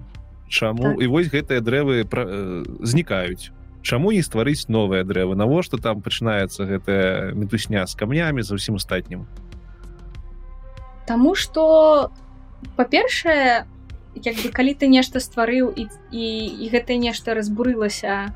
[0.50, 0.94] Чаму?
[0.94, 1.02] Так.
[1.02, 3.50] і вось гэтыя дрэвы пра, э, знікаюць.
[3.82, 5.36] Чаму не стварыць новыя дрэвы?
[5.36, 9.26] Навошта там пачынаецца гэтая мітусня з камнямі за ўсім астатнім?
[11.10, 12.14] Таму што
[12.78, 13.66] па-першае
[14.16, 16.28] як бы калі ты нешта стварыў і, і,
[16.64, 18.30] і гэта нешта разбурылася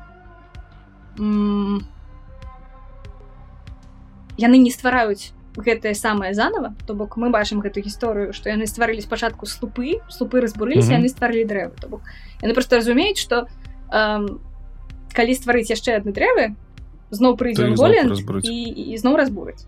[4.38, 9.02] яны не ствараюць гэтае самае занова то бок мы бачым гэту гісторыю што яны стварылі
[9.02, 10.98] спачатку слупы слупы разбурыліся Мгм.
[11.02, 12.02] яны стварылі дрэвы то бок
[12.42, 13.48] яны просто разумеюць што
[13.90, 14.38] эм,
[15.12, 16.54] калі стварыць яшчэ адны дрэвы
[17.10, 18.14] зноў прыйдзе голен
[18.46, 19.66] і, і зноў разбурыць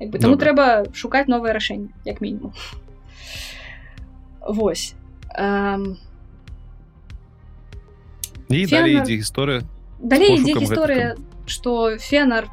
[0.00, 0.44] бы, таму Добра.
[0.46, 2.54] трэба шукаць новае рашэнне як мінімум.
[4.46, 4.94] Вось
[5.36, 5.98] Эм,
[8.48, 9.62] і Фермер- далей ідзе гісторыя
[9.98, 11.16] далей ідзе гісторыя
[11.46, 12.48] што фенар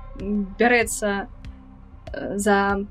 [0.60, 1.28] бярэцца
[2.14, 2.86] э, за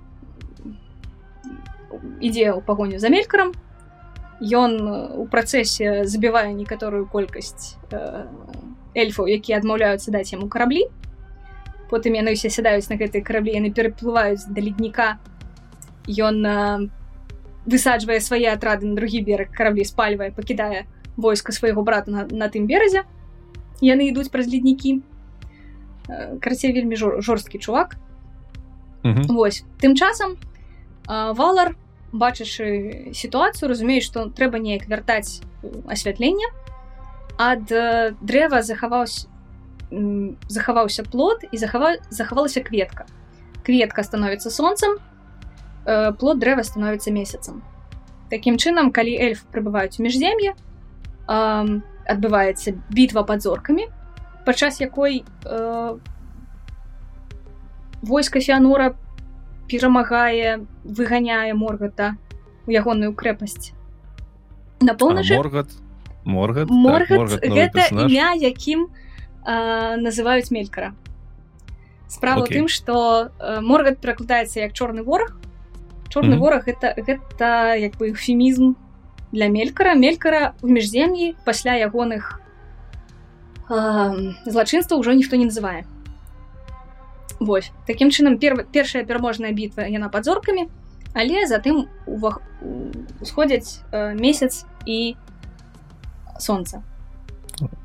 [2.20, 3.54] ідзе ў пагоню за мелькарам
[4.40, 8.26] ён э, у працэсе забівае некаторую колькасць э,
[8.94, 10.86] эльфаў якія адмаўляюцца даць яму караблі
[11.90, 15.18] потым яны ўсе сядаюць на гэтыя караблі яны пераплываюць да ледніка
[16.10, 16.88] ён э,
[17.66, 20.86] высаджвае свае атрады на другі бераг караблі спальвае пакідае
[21.16, 23.06] войска свайго брата на, на тым беразе
[23.84, 25.04] яны ідуць праз леднікі.
[26.08, 27.96] Э, карацей вельмі жор, жорсткі чувак.
[29.04, 29.36] Мгм.
[29.36, 29.64] Вось.
[29.80, 30.36] Тым часам
[31.06, 31.76] а, валар
[32.12, 36.48] бачачы сітуацыю разумею што трэба неяк вяртаць э, асвятленне.
[37.36, 39.28] Ад э, дрэва захаваўся
[40.48, 43.06] захаваўся плод і захава захавалася кветка.
[43.62, 44.96] Кветка становіцца сонцам
[45.84, 47.62] э, плод дрэва становіцца месяцам.
[48.30, 53.86] Такім чынам калі эльф прыбываюць у міжзем'е э, адбываецца бітва под зоркамі
[54.44, 55.98] падчас якой э,
[58.02, 58.94] войска феанора
[59.68, 62.16] перамагае выганяе моргата
[62.66, 63.72] у ягоную крэпасць
[64.80, 65.72] на поўначы моргат
[66.24, 68.12] моргат моргат, так, моргат гэта персонаж.
[68.12, 68.88] імя якім
[69.46, 70.92] э, называюць мелькара
[72.08, 72.60] справа Окей.
[72.60, 75.36] тым што э, моргат перакладаецца як чорны вораг
[76.08, 76.40] чорны Мгм.
[76.40, 78.76] вораг это гэта як бы эвфемізм
[79.34, 79.98] для мелькара.
[79.98, 82.38] Мелькара в міжзем'і пасля ягоных
[83.68, 85.84] э, злачынства ўжо ніхто не называе
[87.40, 90.70] Вось такім чынам пер, першая пераможная бітва яна пад зоркамі
[91.14, 92.42] але затым увах...
[93.20, 95.16] усходзяць э, месяц і
[96.38, 96.82] сонца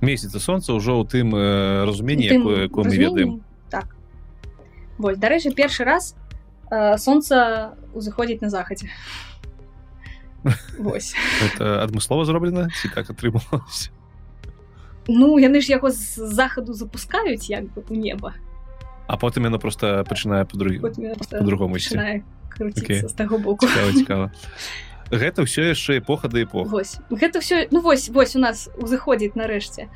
[0.01, 3.95] месяца сонца ўжо ў тым э, разуменні якое мы ведаем так.
[4.97, 6.15] Вось дарэчы першы раз
[6.69, 8.89] э, сонца узыходзіць на захадзе
[10.79, 13.91] Вось это адмыслова зроблена ці так атрымалася
[15.09, 18.33] ну яны ж яго з захаду запускаюць як бы у неба
[19.09, 20.45] а потым яна просто пачынае
[22.49, 23.09] круціцца Окей.
[23.09, 23.67] з таго боку.
[23.67, 24.31] Цікава цікава
[25.09, 29.33] гэта ўсё яшчэ эпоха да эпох Вось гэта все ну вось вось у нас узыходзіць
[29.33, 29.89] нарэшце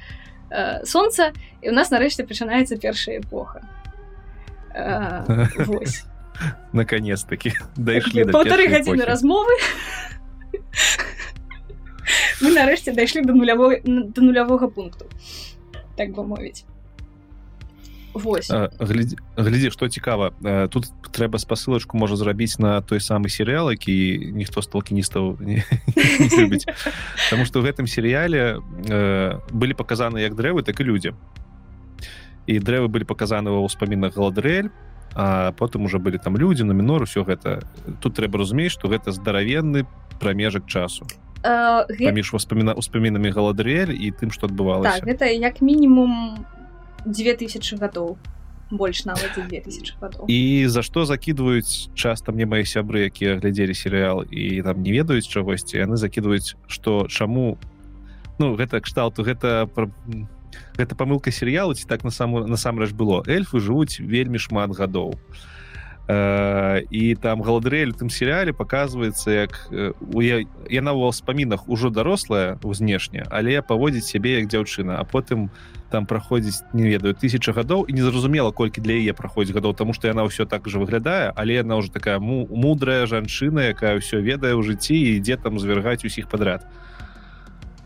[0.50, 3.62] э, сонца і у нас нарэшце пачынаецца першая эпоха
[4.74, 6.06] э, вось
[6.74, 9.54] наконец-таки дайшлі першай гадзіны размовы
[12.42, 15.06] мы нарэшце дайшлі до нулявой до нулявога пункту.
[15.96, 16.66] Так бы мовіць.
[18.14, 18.52] Вось.
[18.80, 20.30] Глядзі, глядзі што цікава
[20.70, 25.66] тут трэба спасылачку можа зрабіць на той самы серыял які ніхто з толкіністаў не,
[26.22, 26.70] не любіць
[27.34, 31.18] Таму што ў гэтым серыяле э, былі паказаны як дрэвы так і людзі
[32.46, 34.70] і дрэвы былі паказаны ва ўспамінах галадрэль
[35.16, 37.62] а потым уже былі там людзі на мінор усё гэта.
[38.02, 39.86] Тут трэба разумець што гэта здаравенны
[40.20, 41.06] прамежак часу.
[41.44, 45.00] Э, гэ- паміж успаміна успамінамі галадрэль і тым што адбывалася.
[45.00, 46.46] Так гэта як мінімум
[47.06, 48.18] 2000 гадоў.
[48.72, 50.26] Больш нават за 2000 гадоў.
[50.28, 55.28] І за што закідваюць часта мне мае сябры якія глядзелі серыял і там не ведаюць
[55.28, 57.58] чагосьці яны закідваюць што чаму
[58.40, 59.92] ну гэта кшталту гэта пра-
[60.78, 63.22] гэта памылка серыялу ці так на саму насамрэч было.
[63.28, 65.14] Эльфы жывуць вельмі шмат гадоў.
[65.14, 65.18] Э,
[66.10, 72.60] і там галадрэль у тым серыяле паказваецца як э, у яна ва ўспамінах ужо дарослая
[72.60, 75.48] знешне але паводзіць сябе як дзяўчына а потым
[75.88, 80.12] там праходзіць не ведаю тысяча гадоў і незразумела колькі для яе праходзіць гадоў тому что
[80.12, 84.60] яна ўсё так жа выглядае але яна ўжо такая му мудрая жанчына якая ўсё ведае
[84.60, 86.68] ў жыцці ідзе там звяргаць усіх подряд.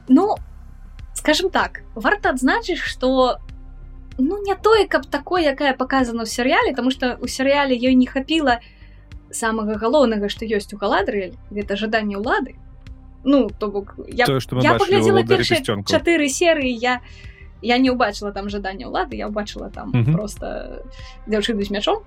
[0.10, 0.42] Ну
[1.14, 3.38] скажем так варта адзначыць что
[4.18, 8.06] ну не тое каб такое якая показана ў серыяле тому что у серыяле ёй не
[8.06, 8.60] хапіла
[9.32, 12.56] самага галоўнага што ёсць у галадрэль гэта жаданне ўлады
[13.24, 15.92] ну то бок я мы я паглядзела «Валодарі першыя песцёнкаў».
[15.92, 17.02] чатыры серыі я
[17.62, 20.14] я не ўбачыла там жаданне ўлады я ўбачыла там Мгм.
[20.14, 20.84] просто
[21.28, 22.04] дзяўчыну з мячом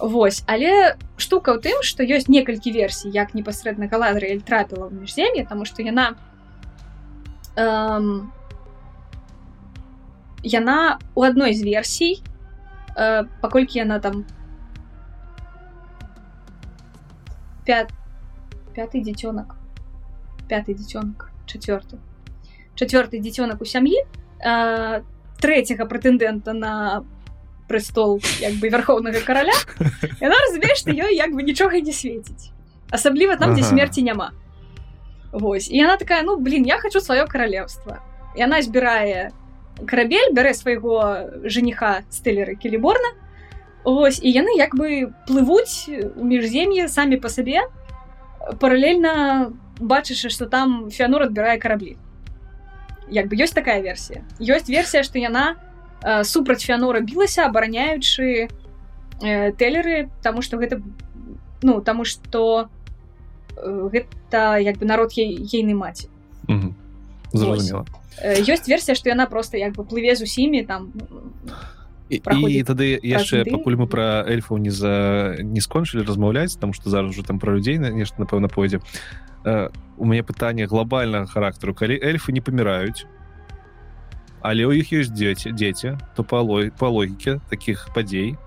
[0.00, 5.46] Вось але штука ў тым што ёсць некалькі версій як непасрэдна галадрэль трапіла ў міжзем'е
[5.48, 6.16] таму што яна
[7.56, 8.32] эм,
[10.46, 12.22] яна у адной з версій
[12.94, 14.24] э, паколькі яна там
[17.66, 17.90] пят
[18.70, 19.58] пятый дзіцёнак
[20.46, 21.98] пятый дзіцёнак чацвёрты
[22.78, 25.02] чацвёрты дзіцёнак у сям'і э,
[25.42, 27.02] трэцяга прэтэндэнта на
[27.66, 29.56] престол як бы вярхоўнага караля
[30.22, 32.54] яна разумее што ёй як бы нічога не свеціць
[32.94, 33.70] асабліва там дзе Ага.
[33.70, 34.30] смерці няма
[35.32, 37.98] Вось і яна такая ну блин я хочу сваё каралеўства
[38.38, 39.34] яна збірае
[39.84, 43.12] карабель бярэ свайго жаніха стэлеры келеборна
[43.86, 47.62] Вось і яны як бы плывуць у міжзем'і самі па сабе
[48.58, 51.94] паралельна бачыш што там феанор адбірае караблі.
[53.06, 54.26] Як бы ёсць такая версія.
[54.42, 55.54] Ёсць версія што яна
[56.02, 58.50] э, супраць феанора білася абараняючы
[59.22, 60.82] э, телеры таму што гэта
[61.62, 62.66] ну таму што
[63.54, 66.10] э, гэта як бы народ ей ейны маці.
[66.50, 66.74] Мгм.
[67.36, 67.84] Зразумела
[68.24, 70.92] ёсць версія што яна просто як бы плыве з усімі там
[72.08, 76.90] і, і тады яшчэ пакуль мы пра эльфаў не за не скончылі размаўляць там што
[76.90, 78.78] зараз уже там пра людзей на нешта напэўна пойдзе.
[79.98, 81.74] У мяне пытанне глобальнага характару.
[81.74, 83.06] Калі эльфы не паміраюць
[84.46, 88.38] але ў іх ёсць дзеці дзеці то па лой па логіке такіх падзей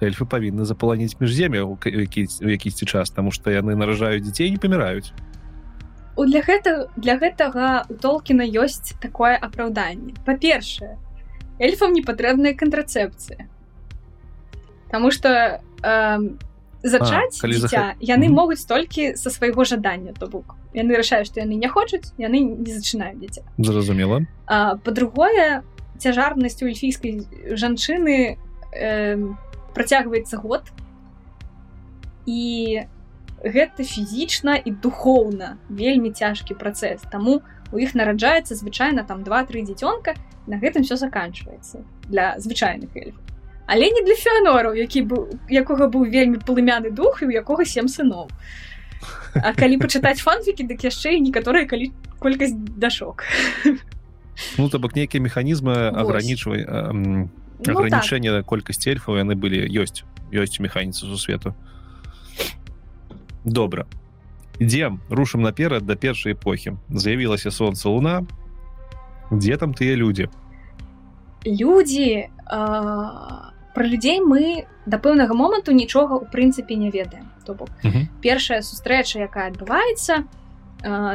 [0.00, 5.12] эльфы павінны запаланіць міжзем'я які якісьці час таму што яны наражаюць дзяцей не паміраюць
[6.16, 10.14] у для гэта для гэтага у толкіна ёсць такое апраўданне.
[10.26, 10.98] Па-першае
[11.58, 13.48] эльфам не патрэбная кантрацэпцыя
[14.90, 16.18] Таму что э,
[16.82, 17.96] зачаць а, дзіця зах...
[18.00, 18.34] яны mm -hmm.
[18.34, 20.56] могуць толькі са свайго жадання то бок.
[20.74, 23.42] Яны рашаюць што яны не хочуць яны не зачынаюць дзіця.
[23.58, 24.26] Зразумела.
[24.84, 25.62] По-другое
[25.98, 27.22] цяжарнасць у эльфійскай
[27.56, 28.36] жанчыны
[28.74, 29.34] э,
[29.74, 30.62] працягваецца год.
[32.26, 32.82] І
[33.44, 37.02] гэта фізічна і духоўна вельмі цяжкі працэс.
[37.10, 37.42] Таму
[37.72, 40.14] у іх нараджаецца звычайна там два-тры дзіцёнка
[40.46, 43.22] на гэтым все заканчваецца для звычайных эльфаў.
[43.66, 47.88] Але не для феанораў які быў якога быў вельмі плымяны дух і у якога сем
[47.88, 48.28] сыноў.
[49.34, 53.24] А калі пачытаць фанфікі дык яшчэ і некаторыя калі колькасць дашок.
[54.58, 58.46] Ну то бок нейкія механізмы ограничвай ограничэнне ну, так.
[58.46, 61.54] колькасць эльфаў яны былі ёсць ёсць механіцы сусвету
[63.44, 63.86] добра.
[64.58, 68.22] Ідзем рушым наперад да першай эпохі з'явілася солнце луна.
[69.32, 70.28] Дзе там тыя людзі
[71.44, 77.30] людзі а про людзей мы да пэўнага моманту нічога ў прынцыпе не ведаем.
[77.46, 78.06] То бок uh -huh.
[78.20, 80.24] першая сустрэча якая адбываецца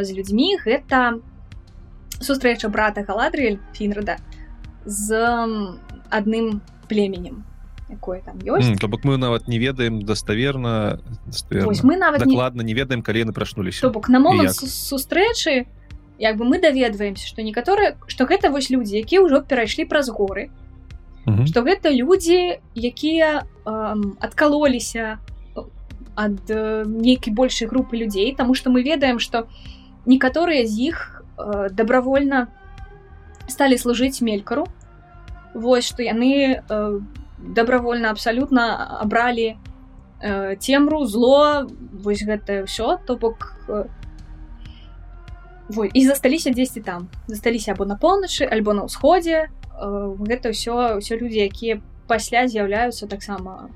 [0.03, 1.19] з людзьмі гэта
[2.19, 4.17] сустрэча брата галадрыэль фінрада
[4.85, 5.13] з
[6.09, 7.43] адным племенем
[7.89, 10.99] якое там ёсць mm, то бок мы нават не ведаем даставерна
[11.84, 12.73] мы нават ладно не...
[12.73, 15.68] не ведаем калі яны прачнуліся то бок на момант сустрэчы
[16.19, 20.49] як бы мы даведваемся што некаторыя што гэта вось людзі якія ўжо перайшлі праз горы
[21.45, 25.19] што гэта людзі якія адкалоліся
[26.18, 29.47] ад нейкай большай групы людзей Таму што мы ведаем што
[30.09, 32.47] некаторыя з іх э, добровольна
[33.47, 34.65] сталі служыць мелькару.
[35.53, 36.99] Вось што яны э,
[37.48, 39.57] добровольна абсалютна абралі
[40.22, 41.68] э, цемру зло
[42.03, 43.57] вось гэтае ўсё то бок
[45.94, 47.10] і засталіся дзесьці там.
[47.28, 49.48] Засталіся або на поўначы альбо на ўсходзе.
[49.48, 53.69] Э, гэта ўсё ўсё людзі якія пасля з'яўляюцца таксама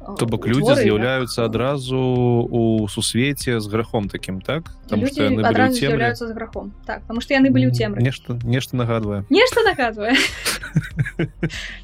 [0.00, 4.70] э, то бок людзі з'яўляюцца адразу у сусвеце з грахом таким так?
[4.88, 6.74] Там з'яўляюцца з грахом.
[6.86, 9.24] Так потому что яны былі ў цемры нешта нешта нагадвае.
[9.30, 10.14] Нешта нагадвае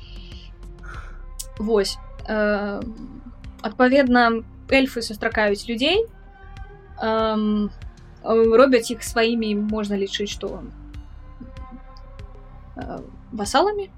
[1.57, 1.97] Вось
[2.27, 2.81] э,
[3.61, 6.07] адпаведна эльфы сустракаюць людзей
[8.23, 10.63] робяць іх сваімі можна лічыць што
[13.31, 13.89] васаламі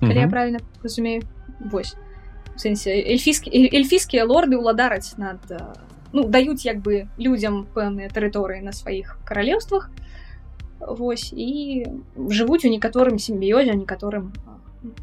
[0.00, 0.20] калі mm -hmm.
[0.20, 1.22] я правильно разумею
[1.60, 1.96] вось
[2.56, 5.38] сэнсе эльфійскі эльфійскія лорды ўладараць над
[6.12, 9.90] ну даюць як бы людзям пэўныя тэрыторыі на сваіх каралеўствах
[10.80, 11.86] Вось і
[12.16, 14.32] жывуць у некаторым сімбіёзе некаторым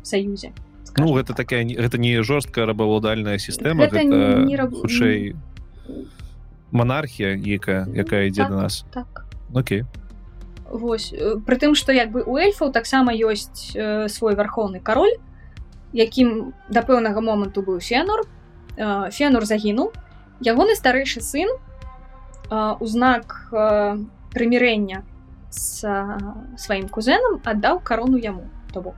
[0.01, 0.49] саюзе
[0.98, 1.48] ну гэта так.
[1.48, 5.34] такая гэта не жорсткая рабаўладальная сістэма хутчэй
[6.72, 8.84] монархія якая якая ідзе так, до нас.
[8.92, 9.26] так.
[9.54, 9.84] Окей.
[10.70, 11.12] Вось
[11.44, 15.20] прытым што як бы у эльфаў таксама ёсць э, свой вярхоўны кароль
[15.92, 18.24] якім да пэўнага моманту быў фенор
[18.76, 19.92] э, фенор загінуў.
[20.40, 24.00] Ягоны старэйшы сын э, у знак э,
[24.32, 25.04] прымірэння
[25.50, 26.18] с э,
[26.56, 28.96] сваім кузенам аддаў карону яму то бок.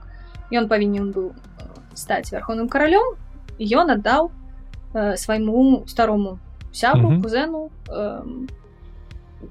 [0.55, 1.35] Ён павінен быў
[1.95, 3.15] стаць вярхоўным каралём
[3.59, 4.31] ён аддаў
[4.93, 6.39] э, свайму старому
[6.71, 7.21] сябу mm -hmm.
[7.23, 8.47] кузену э,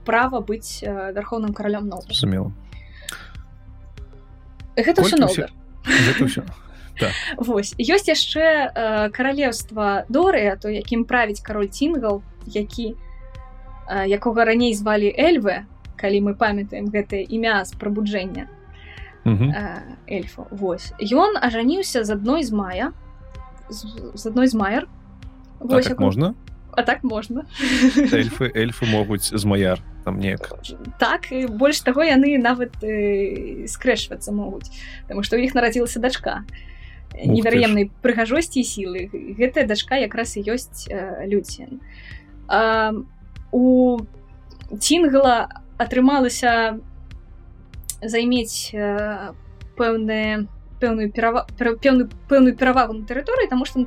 [0.05, 2.53] права быць э, вярхоўным каралём но сумела.
[4.77, 6.43] Гэта ўсё
[6.99, 7.13] так.
[7.39, 12.95] Вось ёсць яшчэ э, каралеўства дорыя то якім правіць кароль цінгал які
[13.89, 15.67] э, якога раней звалі эльвы
[15.97, 18.47] калі мы памятаем гэтае імя з прабуджэння
[19.25, 20.47] э, эльфа.
[20.51, 22.93] Вось ён ажаніўся з адной з мая
[23.69, 24.89] з, з адной з майер.
[25.61, 26.35] Вось, так, можна
[26.77, 27.47] а так можна
[28.13, 30.53] эльфы эльфы могуць з маяр там неяк
[30.99, 34.71] так і больш таго яны нават э, скрэшвацца могуць
[35.09, 36.43] Таму што ў іх нарадзілася дачка
[37.15, 39.07] невер'емнай прыгажосці сілы
[39.39, 41.81] гэтая дачка якраз і ёсць э, люцін
[43.55, 43.65] у
[44.79, 46.81] цінгла атрымалася
[48.05, 49.33] займець э,
[49.77, 50.47] пэўныя
[50.81, 51.47] пэўную перава...
[51.59, 53.87] пэўную пэўную перавагу на тэрыторыі таму што на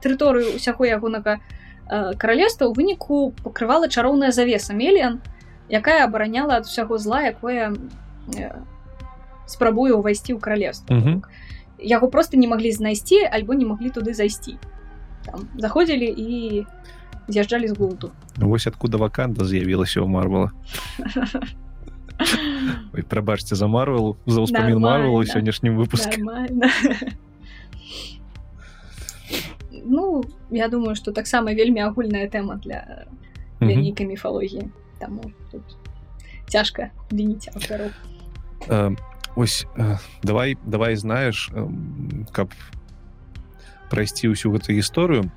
[0.00, 1.40] тэрыторыю ўсяго ягонага
[1.88, 5.24] Э, каралевства ў выніку пакрывала чароўная завеса меліан
[5.72, 7.72] якая абараняла ад усяго зла якое
[8.36, 8.52] э,
[9.48, 11.18] спрабуе ўвайсці ў каралевства mm -hmm.
[11.80, 14.60] яго просто не маглі знайсці альбо не маглі туды зайсці.
[15.56, 16.66] Заходзілі і
[17.28, 20.52] з'язджалі з гулту вось адкуда ваканда з'явілася ў марвала
[23.08, 26.22] прабачце за марвел за ўспамін марвал сённяшнім выпуске.
[29.84, 33.06] ну я думаю что таксама вельмі агульная тэма для
[33.60, 34.68] для нейкай міфалогіі
[34.98, 35.20] там
[35.50, 35.62] тут
[36.48, 37.90] цяжка вініць аўтару
[39.36, 41.66] ось э, давай давай знаешь э,
[42.32, 42.52] каб
[43.88, 45.30] прайсці ўсю гэтую гісторыю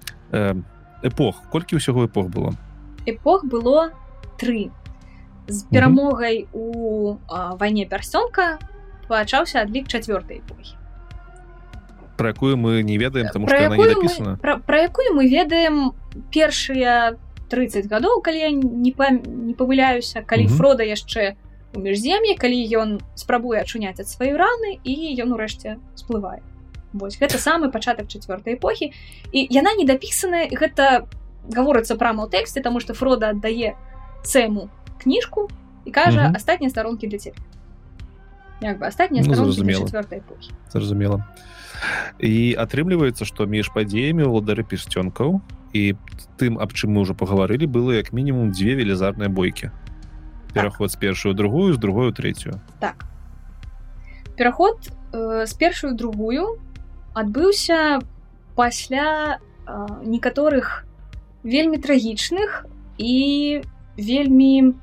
[1.01, 1.41] эпох.
[1.49, 2.53] Колькі ўсяго эпох было?
[3.05, 3.91] Эпох было
[4.37, 4.71] три
[5.51, 7.17] з перамогай у
[7.59, 8.57] вайне пярсёнка
[9.07, 10.75] пачаўся адлік чацвёртай эпохі.
[12.17, 15.93] Про якую мы не ведаем тому что она не написана про, про якую мы ведаем
[16.31, 17.17] першыя
[17.49, 21.35] 30 гадоў калі я не па, не павыляюся калі фрода яшчэ
[21.75, 26.39] у міжзем'е калі ён спрабуе ачуняць ад сваёй раны і ён урэшце сплывае.
[26.93, 28.91] Вось гэта самы пачатак чавёртай эпохі.
[29.31, 31.07] І яна не дапісаная гэта
[31.49, 33.75] гаворыцца прама ў тэксце тому что фрода аддае
[34.23, 34.69] цэму
[35.00, 35.48] кніжку
[35.84, 37.38] і кажа астатнія старонкі для цябе
[38.60, 39.34] як бы астатнія ну,
[40.72, 41.24] зразумела
[42.18, 45.40] і атрымліваецца што між падзеямі владары пісцёнкаў
[45.76, 45.94] і
[46.40, 49.70] тым аб чым мы ўжо пагаварылі было як мінімум дзве велізарныя бойкі
[50.56, 50.96] пераход так.
[50.96, 53.04] з першую другую з другую третью так
[54.36, 56.56] пераход э, з першую другую
[57.12, 58.00] адбыўся
[58.56, 59.36] пасля
[59.66, 60.88] э, некаторых
[61.44, 62.64] вельмі трагічных
[62.96, 63.60] і
[63.96, 64.74] вельмі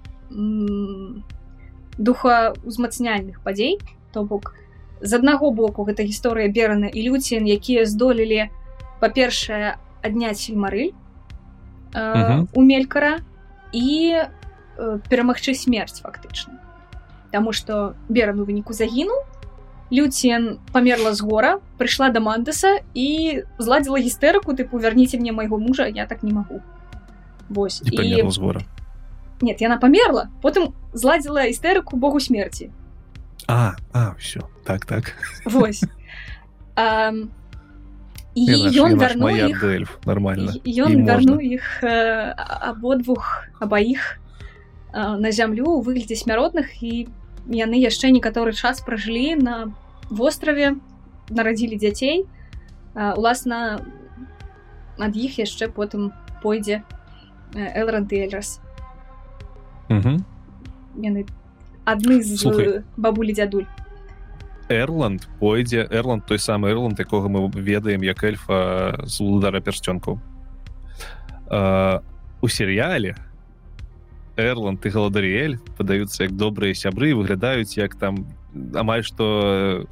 [1.98, 3.78] духаўзмацняльных падзей
[4.12, 4.54] то бок
[5.00, 8.50] з аднаго боку гэта гісторыя берана і люцін якія здолелі
[9.00, 10.90] па-першае адняць сельмары
[11.94, 13.18] э, у мелькара
[13.72, 16.58] і э, перамагчы смерць фактычна.
[17.30, 19.22] Таму што беран у выніку загінуў
[19.90, 25.88] люцін памерла з гора прыйшла да мандаса і зладзіла гістэрыку тыпу вярніце мне майго мужа
[25.88, 26.60] я так не магу
[27.48, 28.30] Вось і, і...
[28.30, 28.60] з гора
[29.41, 32.71] нет яна памерла потым зладзіла істэрыку богу смерти
[33.47, 35.13] а а все так так
[35.45, 35.83] Вось
[36.75, 37.11] а,
[38.35, 38.45] і
[38.81, 39.29] ён вярну
[40.05, 44.19] нормально ён вярну іх абодвух абаіх
[44.93, 47.09] на зямлю у выглядзе смяротных і
[47.49, 49.73] яны яшчэ некаторы час пражылі на
[50.09, 50.77] востраве
[51.29, 52.25] нарадзілі дзяцей
[52.95, 53.81] уласна
[54.97, 56.83] ад іх яшчэ потым пойдзе
[57.53, 58.61] элран эльрас
[59.88, 61.26] яны
[61.84, 63.66] адны з бабулі дзядуль
[64.68, 70.20] эрланд пойдзе эрланд той самы эрланд якога мы ведаем як эльфа з удара пярсцёнкаў
[72.40, 73.16] у серыяле
[74.36, 78.28] эрланд і галадарыэль падаюцца як добрыя сябры выглядаюць як там
[78.74, 79.88] амаль што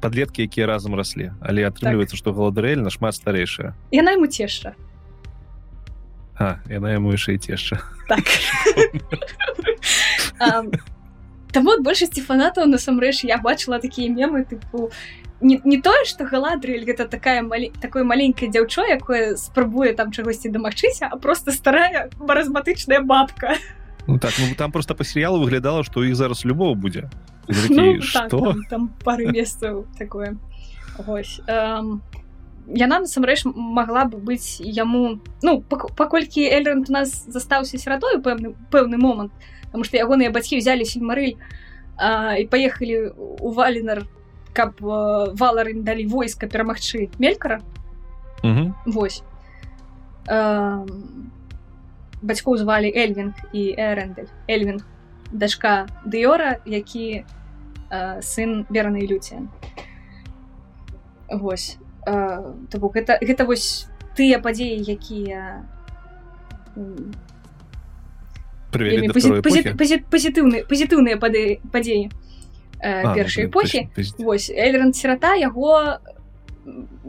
[0.00, 1.32] подлеткі якія разам раслі.
[1.40, 2.20] Але атрымліваецца так.
[2.20, 3.74] што галадарэль нашмат старэйшая.
[3.90, 4.76] Яна ему цешча
[6.38, 8.24] А, яна яму яшчэ і цешча так.
[11.52, 14.90] Таму ад большасці фанатаў насамрэч я бачыла такія мемы тыпу
[15.40, 17.72] не, не тое што галадрыль гэта такая малі...
[17.80, 23.56] такое маленькае дзяўчо якое спрабуе там чагосьці дамагчыся а просто старая маразматычная бабка
[24.06, 27.08] ну, так ну, там просто па серыялу выглядала што іх зараз любоў будзе
[27.48, 30.36] ну, так, там, там пары месцаў такое
[30.98, 32.02] Вось, эм,
[32.66, 38.98] яна насамрэч могла бы быць яму ну паколькі эльранд у нас застаўся сіратою пэўны пэўны
[38.98, 39.32] момант
[39.66, 41.36] потому что ягоныя бацькі взяли сельмары
[41.96, 44.04] і паехалі у валенар
[44.56, 47.60] каб валары далі войска перамагчы мелькара.
[48.86, 49.22] Восьось
[52.26, 54.82] бацькоў звалі эльвинг і эрэндель эльвинг
[55.30, 57.24] дачка дыора які
[58.20, 59.46] сын вераны люція.
[61.28, 65.66] Восьось то бок гэта гэта вось тыя падзеі якія
[68.70, 72.10] пазітыўны пазітыўныя падзеі
[72.78, 73.88] першай эпохі
[74.22, 75.98] вось эльран сірата яго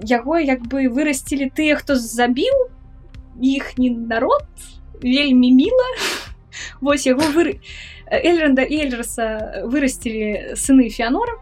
[0.02, 2.70] яго як бы вырасцілі тыя хто забіў
[3.38, 4.46] іхні народ
[5.02, 5.90] вельмі міла
[6.82, 7.60] вось яго вы
[8.10, 11.38] эльранда эльраса вырасцілі сыны феанора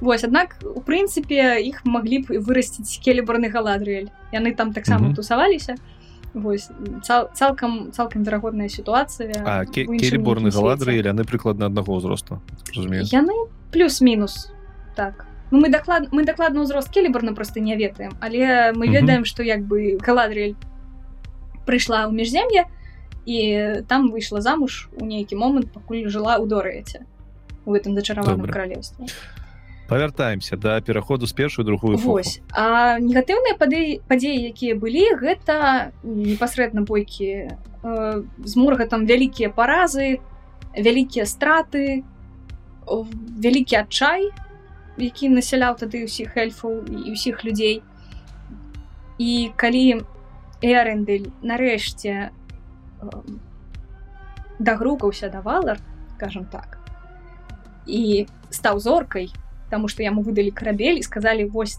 [0.00, 4.12] Вось аднак у прынцыпе іх маглі б вырасціць келеборны галадрыэль.
[4.32, 5.16] Яны там таксама mm -hmm.
[5.16, 5.74] тусаваліся.
[6.34, 6.70] Вось
[7.02, 12.40] цал, цалкам цалкам верагодная сітуацыя келеборны галадрыэль яны прыкладна аднаго ўзросту
[12.76, 13.32] яны
[13.72, 14.52] плюс-мінус
[14.94, 15.26] так.
[15.50, 19.64] Ну, мы даклад мы дакладна ўзрост келеборна просто не ведаем але мы ведаем што як
[19.64, 20.56] бы галадрыэль
[21.64, 22.68] прыйшла ў міжзем'е
[23.24, 23.38] і
[23.88, 27.06] там выйшла замуж у нейкі момант пакуль жыла ў дорыяце
[27.64, 29.45] у гэтым дачараваным каралевстве а
[29.88, 32.40] павяртаемся да пераходу з першую другую Вось.
[32.50, 37.30] а негатыўныя пады падзеі якія былі гэта непасрэдна бойкі
[37.82, 40.18] э, з мурга там вялікія паразы
[40.74, 42.02] вялікія страты
[42.86, 44.30] вялікі адчай
[44.98, 47.82] які насяляў тады ўсіх эльфаў і ўсіх людзей
[49.18, 50.02] і калі
[50.62, 52.30] эрэндель нарэшце э,
[54.58, 55.78] дагрукаўся да валар
[56.16, 56.78] скажем так
[57.86, 59.30] і стаў зоркай
[59.66, 61.78] потому что яму выдалі карабель і сказали вось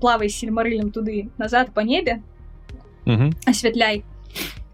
[0.00, 2.22] плавай сельмарылем туды назад по небе
[3.46, 4.04] асвятляй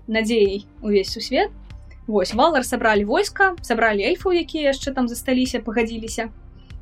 [0.07, 1.51] надзеяй увесь сусвет
[2.07, 6.29] Вось валар сабралі войска сабралі эльфу якія яшчэ там засталіся пагадзіліся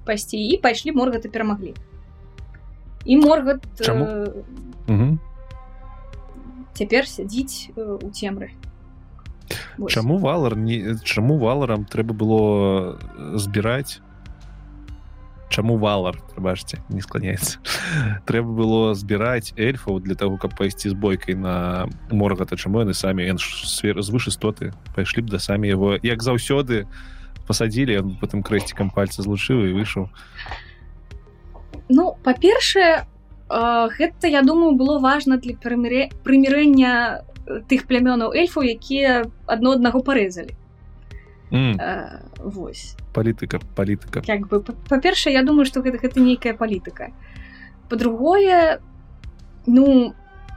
[0.06, 1.74] пайсці і пайшлі моргаты перамаглі
[3.04, 5.14] і моргат э,
[6.74, 8.50] цяпер сядзіць э, у цемры.
[9.88, 12.40] Чаму валар не чаму валарам трэба было
[13.38, 14.00] збіраць
[15.52, 17.60] чаму валар бачце не склоняецца
[18.28, 23.28] трэба было збіраць эльфаў для того каб пайсці з бойкай на моргата чаму яны самі
[23.38, 26.88] сфер звыш істоты пайшлі б да самі яго як заўсёды
[27.46, 30.08] пасадзілі потым крэсцікам пальца злучыў і выйшаў.
[31.90, 33.04] Ну па-першае
[33.50, 36.92] гэта я думаю было важна для прымірэння
[37.68, 40.56] тых плямёнаў эльфаў якія адно аднаго парэзалі
[41.52, 41.76] mm.
[42.40, 42.96] Вось.
[43.12, 47.12] Палітыка палітыка як бы па-першае я думаю что гэта гэта нейкая палітыка
[47.88, 48.80] по-другое
[49.66, 50.14] ну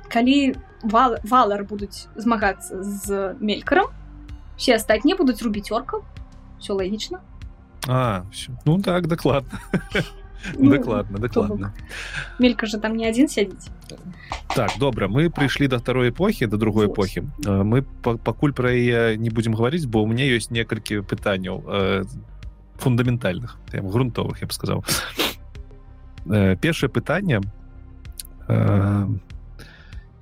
[0.09, 3.91] калі вал валар будуць змагацца з мелькаром
[4.57, 6.05] все астатнія будуць рубіць оркаў
[6.59, 7.19] все лагічна
[7.87, 8.23] а
[8.65, 9.59] ну так дакладна
[9.93, 10.01] ну,
[10.57, 11.73] дакладна дакладна
[12.39, 13.69] мелька же там не адзін сядзіць
[14.55, 19.29] так добра мы прыйшлі да второй эпохі да другой эпохі мы пакуль пра яе не
[19.29, 21.63] будзем гаварыць бо ў мне ёсць некалькі пытанняў
[22.77, 24.83] фундаментальных грунтовых я б сказаў
[26.61, 27.41] першае пытанне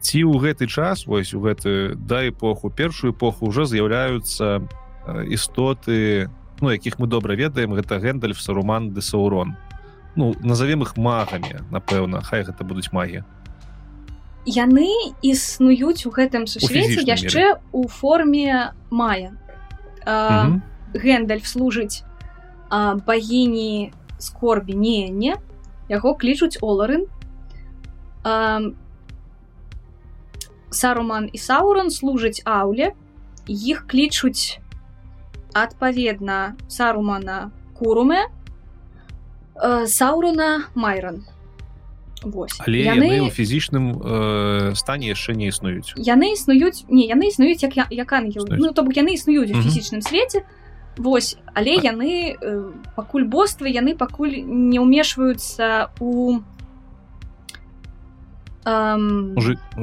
[0.03, 4.63] ці ў гэты час вось у гэты да эпоху першую эпоху уже з'яўляюцца
[5.27, 6.29] істоты
[6.61, 9.55] ну якіх мы добра ведаем гэта гэндальф саруман де саурон
[10.15, 13.23] ну назовем их магамі напэўна хай гэта будуць магі.
[14.45, 14.91] Яны
[15.23, 19.33] існуюць у гэтым сусвеце яшчэ у форме мая.
[20.93, 22.03] Гэндальф служыць
[22.69, 25.35] багіні скорбі не не.
[25.89, 27.07] Яго клічуць оларын.
[30.73, 32.93] Саруман і саурон служаць ауле
[33.47, 34.59] іх клічуць
[35.53, 38.25] адпаведна сарумана куруме
[39.55, 41.23] Э, сауруна майрон.
[42.23, 43.05] Але яны...
[43.05, 48.13] яны ў фізічным э, стане яшчэ не існуюць яны існуюць не яны існуюць як як
[48.13, 48.47] ангел.
[48.49, 50.47] Ну, то бок яны існуюць у фізічным свеце
[50.97, 56.39] Вось але яны э, пакуль боствы яны пакуль не ўмешваюцца у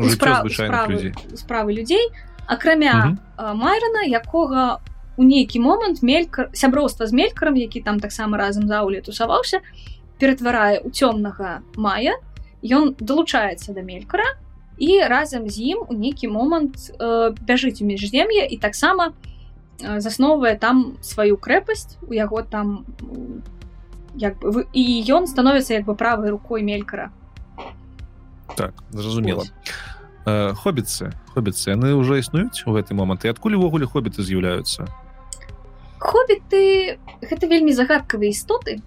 [0.08, 2.08] справы, справы людзей
[2.48, 4.80] акрамя майрана якога
[5.20, 9.60] у нейкі момант мелька сяброўства з мелькарам які там таксама разам заўле тусаваўся
[10.16, 12.16] ператварае у цёмнага мая
[12.64, 14.24] ён далучаецца да мелькара
[14.80, 20.56] і разам з ім у нейкі момант э, бяжыць у міжзем'е і таксама э, засноўвае
[20.56, 22.80] там сваю крэпасць у яго там
[24.16, 27.12] як бы і ён становіцца як бы правай рукой мелькара.
[28.56, 29.44] Так зразумела.
[30.24, 33.28] Э, хобіцы хобіцы яны ўжо існуюць у гэты момант?
[33.28, 34.88] І адкуль увогуле хобіты з'яўляюцца
[36.00, 38.80] хобіты гэта вельмі загадкавыя істоты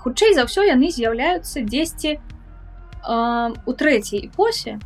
[0.00, 2.20] хутчэй за ўсё яны з'яўляюцца дзесьці э,
[3.66, 4.80] у трэцяй эпосе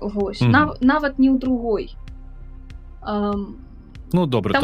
[0.00, 0.40] Вось.
[0.40, 0.50] Mm -hmm.
[0.50, 1.94] нав нават не ў другой.
[3.02, 3.34] Э,
[4.12, 4.60] ну добра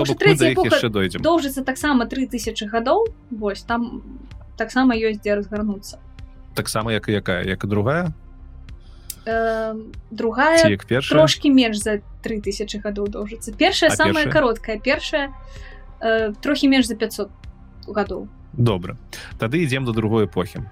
[0.65, 4.03] яшчэ дойдзем доўжыцца таксама 3000 гадоў Вось там
[4.57, 5.99] таксама ёсць дзе разгарнуцца
[6.55, 7.45] таксама як якая?
[7.45, 8.12] Як і другая?
[9.27, 9.74] Э,
[10.11, 11.15] другая як перша?
[11.15, 15.28] трошки менш за 3000 гадоў доўжыцца першая самая кароткая першая
[16.01, 17.31] э, трохі менш за 500
[17.89, 18.97] гадоў добра.
[19.39, 20.64] Тады ідзем до другой эпохі.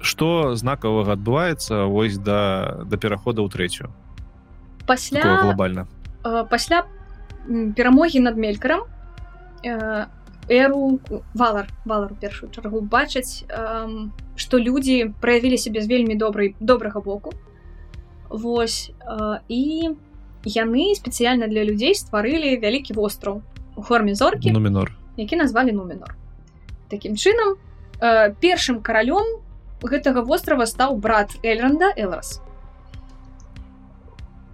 [0.00, 3.92] Что знакавага адбываецца вось да да перахода ў трэцюю?
[4.86, 5.86] Пасля глобальна
[6.24, 6.88] э, пасля
[7.46, 8.88] перамогі над мелькарам
[9.62, 10.06] э,
[10.48, 11.00] эру
[11.34, 17.36] валар валар першую чаргу бачаць э, што людзі праявілі сябе з вельмі добрай добрага боку.
[18.30, 19.94] Вось э, і
[20.44, 23.42] яны спецыяльна для людзей стварылі вялікі востраў
[23.76, 24.92] у форме зоркі нумінор.
[25.16, 26.16] які назвалі нумінор.
[26.88, 27.56] Такім чынам
[28.00, 29.24] э, першым каралём
[29.82, 32.40] гэтага вострава стаў брат эльранда элрас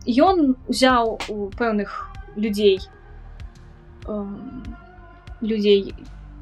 [0.07, 2.81] Ён узяў у пэўных людзей
[4.07, 4.25] э,
[5.41, 5.95] людзей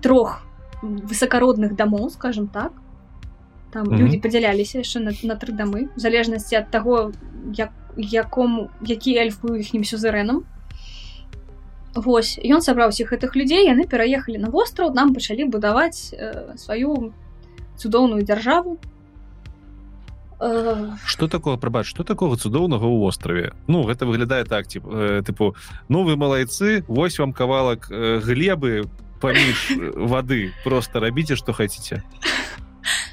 [0.02, 0.44] трох
[0.82, 2.72] высакародных дамоў скажем так.
[3.70, 3.98] Там mm -hmm.
[3.98, 7.12] люди падзяляліся яшчэ на, на тры дамы в залежнасці ад таго
[7.54, 10.44] як якому які эльф быў іхнім сюзерэнам
[11.94, 17.14] Вось ён сабраў усіх гэтых людзей яны пераехалі на востраў нам пачалі будаваць э, сваю
[17.78, 18.78] цудоўную дзяржаву.
[21.06, 25.54] Что такое прабач что такого цудоўнага ў востраве ну гэта выглядае так ці э, тыпу
[25.88, 28.90] ну вы малайцы вось вам кавалак э, глебы
[29.22, 32.02] паміж вады просто рабіце что хаце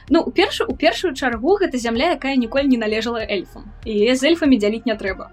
[0.10, 3.72] Ну у першую у першую чаргу гэта зямля якая ніколі не належала эльфам.
[3.86, 5.32] І з эльфамі дзяліць не трэба.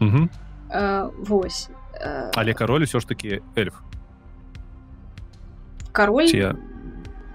[0.00, 0.28] Угу.
[0.70, 1.68] э, Вось.
[2.00, 3.80] Э, але кароль усё ж таки эльф.
[5.92, 6.52] Кароль ці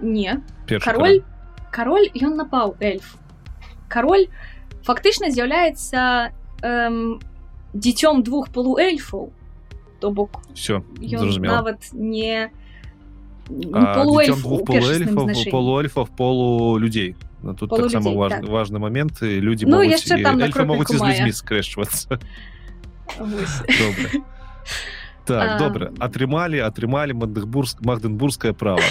[0.02, 0.42] не.
[0.68, 1.22] Першы кароль
[1.72, 2.10] кароль.
[2.14, 3.18] ён напаў эльф.
[3.88, 4.28] Кароль
[4.86, 6.32] фактычна з'яўляецца
[6.62, 7.20] эм,
[7.74, 9.32] дзіцём двух полуэльфаў
[10.00, 12.52] то бок все нават не
[13.74, 18.50] А, полуэльф дзіцём у двух полуэльфаў полуэльфаў полу людзей Ну, тут Полулюдзей, таксама важ, так.
[18.50, 21.32] важны момент і людзі Ну, могуць, і там эльфы могуць з людзьмі
[23.18, 24.10] добра
[25.26, 28.82] так А, добра атрымалі атрымалі магдебург магденбургскае права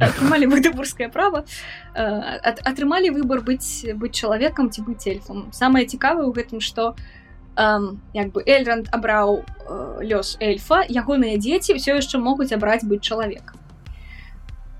[0.00, 1.44] атрымалі магдебургскае права
[1.94, 6.96] э, ат- атрымалі выбор быць быць чалавекам ці быць эльфам самае цікавае ў гэтым што
[8.14, 13.60] як бы эльранд абраў э, лёс эльфа ягоныя дзеці ўсё яшчэ могуць абраць быць чалавекам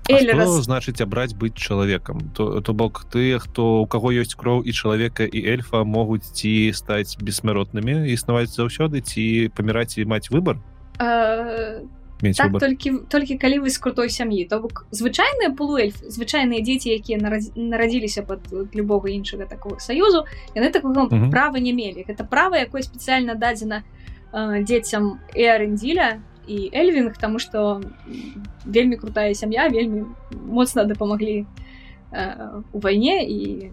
[0.09, 4.71] Эльрас значыць абраць быць чалавекам то то бок тыя хто у каго ёсць кроў і
[4.73, 11.81] чалавека і эльфа могуць ці стаць бессмяротнымі існаваць заўсёды ці паміраць і маць э,
[12.21, 12.59] мець так выбор.
[12.59, 17.53] толькі толькі калі вы з крутой сям'і то бок звычайныя полуэльф звычайныя дзеці якія нарадз-
[17.55, 18.39] нарадзіліся под
[18.73, 20.25] любога іншага такого саюзу
[20.55, 21.31] яны такого Мгм.
[21.31, 22.05] права не мелі.
[22.07, 23.83] Гэта права якое спецыяльна дадзена
[24.33, 27.81] э, дзецям эарендзіля і эльвінг тому что
[28.65, 30.03] вельмі крутая сям'я вельмі
[30.45, 31.45] моцна дапамаглі
[32.11, 33.71] э, у вайне і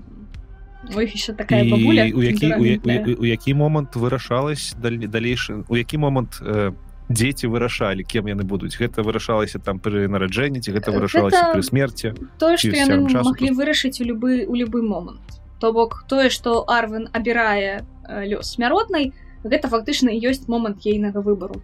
[0.96, 5.08] у іх еще такая І бабуля у які у, у, у які момант вырашалась даль-
[5.08, 6.72] далейшы у які момант э,
[7.08, 11.62] дзеці вырашалі кем яны будуць гэта вырашалася там пры нараджэнні ці гэта Гэта- вырашалася пры
[11.62, 16.64] смерці тое што яны маглі вырашыць у любы у любы момант то бок тое што
[16.68, 19.12] арвен абірае э, лёс смяротнай
[19.42, 21.62] гэта фактычна і ёсць момант ейнага выбару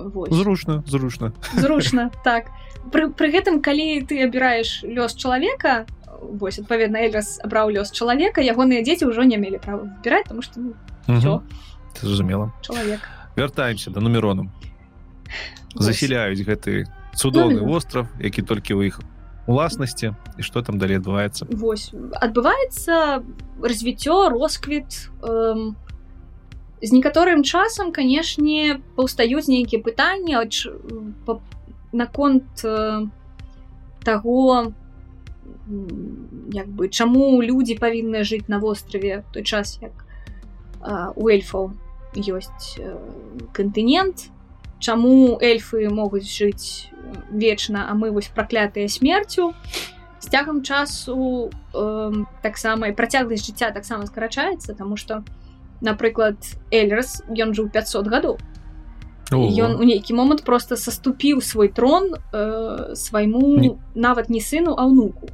[0.00, 0.32] Вось.
[0.32, 2.48] зручна зручна зручна так.
[2.90, 5.84] Пры, пры гэтым калі ты абіраеш лёс чалавека
[6.20, 10.60] вось адпаведна эльрас абраў лёс чалавека ягоныя дзеці ўжо не мелі права выбіраць тому што
[10.60, 11.42] ну,
[12.00, 13.00] зразумела чалавек
[13.36, 14.50] вяртаемся да нумерону.
[15.74, 15.86] Вось.
[15.86, 19.00] засяляюць гэты цудоўны Ну, востраў які толькі ў іх
[19.46, 21.46] уласнасці і што там далей адбываецца?
[21.50, 21.90] Вось.
[22.20, 23.22] Адбываецца
[23.62, 25.76] развіццё росквіт эм,
[26.82, 30.36] з некаторым часам канешне паўстаюць нейкія пытанні
[31.92, 33.06] наконт э,
[34.04, 34.72] таго
[36.52, 39.92] як бы чаму людзі павінны жыць на востраве той час як
[40.80, 41.72] а, у эльфаў
[42.16, 42.96] ёсць э,
[43.52, 44.30] кантынент
[44.80, 46.90] чаму эльфы могуць жыць
[47.30, 49.54] вечна а мы вось праклятыя смерцю.
[50.20, 55.22] З цягам часу э, таксама і працягласць жыцця таксама скарачаецца тому что
[55.80, 56.36] напрыклад
[56.70, 58.38] эльрас ён жыў 500 гадоў
[59.32, 64.86] ён у нейкі момант просто саступіў свой трон э, свайму Не- нават не сыну а
[64.86, 65.28] ўнуку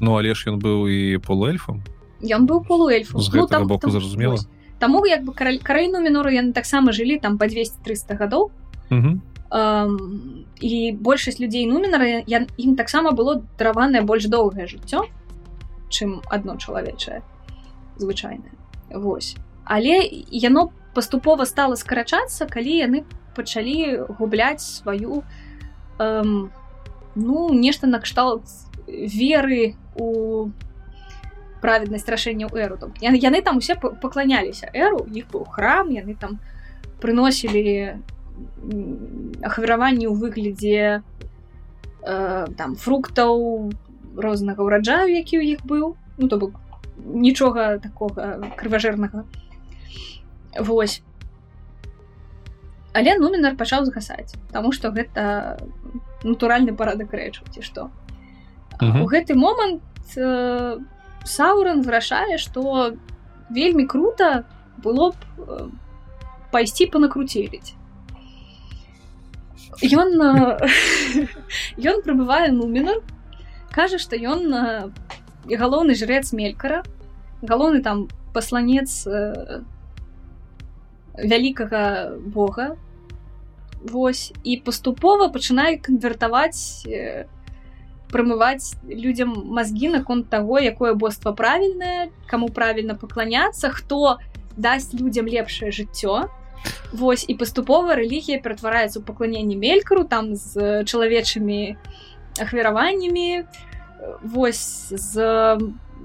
[0.00, 1.82] Ну але ж ён быў і полуэльфам
[2.22, 4.38] ён быў полуэльфу З гэтага боку зразумела.
[4.78, 8.50] Таму як бы караль- карайну мінору яны таксама жылі там па 200-300 гадоў
[8.90, 9.22] Мгм.
[9.50, 15.08] Um, і большасць людзей нумінара я, ім таксама было дараванае больш доўгае жыццё
[15.88, 17.22] чым адно чалавечае
[17.96, 18.52] звычайнае
[18.92, 19.36] Вось
[19.68, 20.00] але
[20.32, 23.04] яно паступова стала скарачацца калі яны
[23.36, 25.22] пачалі губляць сваю
[26.00, 26.50] эм,
[27.14, 28.48] ну нешта накшталт
[28.88, 30.50] веры у
[31.60, 32.78] праведнасць рашэнняў эру.
[32.78, 36.38] Там яны, там усе па- пакланяліся эру іх быў храм яны там
[37.02, 37.98] прыносілі
[39.42, 41.02] ахвяраванні ў выглядзе
[42.02, 43.70] э, там фруктаў
[44.16, 45.98] рознага ўраджаю які ў іх быў.
[46.18, 46.54] Ну то бок
[46.98, 49.26] нічога такога крыважэрнага
[50.58, 51.02] Вось.
[52.92, 55.58] Але нумінар пачаў згасаць Таму што гэта
[56.24, 57.90] натуральны парадак рэчаў ці што.
[58.80, 59.02] Мгм.
[59.02, 59.82] у гэты момант
[60.16, 60.78] э,
[61.24, 62.94] сауран вырашае што
[63.50, 64.44] вельмі круто
[64.78, 65.68] было б э,
[66.50, 67.74] пайсці панакруцеліць.
[69.82, 70.58] Ён э,
[71.90, 73.02] ён прыбывае нумінар
[73.74, 74.90] кажа што ён э,
[75.50, 76.82] галоўны жрец мелькара
[77.42, 79.62] галоўны там пасланец э,
[81.18, 82.76] вялікага бога.
[83.82, 86.86] Вось і паступова пачынае канвертаваць
[88.08, 94.18] прамываць людзям мазгі наконт таго якое боства правільнае каму правільна пакланяцца хто
[94.56, 96.26] дасць людзям лепшае жыццё.
[96.92, 101.76] Вось і паступова рэлігія ператвараецца ў пакланенне мелькару там з чалавечымі
[102.40, 103.44] ахвяраваннямі
[104.24, 105.14] вось з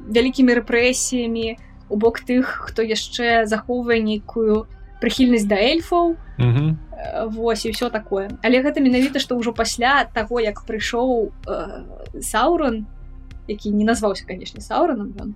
[0.09, 1.57] вялікімі рэпрэсіямі
[1.89, 4.67] у бок тых хто яшчэ захоўвае нейкую
[5.03, 6.15] прыхільнасць да эльфаў.
[6.39, 6.79] Мгм.
[7.35, 8.31] Вось і все такое.
[8.39, 11.83] Але гэта менавіта што ўжо пасля таго як прыйшоў э,
[12.23, 12.87] саурон
[13.47, 15.35] які не назваўся канешне саураном ён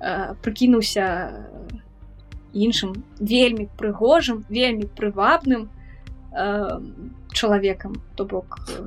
[0.00, 1.44] э, прыкінуўся
[2.54, 5.68] іншым вельмі прыгожым вельмі прывабным
[6.32, 6.80] э,
[7.32, 8.80] чалавекам то бок э,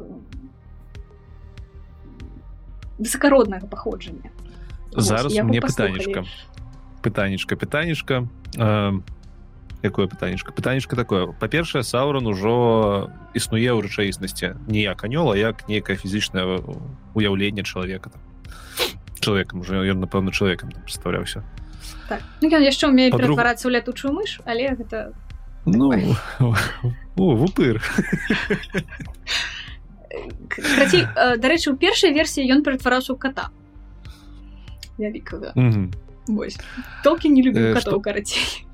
[2.97, 4.31] высокороднага паходжання.
[4.95, 6.25] Зараз мне пытанечка.
[7.03, 8.27] Пытанечка пытанечка.
[8.57, 8.93] Э,
[9.83, 11.27] якое пытанечка пытанечка такое.
[11.27, 16.61] Па-першае саурон ужо існуе ў рэчаіснасці не як анёла як нейкае фізічнае
[17.13, 18.21] уяўленне чалавека там.
[19.19, 21.43] Чалавекам уже ён напэўна чалавекам прадстаўляўся
[22.09, 22.21] так.
[22.41, 25.13] ну, ён яшчэ умее ператварацца ў летучую мыш але гэта
[25.65, 25.93] ну
[27.15, 27.83] вупыр.
[31.37, 33.53] Дарэчы у першай версіі ён ператвараўся ў кота
[34.97, 35.53] вялікага.
[37.03, 38.66] Толкі не люблю катоў карацей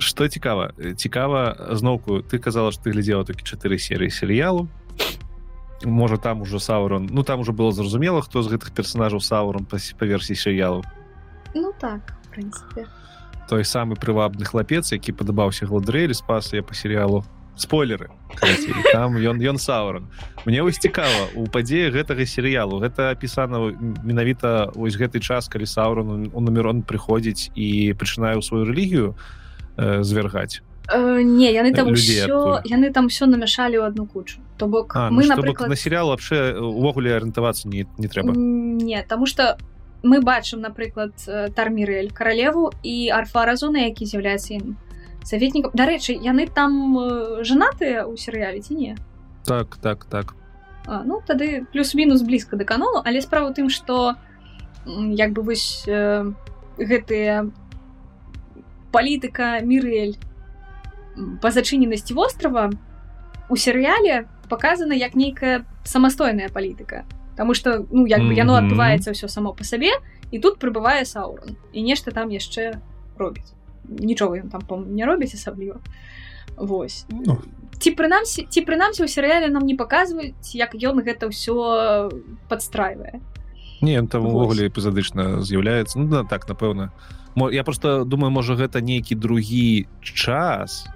[0.00, 0.72] что цікава?
[0.96, 4.68] Цікава зноўку ты казала что ты глядзела такі чатыры серыі серыялу.
[5.84, 9.78] Можа там ужо саурон ну там уже было зразумела хто з гэтых персонажаў саурон па
[9.98, 10.84] па версіі серыялу.
[11.54, 12.16] Ну так
[13.48, 17.24] той самы прывабны хлапец які падабаўся гладрэлі спас я по серыялу.
[17.56, 18.08] Спойлеры
[18.92, 20.08] там ён ён саурон
[20.46, 26.30] мне вось цікава у падзеі гэтага серыялу гэта апісана менавіта вось гэты час калі саурон
[26.32, 29.12] у нумерон прыходзіць і пачынаю сваю рэлігію
[29.80, 30.60] э, звяргаць
[30.92, 34.42] Э, не яны там ўсё, яны там все намяшалі ў одну кучу.
[34.58, 35.68] То бок а, мы ну, напрыклад...
[35.68, 39.56] на сериал вообще увогуле арыентавацца не, не трэба не тому что
[40.02, 44.76] мы бачым напрыклад э, тармірэль каралеву і арфаразона які з'яўляецца ім
[45.22, 48.96] советнікам дарэчы яны там э, жанатыя ў серыяле ці не
[49.46, 50.34] так так так.
[50.86, 54.18] А, ну тады плюс-мінус блізка да канону але справа тым что
[55.14, 56.26] як бы вось э,
[56.78, 57.46] гэтыя
[58.92, 60.16] палітыка мірэль
[61.42, 62.70] па зачыненасці вострава
[63.48, 67.06] у серыяле показана як нейкая самастойная палітыка
[67.40, 69.96] Таму что ну як бы яно адбываецца ўсё само по сабе
[70.28, 71.56] і тут прыбывае саурон.
[71.72, 72.76] І нешта там яшчэ
[73.16, 73.56] робіць.
[73.88, 74.60] Нічога ён там
[74.92, 75.80] не робіць асабліва.
[76.60, 77.06] Вось.
[77.08, 77.40] Ну.
[77.80, 82.12] ці прынамсі ці прынамсі ў серыяле нам не паказваюць як ён гэта ўсё
[82.52, 83.24] падстрайвае
[83.80, 86.92] Не там увогуле эпізадычна з'яўляецца ну да так напэўна
[87.36, 90.88] я просто думаю можа гэта нейкі другі час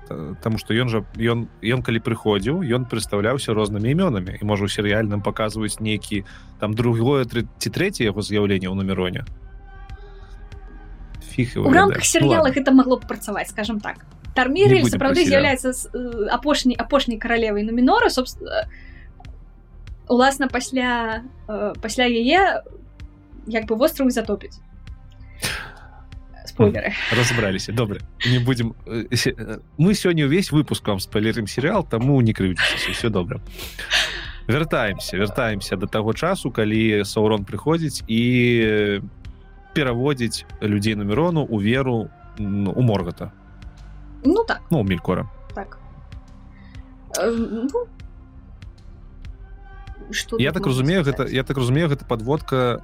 [0.43, 4.39] тому что ён жа ён ён калі прыходзіў ён прадстаўляўся рознымі імёнамі.
[4.41, 6.25] І можа у серыяльным паказваюць нейкі
[6.61, 9.25] там другое ці трэцяе яго з'яўлення ў нумероне.
[11.57, 14.03] У рамках серыяла гэта магло б працаваць скажем так.
[14.35, 15.71] Тарміры сапраўды з'яўляецца
[16.35, 18.67] апошняй апошняй каралевай нумінора собственно
[20.09, 21.23] уласна пасля
[21.81, 22.63] пасля яе
[23.47, 24.61] як бы востраў затопіць.
[26.47, 26.93] Спойлеры.
[27.11, 27.73] Разобраліся.
[27.73, 32.93] Добра не будем э, э, мы сёння ўвесь выпуск вам спойлерым серыал таму не крыўцеся
[32.93, 33.41] все добра.
[34.47, 39.01] Вяртаемся вяртаемся до таго часу калі саурон прыходзіць і
[39.75, 43.33] пераводзіць людзей нумерону у веру у моргата.
[44.25, 44.63] Ну так.
[44.71, 45.29] Ну мелькора.
[45.55, 45.79] Так.
[47.19, 47.67] Э,
[50.33, 50.39] ну...
[50.39, 52.83] я так разумею гэта я так разумею гэта подводка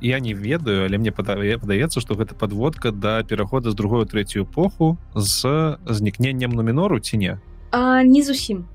[0.00, 4.98] я не ведаю але мне падаецца что гэта подводка да перахода з другую третью эпоху
[5.14, 7.38] з знікненнем нумінору ці не?
[7.70, 8.68] А, не зусім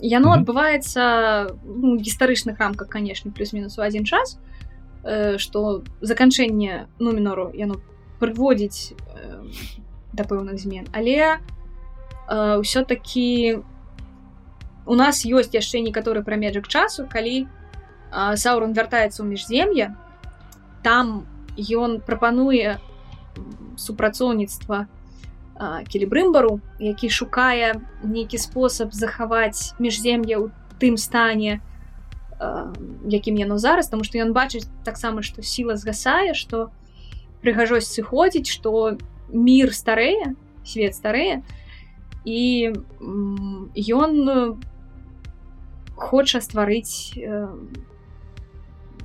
[0.00, 4.38] яно адбываецца ну, гістарычных рамках канешне плюс-мінус у один час
[5.36, 7.80] что э, заканчэнне нумінору яно
[8.20, 9.48] прыводзіць э,
[10.12, 10.86] да пэўных змен.
[10.92, 11.40] Але
[12.28, 13.60] э, ўсё-таки
[14.86, 17.46] у нас ёсць яшчэ некаторы прамежак часу калі
[18.10, 19.94] саурон вяртаецца ў міжзем'я
[20.82, 21.26] там
[21.56, 22.78] ён прапануе
[23.76, 24.86] супрацоўніцтва
[25.92, 30.48] келебрымбару які шукае нейкі спосаб захаваць міжзем'я ў
[30.80, 31.60] тым стане
[33.04, 36.72] якім яно зараз тому что ён бачыць таксама што сіла згасае што
[37.44, 38.96] прыгажосць сыходзіць што
[39.28, 40.32] мір старэе
[40.64, 41.44] свет старэе
[42.24, 42.72] і
[43.76, 44.58] ён
[45.96, 47.16] хоча стварыць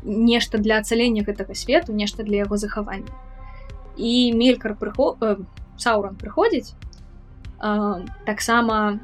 [0.06, 3.10] нешта для ацалення гэтага свету нешта для яго захавання.
[3.98, 5.38] І мелькар прыход э,
[5.78, 6.76] саурон прыходзіць
[7.64, 9.00] э, таксама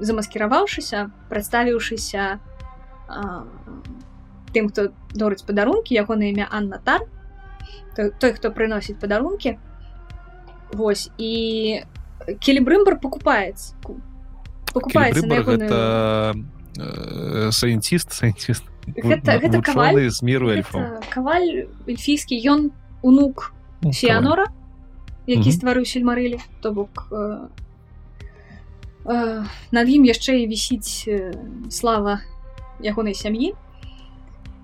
[0.00, 2.40] замаскіраваўшыся прадставіўшыся э,
[4.54, 7.08] тым хто дорыць падарункі яго на імя Анна тар
[7.96, 9.58] той, хто прыносіць падарункі.
[10.70, 11.82] Вось і
[12.40, 13.74] келебрымбар покупаецца
[14.74, 16.34] покупаецца
[17.50, 18.64] саенціст саенціст
[18.96, 22.70] гэта, гэта каваль з міру эльфа каваль эльфійскі ён
[23.02, 23.52] унук
[23.82, 24.46] ну, сіянора
[25.28, 27.08] які стварыў сельмарылі то бок
[29.08, 31.08] над ім яшчэ і вісіць
[31.72, 32.20] слава
[32.84, 33.54] ягонай сям'і.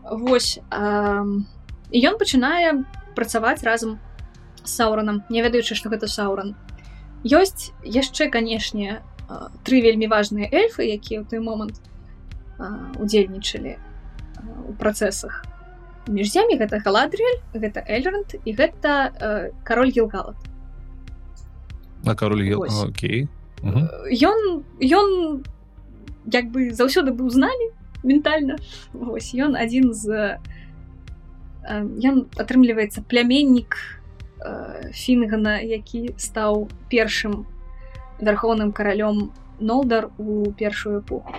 [0.04, 2.84] Вось ён пачынае
[3.16, 3.98] працаваць разам
[4.64, 6.54] сауранам не ведаючы што гэта сауран
[7.24, 9.00] ёсць яшчэ канешне
[9.64, 11.80] тры вельмі важныя эльфы якія ў той момант
[13.00, 13.80] удзельнічалі
[14.68, 15.44] у працэсах.
[16.06, 20.36] Міжземі гэта галадрель гэта эльрант і гэта кароль гілгалат.
[22.04, 22.44] На кароль
[22.84, 23.28] Окей.
[23.64, 25.08] Ён ён
[26.28, 27.72] як бы заўсёды быў з намі
[28.04, 28.60] ментальна.
[28.92, 30.36] Ось ён адзін з
[31.64, 34.03] ён атрымліваецца пляменнік
[34.92, 37.46] фінгана які стаў першым
[38.20, 41.32] вярхоўным каралём нолдар у першую эпоху.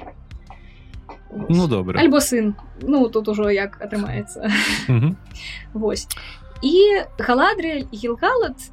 [1.30, 2.00] Ну добра.
[2.00, 2.56] Альбо сын.
[2.82, 4.50] Ну тут ужо як атрымаецца.
[5.74, 6.08] Восьось
[6.62, 8.72] і галадры гілгалат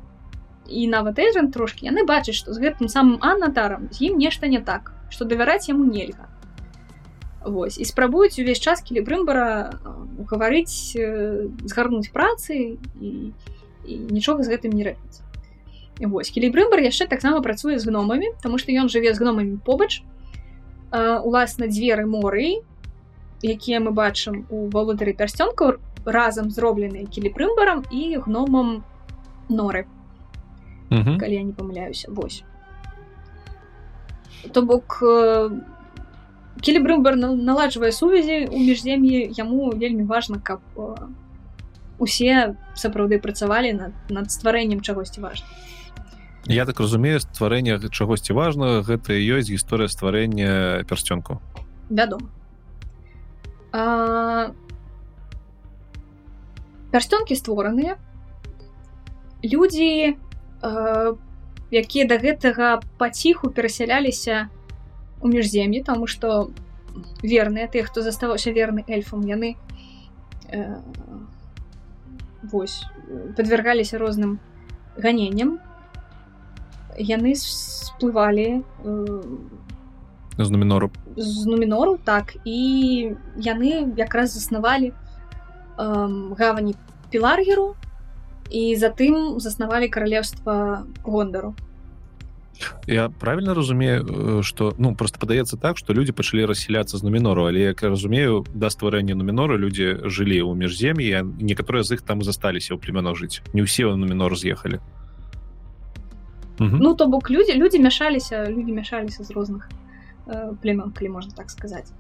[0.68, 4.62] і нават эйжан трошки яны бачаць што з гэтым самым аннатарам з ім нешта не
[4.62, 6.28] так што давяраць яму нельга.
[7.42, 7.76] Вось.
[7.76, 9.74] І спрабуюць увесь час кілі брымбара
[10.30, 10.94] гаварыць
[11.66, 13.34] згарнуць працы і,
[13.86, 15.20] і нічога з гэтым не рабіць
[16.00, 20.02] Вось кілі брымбар яшчэ таксама працуе з гномамі тому што ён жыве з гномамі побач.
[20.92, 22.64] Уласна дзверы моры
[23.42, 28.82] якія мы бачым у валодары пярсцёнкаў разам зробленыя кілі брымбарам і гномам
[29.48, 29.86] норы.
[30.90, 31.18] Мгм.
[31.18, 32.10] калі я не памыляюся.
[32.10, 32.44] Вось.
[34.52, 35.00] То бок
[36.60, 40.94] келебрымбар наладжвае сувязі у міжзем'і яму вельмі важна каб э,
[42.02, 45.46] усе сапраўды працавалі над, над стварэннем чагосьці важна
[46.50, 51.38] Я так разумею стварэнне чагосьці важнага гэта і ёсць гісторыя стварэння пярсцёнку
[51.88, 52.26] вядома.
[53.72, 54.50] А...
[56.92, 57.96] пярстёнкі створаныя.
[59.42, 60.18] Людзі
[60.62, 61.14] э,
[61.72, 64.52] якія да гэтага паціху перасяляліся
[65.22, 66.52] у міжзем'і тому что
[67.22, 69.56] верныя тыя хто заставаўся верны эльфам яны
[70.52, 70.78] э,
[72.42, 72.86] вось
[73.36, 74.38] подвергаліся розным
[74.96, 75.58] ганенням.
[76.98, 79.22] Яны сплывалі э,
[80.38, 80.90] з нумінору.
[81.16, 84.92] з нумінору так і яны якраз заснавалі
[85.78, 86.74] э, гавані
[87.10, 87.74] піларгеру
[88.50, 91.54] і затым заснавалі каралевства гондару
[92.86, 97.60] Я правильно разумею что ну просто падаецца так что люди пачалі рассяляцца з нумінору але
[97.60, 102.74] як я разумею да стварэння нумінора людзі жылі ў міжзем'і некаторыя з іх там засталіся
[102.74, 104.80] ў племянах жыць не ўсе ў нумінор з'ехалі
[106.58, 109.68] ну то бок людзі людзі мяшаліся людзі мяшаліся з розных
[110.26, 111.92] э, племен калі можна так сказаць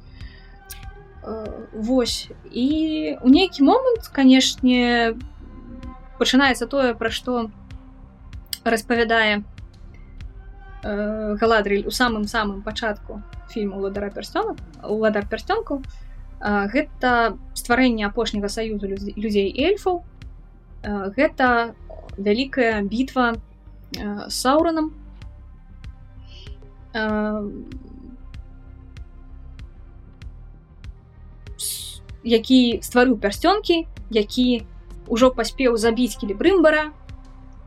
[1.22, 2.30] э, Вось.
[2.50, 5.14] І у нейкі момант канешне
[6.18, 7.50] пачынаецца тое пра што
[8.62, 9.42] распавядае
[10.82, 15.82] э, галадрыль у самым самым пачатку фільму ладара перстёна ладар пярстёнку
[16.40, 20.04] э, гэта стварэнне апошняга саюзу людзей эльфаў.
[20.82, 21.74] Э, гэта
[22.16, 23.34] вялікая бітва
[23.96, 24.92] э, сауранам
[26.94, 27.50] э,
[32.24, 34.66] які стварыў пярсцёнкі які
[35.08, 36.92] ўжо паспеў забіць кілі брымбара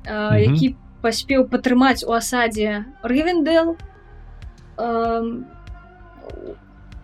[0.06, 0.54] э, mm -hmm.
[0.54, 3.77] які паспеў падтрымаць у асадзе рывендел
[4.77, 5.43] э,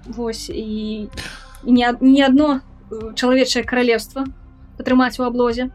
[0.06, 1.08] Вось і
[1.64, 2.60] не, не адно
[3.16, 4.24] чалавечае каралевства
[4.76, 5.70] падтрымаць у аблозе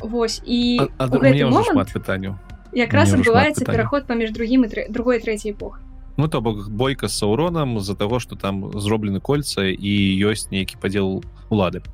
[0.00, 2.34] Вось і момант пытанняў
[2.72, 5.78] якраз адбываецца пераход паміж другім і трэ, другой трэцяй эпох
[6.16, 9.92] Ну то бок бойка з сауронам з-за таго што там зроблены кольца і
[10.24, 11.84] ёсць нейкі падзел улады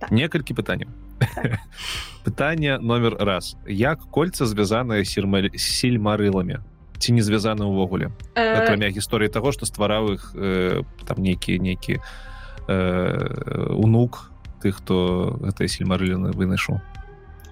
[0.00, 0.10] так.
[0.10, 1.03] некалькі пытанняў так.
[2.23, 3.55] пытанне номер раз.
[3.67, 6.59] Як кольца звязанае сільмарыламі
[6.99, 8.11] ці не звязаны ўвогуле?
[8.35, 8.65] Э...
[8.65, 14.31] акрамя гісторыі таго што ствараў іх э, там нейкі нейкі э, унук
[14.63, 16.79] тых хто гэтай сільмарыліны вынайшоў.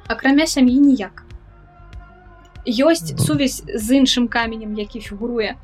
[0.08, 1.24] Акрамя сям'і ніяк.
[2.66, 3.20] Ёсць ну.
[3.20, 5.60] сувязь з іншым каменем які фігуруе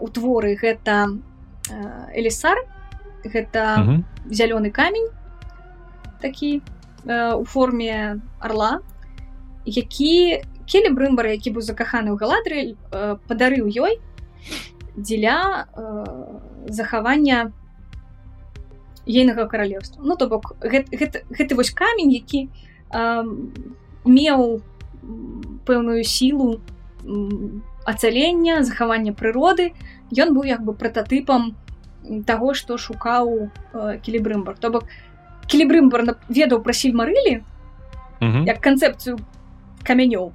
[0.00, 0.54] у творы.
[0.54, 1.16] Гэта
[2.14, 2.58] элісар
[3.24, 5.08] гэта зялёны камень
[6.20, 6.62] такі
[7.06, 8.80] у форме орла
[9.66, 12.60] які келі брымбар які быў закаханы ў галадры
[13.26, 13.98] падарыў ёй
[14.96, 15.66] дзеля
[16.68, 17.52] захавання
[19.06, 22.48] ейнага каралевства ну то бок гэты, гэты, гэты вось камень які
[24.04, 24.62] меў
[25.66, 26.60] пэўную сілу
[27.84, 29.74] ацалення захавання прыроды
[30.14, 31.56] ён быў як бы прататыпам
[32.26, 33.50] таго што шукаў
[34.02, 34.86] кілібрымбар то бок
[35.46, 37.42] кілібрымбар ведаў пра сільмарылі
[38.46, 39.18] як канцэпцыю
[39.82, 40.30] камянёў.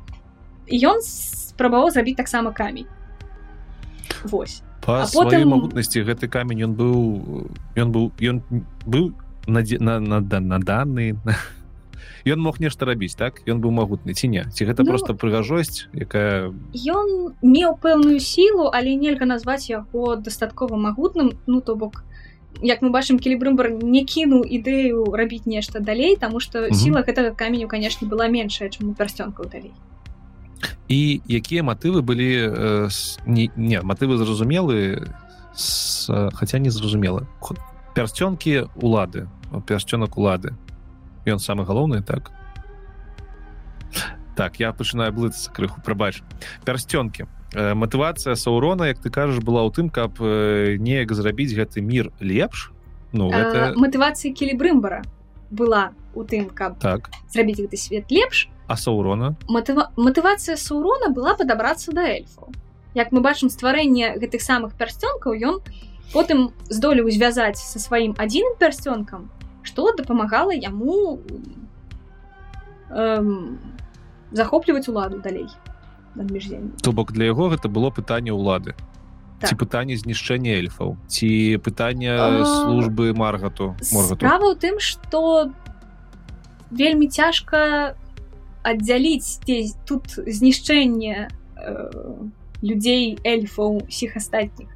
[0.67, 2.87] Ён спрабаваў зрабіць таксама камень.
[4.23, 4.61] Вось.
[4.83, 8.41] По А сваёй потым- магутнасці гэты камень ён быў ён быў ён
[8.85, 9.13] быў
[9.47, 11.15] на на, на, на, данный
[12.27, 13.41] ён мог нешта рабіць так?
[13.47, 14.43] Ён быў магутны ці не?
[14.51, 20.75] Ці гэта Ну, просто прыгажосць якая Ён меў пэўную сілу, але нельга назваць яго дастаткова
[20.75, 22.03] магутным ну то бок
[22.61, 26.73] як мы бачым келібрымбар не кінуў ідэю рабіць нешта далей таму што Мгм.
[26.73, 29.73] сіла гэтага каменю канешне была меншая чым у пярсцёнкаў далей.
[30.89, 35.11] І якія матывы былі э, с- не, не матывы зразумелы
[35.53, 37.27] с, хаця не зразумела
[37.93, 39.27] пярсцёнкі улады
[39.67, 40.53] пярсцёнак улады.
[41.25, 42.31] Ён самы галоўны так?
[44.35, 46.21] Так я пачынаю блытацца крыху прабач.
[46.65, 52.11] Пярсцёнкі матывацыя саурона як ты кажаш была ў тым каб э, неяк зрабіць гэты мір
[52.19, 52.71] лепш.
[53.13, 55.03] Ну гэта матывацыя келібрымбара
[55.49, 57.09] была у тым каб так.
[57.31, 58.49] зрабіць гэты свет лепш.
[58.67, 59.35] А саурона?
[59.47, 59.91] Матыва...
[59.95, 62.51] матывацыя саурона была падабрацца да эльфаў
[62.97, 65.61] як мы бачым стварэнне гэтых самых пярсцёнкаў ён
[66.11, 69.29] потым здолеў звязаць са сваім адзіным пярсцёнкам
[69.63, 71.19] што дапамагала яму
[72.89, 73.59] эм,
[74.31, 75.47] захопліваць уладу далей.
[75.47, 75.66] міжзем'ем
[76.81, 78.73] то бок для яго гэта было пытанне ўлады.
[79.37, 79.53] Так.
[79.53, 85.53] ці пытанне знішчэння эльфаў ці пытанне А, службы маргату справа ў тым што
[86.73, 87.93] вельмі цяжка
[88.65, 91.71] аддзяліць здесь тут знішчэнне э,
[92.61, 94.67] людзей эльфаў усіх астатніх.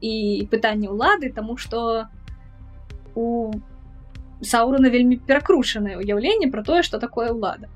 [0.00, 2.08] І пытанне ўлады тому што
[3.14, 3.52] у
[4.40, 7.68] саурана вельмі перакручанае ўяўленне про тое што такое ўлада.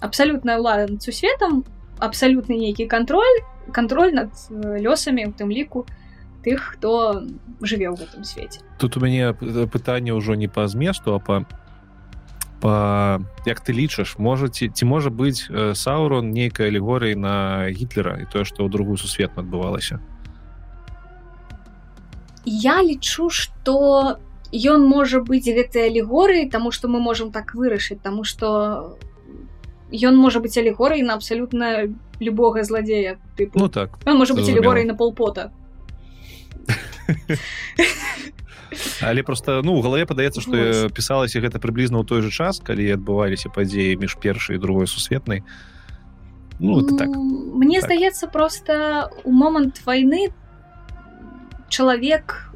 [0.00, 1.64] Абсалютная ўлада над сусветам
[2.00, 3.40] абсалютны нейкі кантроль
[3.72, 5.86] кантроль над э, лёсамі у тым ліку
[6.42, 7.22] тых хто
[7.60, 11.44] жыве ў гэтым свеце тут у мяне п- пытанне ўжо не па зместу а па
[12.60, 18.26] па як ты лічыш можаце ці можа быць э, саурон нейкай алегорыі на гітлера і
[18.32, 20.00] тое што ў другую сусветну адбывалася
[22.44, 24.16] Я лічу, што
[24.50, 28.96] ён можа быць гэтай алегорыяй, таму што мы можам так вырашыць, таму што
[29.92, 31.90] ён можа быць алегорыяй на абсалютна
[32.20, 33.58] любога зладзея тыпу.
[33.58, 35.50] ну так Ён можа быць алегорыяй на полпота.
[39.02, 40.92] але просто ну у галаве падаецца што Вось.
[40.94, 45.42] пісалася гэта прыблізна ў той жа час калі адбываліся падзеі між першай і другой сусветнай
[46.60, 47.90] ну это так М, Мне Так.
[47.90, 50.30] здаецца проста у момант вайны
[51.68, 52.52] чалавек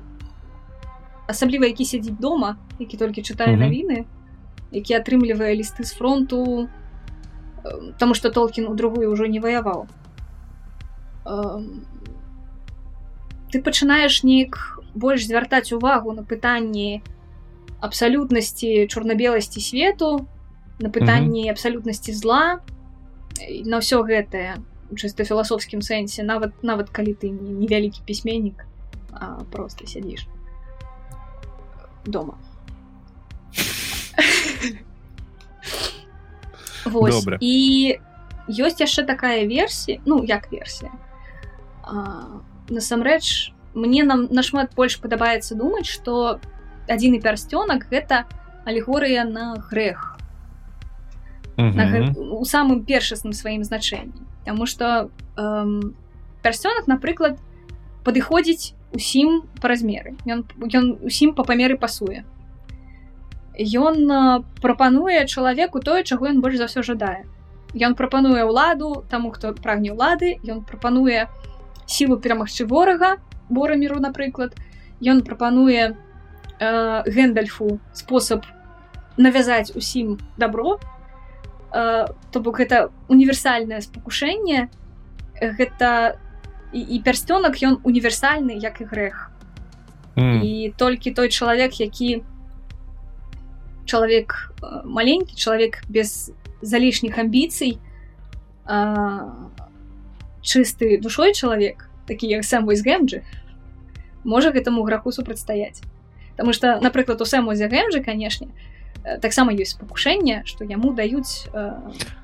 [1.27, 4.05] асабліва які сядзіць дома, які толькі чытае навіны,
[4.73, 6.69] які атрымлівае лісты з фронту,
[7.99, 9.87] Таму што Толкін у другую ўжо не ваяваў.
[13.53, 17.03] Ты пачынаеш неяк больш звяртаць увагу на пытанні
[17.81, 20.29] абсалютнасці чорна-беласці свету,
[20.81, 22.61] на пытанні абсалютнасці зла,
[23.65, 24.61] на ўсё гэтае
[24.95, 28.65] чыста філасофскім сэнсе нават нават калі ты не невялікі пісьменнік
[29.13, 30.27] а просто сядзіш
[32.07, 32.39] дома
[36.85, 37.15] Вось.
[37.15, 37.39] Добра.
[37.41, 37.99] і
[38.49, 40.93] ёсць яшчэ такая версія ну як версія
[42.69, 46.41] насамрэч мне нам нашмат больш падабаецца думаць што
[46.89, 48.25] адзіны пярсцёнак гэта
[48.65, 50.17] алегорыя на грэх
[51.57, 51.99] на гэ...
[52.11, 52.33] Мгм.
[52.37, 55.09] у самым першасным сваім значэнні Таму што
[55.41, 55.97] эм,
[56.43, 57.41] пярсцёнак напрыклад
[58.05, 62.25] падыходзіць усім па размеры ён ён усім па памеры пасуе
[63.55, 64.11] Ён
[64.61, 67.25] прапануе чалавеку тое чаго ён больш за ўсё жадае.
[67.75, 71.31] Ён прапануе ўладу таму хто прагне ўлады ён прапануе
[71.87, 74.55] сілу перамагчы ворага бораміру напрыклад.
[75.03, 78.47] Ён прапануе э, гэндальфу спосаб
[79.17, 80.79] навязаць усім добро
[81.71, 84.67] э, то бок гэта універсальнае спакушэнне.
[85.39, 86.19] Гэта
[86.75, 89.31] і, і пярсцёнак ён універсальны як і грэх.
[90.17, 90.43] М.
[90.43, 92.23] і толькі той чалавек які
[93.87, 97.79] чалавек э, маленькі чалавек без залішніх амбіцый
[100.45, 103.23] чысты душой чалавек такі як сам вось гэмджы
[104.25, 105.83] можа гэтаму граху супрацьстаяць
[106.37, 108.49] Таму што напрыклад у сэмузе гэмджы канешне
[109.05, 111.77] э, таксама ёсць спакушэнне што яму даюць э,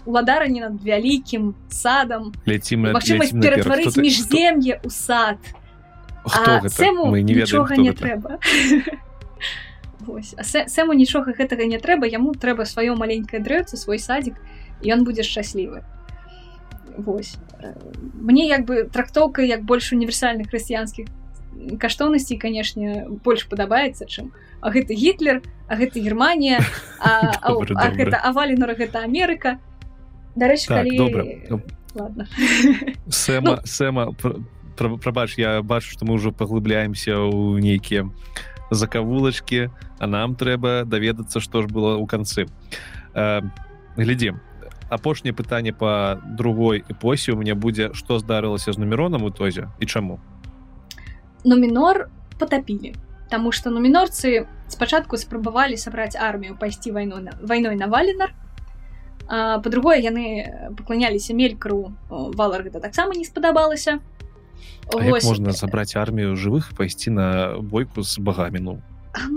[0.04, 5.38] уладаранне над вялікім садам магчымасць ператварыць Хто міжзем'е ў сад.
[6.24, 8.40] Хто а гэта сэму не нічога хто не трэба
[10.00, 10.34] Вось.
[10.38, 14.34] А сэ- сэму нічога гэтага не трэба яму трэба сваё маленькае дрэўца свой садзік
[14.84, 15.82] ён будзе шчаслівы
[16.96, 17.74] Вось Э,
[18.16, 21.06] мне як бы трактоўка як больш універсальных хрысціянскіх
[21.78, 24.32] каштоўнасцей канешне больш падабаецца чым
[24.64, 26.64] а гэты гітлер а гэта германія
[26.98, 27.96] а, а, Добра, а добра.
[28.00, 29.60] гэта авалінора гэта Амерыка
[30.36, 31.22] дарэчы Так, калі добра.
[31.94, 32.24] ладно
[33.12, 38.08] Сэма Сэма пр- прабач я бачу што мы ўжо паглыбляемся ў нейкія
[38.70, 39.68] закавулачкі
[39.98, 42.46] а нам трэба даведацца што ж было ў канцы.
[43.14, 43.42] Э,
[43.96, 44.40] глядзім.
[44.88, 49.86] Апошняе пытанне по другой эпосе у меня будзе што здарылася з нумеронам у тозе і
[49.86, 50.18] чаму?
[51.44, 52.94] Нумінор потапілі
[53.30, 58.34] Таму што нумінорцы спачатку спрабавалі сабраць армію пайсці вайну на вайной на валенар
[59.62, 64.00] по-другое яны пакланяліся мелькру валар гэта таксама не спадабалася
[64.92, 65.24] Вось...
[65.24, 67.26] можна забраць армію жывых пайсці на
[67.60, 68.82] бойку з багамі ну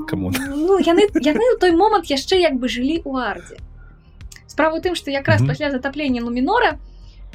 [0.10, 0.32] кому?
[0.32, 3.58] Ну, яны яны ў той момант яшчэ як бы жылі ў ардзе
[4.48, 5.50] справа тым што якраз mm -hmm.
[5.50, 6.78] пасля затаплення нумінора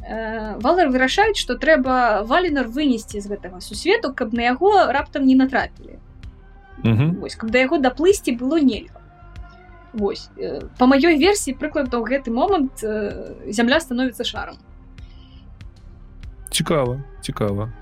[0.03, 5.35] э, валар вырашаюць што трэба валенар вынесці з гэтага сусвету каб на яго раптам не
[5.35, 5.99] натрапілі
[6.85, 7.21] mm -hmm.
[7.21, 9.01] Вось, каб да яго даплысці было нельга
[9.93, 14.57] Вось э, по маёй версіі прыкладаў гэты момант э, зямля становіцца шаром
[16.59, 17.73] цікава цікава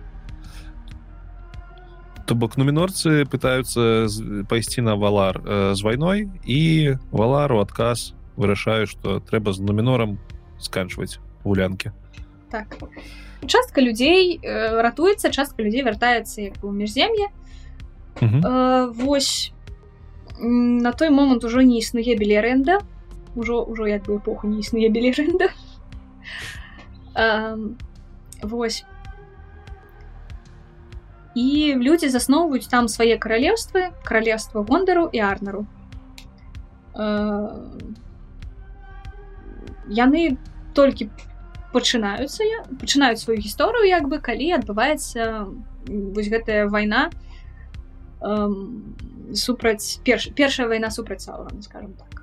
[2.27, 4.05] то бок нумінорцы пытаются
[4.51, 6.61] пайсці на валар э, з вайной і
[7.09, 10.19] валару адказ вырашаю что трэба з нумінорам
[10.61, 11.97] сканчваць гулянкі.
[12.51, 12.77] Так.
[13.47, 17.33] Частка людзей э, ратуецца частка людзей вяртаецца як у міжзем'е.
[18.21, 19.57] Э, восьось
[20.37, 22.85] на той момант ужо не існуе білерэнда
[23.41, 25.49] ужо ўжо як бы эпоху не існуе білерэнда
[28.43, 28.85] восьось
[31.37, 35.67] і людзі засноўваюць там свае каралеўствы каралевства гондару і арнару
[40.01, 40.23] яны
[40.73, 41.11] толькі
[41.77, 42.49] пачынаюцца
[42.81, 45.45] пачынаюць сваю гісторыю як бы калі адбываецца
[45.87, 47.11] вось гэтая вайна
[49.37, 52.16] супраць перш, першая вайна супраць саурана скажем так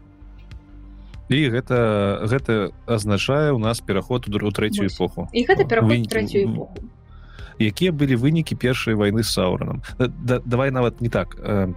[1.33, 5.29] і гэта гэта азначае у нас пераход у трэцюю эпоху.
[5.33, 6.77] І гэта пераход трэцюю эпоху.
[7.59, 11.73] Якія былі вынікі першай вайны з сауранам да, да, давай нават не так э,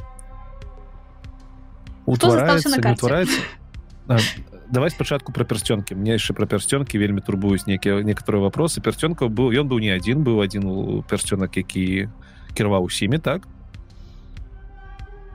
[2.06, 3.40] утвараецца утвараецца?
[4.66, 8.82] Давай спачатку пра пярсцёнкі мне яшчэ пра пярсцёнкі вельмі турбуюць нейкія некаторыя вопросы.
[8.82, 12.10] Пярсцёнкаў быў ён быў не адзін быў адзін у пярсцёнак які
[12.54, 13.46] кіраваў усімі так?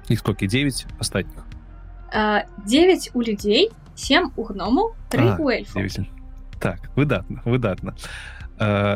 [0.10, 0.48] Іх сколькі?
[0.48, 1.48] 9 астатніх?
[2.12, 3.72] 9 у людзей
[4.02, 4.92] 7 у гному
[6.60, 7.94] так выдатна выдатна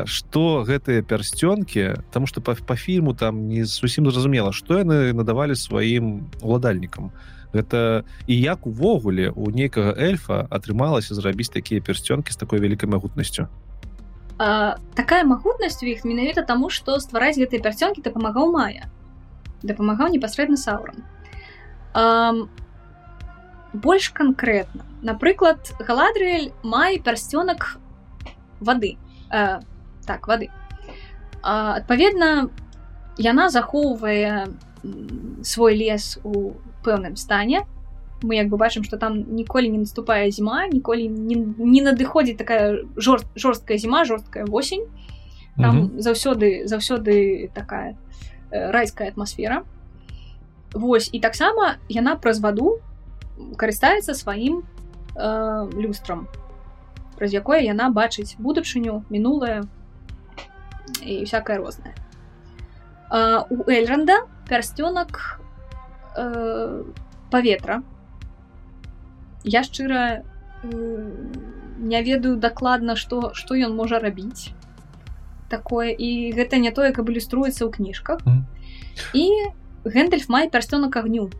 [0.06, 5.54] что гэтыя пярсцёнкі тому что по, по фільму там не зусім зразумела что яны надавалі
[5.54, 7.10] сваім уладальнікам.
[7.52, 13.48] Гэта і як увогуле у нейкага эльфа атрымалася зрабіць такія пярсцёнкі з такой вялікай магутнасцю?
[14.38, 18.86] Такая магутнасць у іх менавіта таму што ствараць гэтыя пярсцёнкі дапамагаў мая.
[19.66, 21.02] Дапамагаў непасрэдна саурам
[23.82, 24.84] больш канкрэтна.
[25.02, 27.78] Напрыклад галадрыэль мае пярсцёнак
[28.60, 28.96] вады.
[29.30, 29.62] Uh,
[30.06, 30.50] так вады.
[31.42, 32.50] Uh, адпаведна
[33.18, 34.48] яна захоўвае
[35.42, 36.52] свой лес у
[36.84, 37.66] пэўным стане.
[38.22, 42.84] Мы як бы бачым что там ніколі не наступае зіма ніколі не, не надыходзіць такая
[42.96, 44.86] жорст жорсткая зіма жорсткая восень.
[45.56, 45.98] Там mm -hmm.
[46.00, 47.96] заўсёды заўсёды такая
[48.50, 49.62] Э, райская атмасфера.
[50.72, 52.78] Вось і таксама яна праз ваду
[53.56, 56.28] карыстаецца сваім э, люстрам
[57.16, 59.64] праз якое яна бачыць будучыню мінулае
[61.02, 61.94] і всякое рознае.
[63.50, 65.40] У эльранда пярсцёнак
[66.16, 66.84] э,
[67.30, 67.82] паветра.
[69.44, 70.22] Я шчыра
[70.62, 71.12] э,
[71.78, 74.52] не ведаю дакладна што што ён можа рабіць
[75.48, 75.94] такое.
[75.94, 78.20] І гэта не тое каб ілюструецца ў кніжках.
[78.26, 78.44] Mm.
[79.12, 79.24] і
[79.84, 81.30] гэндальф мае пярстёнак агню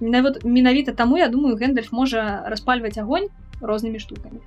[0.00, 3.28] нават менавіта таму я думаю гэндальф можа распальваць агонь
[3.60, 4.40] рознымі штукамі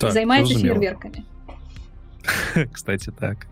[0.00, 1.24] так, займаецца фейерверкамі
[2.72, 3.46] кстати так.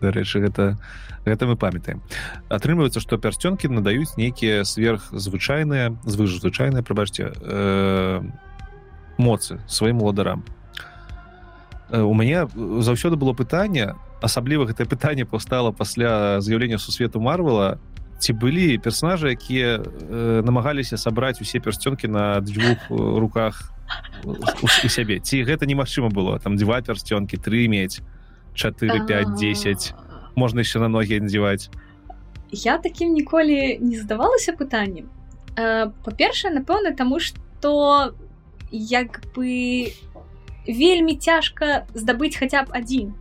[0.00, 0.76] Дарэчы гэта
[1.24, 2.02] гэта мы памятаем.
[2.48, 8.22] Атрымліваецца што пярсцёнкі надаюць нейкія сверхзвычайныя звыжзвычайныя прабачце э,
[9.18, 10.44] моцы сваім уладарам
[11.90, 12.48] Э, у мяне
[12.82, 17.78] заўсёды было пытанне асабліва гэтае пытанне паўстала пасля з'яўлення сусвету марвела
[18.18, 23.72] ці былі персонажы якія э, намагаліся сабраць усе пярсцёнкі на дзвюх руках
[24.62, 25.20] у сябе?
[25.20, 26.38] Ці гэта немагчыма было?
[26.38, 28.00] Там два пярсцёнкі тры мець
[28.54, 29.94] 4 5 10
[30.34, 31.68] можна яшчэ на ногі надзяваць.
[32.50, 35.08] Я такім ніколі не задавалася пытаннем.
[35.56, 38.14] Э, па-першае напэўна таму што
[38.70, 39.92] як бы
[40.66, 43.14] вельмі цяжка здабыць хаця б адзін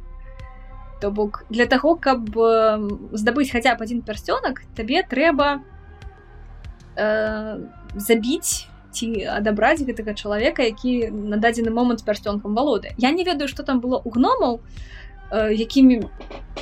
[1.01, 2.29] то бок для таго каб
[3.11, 5.61] здабыць хаця б адзін пярсцёнак табе трэба
[6.95, 7.59] э,
[7.95, 13.63] забіць ці адабраць гэтага чалавека які на дадзены момант пярсцёнкам валоды я не ведаю што
[13.63, 14.61] там было у гномаў
[15.31, 16.05] якімі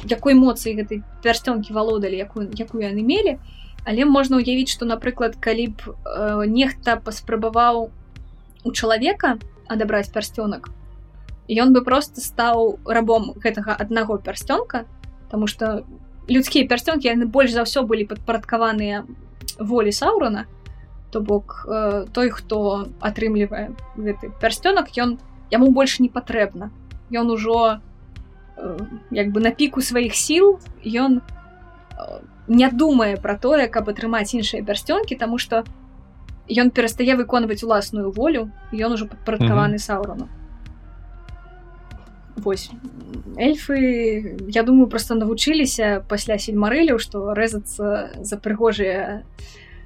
[0.08, 3.40] якой эмоцыі гэтай пярстёнкі валодалі якую якую яны мелі.
[3.84, 7.92] Але можна ўявіць што напрыклад калі б э, нехта паспрабаваў
[8.64, 9.38] у чалавека
[9.68, 10.72] адабраць пярсцёнак
[11.50, 14.86] ён бы просто стаў рабом гэтага аднаго пярсцёнка
[15.30, 15.84] тому что
[16.30, 19.04] людскія пярсцёнкі яны больш за ўсё былі падпарадкаваныя
[19.60, 20.46] волі саурона
[21.12, 25.20] то бок э, той хто атрымлівае гэты пярсцёнак ён
[25.52, 26.72] яму больш не патрэбна
[27.12, 27.80] ён ужо
[28.58, 28.80] э,
[29.12, 34.64] як бы на піку сваіх сіл ён э, не думае пра тое каб атрымаць іншыя
[34.64, 35.64] пярсцёнкі тому что
[36.48, 39.88] ён перастае выконваць уласную волю ён ужо падпарадкаваны mm -hmm.
[39.92, 40.28] саурону
[42.38, 42.72] Вось
[43.38, 49.24] эльфы я думаю просто навучыліся пасля сельмарыляў што рэзацца за прыгожыя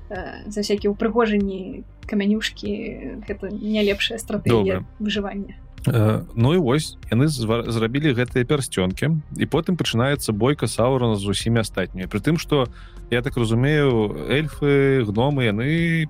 [0.10, 5.56] э, за всякие упрыгожанні камянюшкі гэта не лепшая стратегія выжывання
[5.88, 11.64] э, Ну і вось яны зрабілі гэтыя пярсцёнкі і потым пачынаецца бойка саурана з усімі
[11.64, 12.08] астатнімі.
[12.08, 12.68] Притым што
[13.12, 16.08] я так разумею эльфы гномы яны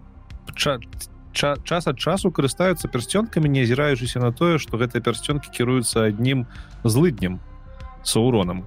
[1.37, 6.47] час ад часу карыстаюцца пярсцёнкамі не азіраючыся на тое што гэтыя пярсцёнкі кіруюцца аднім
[6.83, 7.39] злыднем
[8.03, 8.65] сауронам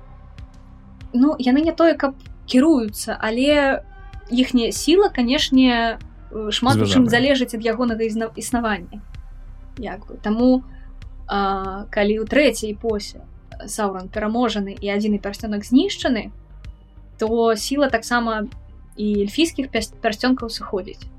[1.13, 2.15] Ну яны не тое каб
[2.47, 3.83] кіруюцца але
[4.31, 5.99] іхняя сіла канешне
[6.51, 8.07] шмат у чым залежыць ад ягонага
[8.39, 9.03] існавання
[9.79, 10.15] як бы.
[10.23, 10.63] Таму
[11.27, 13.27] а, калі ў трэцяй посе
[13.67, 16.31] сауран пераможаны і адзіны пярсцёнак знішчаны
[17.19, 18.47] то сіла таксама
[18.97, 21.11] і эльфійскіх пярсцёнкаў сыходзіць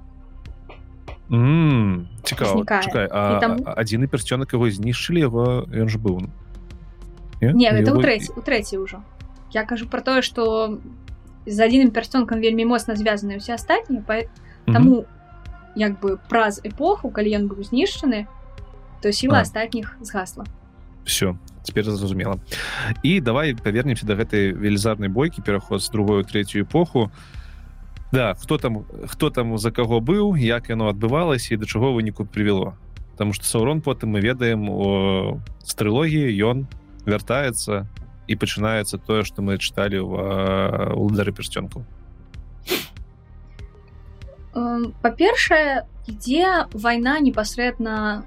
[1.32, 2.60] цікава
[3.80, 6.28] адзіны персцёнак его знішчылі яго ён ж быў
[7.40, 9.00] не гэта ў трэці у трэці ўжо
[9.56, 10.76] я кажу про тое что
[11.48, 14.28] з адзіным персцёнкам вельмі моцна звязаны ўсе астатнія па...
[14.68, 15.08] таму
[15.80, 18.28] як бы праз эпоху калі ён быў знішчаны
[19.00, 20.46] то сіла астатніх згасла.
[21.08, 22.44] Все теперь зразумела
[23.04, 27.08] і давай павернемся до гэтай велізарнай бойкі пераход з другую третью эпоху.
[27.08, 27.41] то
[28.12, 32.26] да хто там хто там за каго быў як яно адбывалася і да чаго выніку
[32.26, 32.76] прывяло.
[33.18, 36.68] Таму что саурон потым мы ведаем о стрылогіі ён
[37.06, 37.88] вяртаецца
[38.28, 40.14] і пачынаецца тое што мы чыталі в
[40.96, 41.84] удары персцёнку
[45.02, 48.24] па-першае ідзе вайна непасрэдна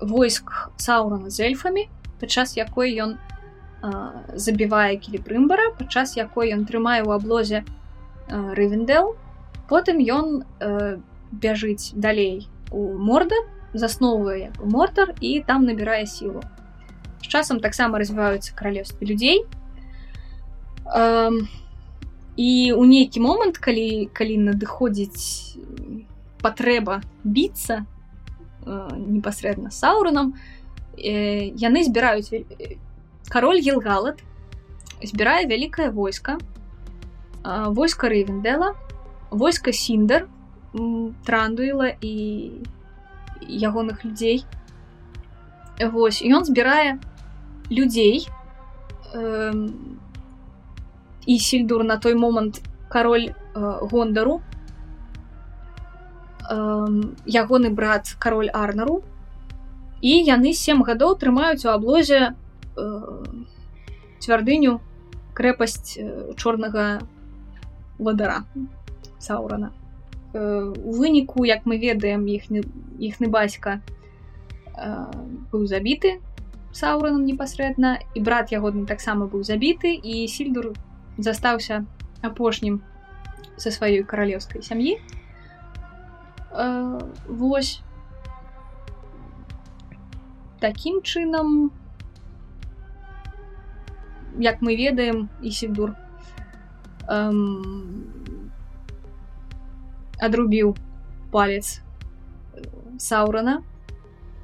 [0.00, 1.88] войск саурана з эльфамі
[2.20, 3.16] падчас якой ён
[4.34, 7.83] забівае кіліпрымбара падчас якой ён трымае ў аблозе у
[8.28, 9.16] рывендел
[9.68, 10.98] потым ён э,
[11.32, 13.36] бяжыць далей у морда
[13.74, 16.42] засноўвае мортар і там набірае сілу
[17.22, 19.44] з часам таксама развіваюцца каралевствы людзей
[20.94, 21.30] э,
[22.36, 25.58] і у нейкі момант калі калі надыходзіць
[26.42, 30.34] патрэба біцца э, непасрэдна сауранам
[30.96, 32.44] э, яны збіраюць
[33.28, 34.20] кароль елгалат
[35.02, 36.38] збірае вялікае войска
[37.44, 38.74] войска рэйвендела
[39.30, 40.28] войска сіндер
[41.24, 42.14] трандуіла і
[43.44, 44.44] ягоных людзей
[45.80, 47.00] Вось ён збірае
[47.70, 48.28] людзей
[49.12, 49.68] э,
[51.26, 54.40] і сельдур на той момант кароль э, гондару
[56.48, 56.86] э,
[57.26, 59.02] ягоны брат кароль арнару
[60.00, 62.34] і яны сем гадоў трымаюць у аблозе
[62.76, 62.84] э,
[64.20, 64.78] цвярдыню
[65.34, 67.02] крэпасць э, чорнага
[67.98, 68.44] вадара
[69.18, 69.72] саурана
[70.34, 72.66] у э, выніку як мы ведаем іхны
[72.98, 73.80] іхны бацька
[74.74, 75.06] э,
[75.52, 76.18] быў забіты
[76.74, 80.74] саураном непасрэдна і брат ягодны таксама быў забіты і сільдур
[81.18, 81.86] застаўся
[82.22, 82.82] апошнім
[83.56, 84.98] са сваёй каралеўскай сям'і.
[86.50, 86.98] Э,
[87.28, 87.80] Вось.
[90.58, 91.70] Такім чынам
[94.38, 95.94] як мы ведаем і сільдур
[97.08, 98.12] эм,
[100.20, 100.76] отрубил
[101.32, 101.80] палец
[102.98, 103.62] Саурона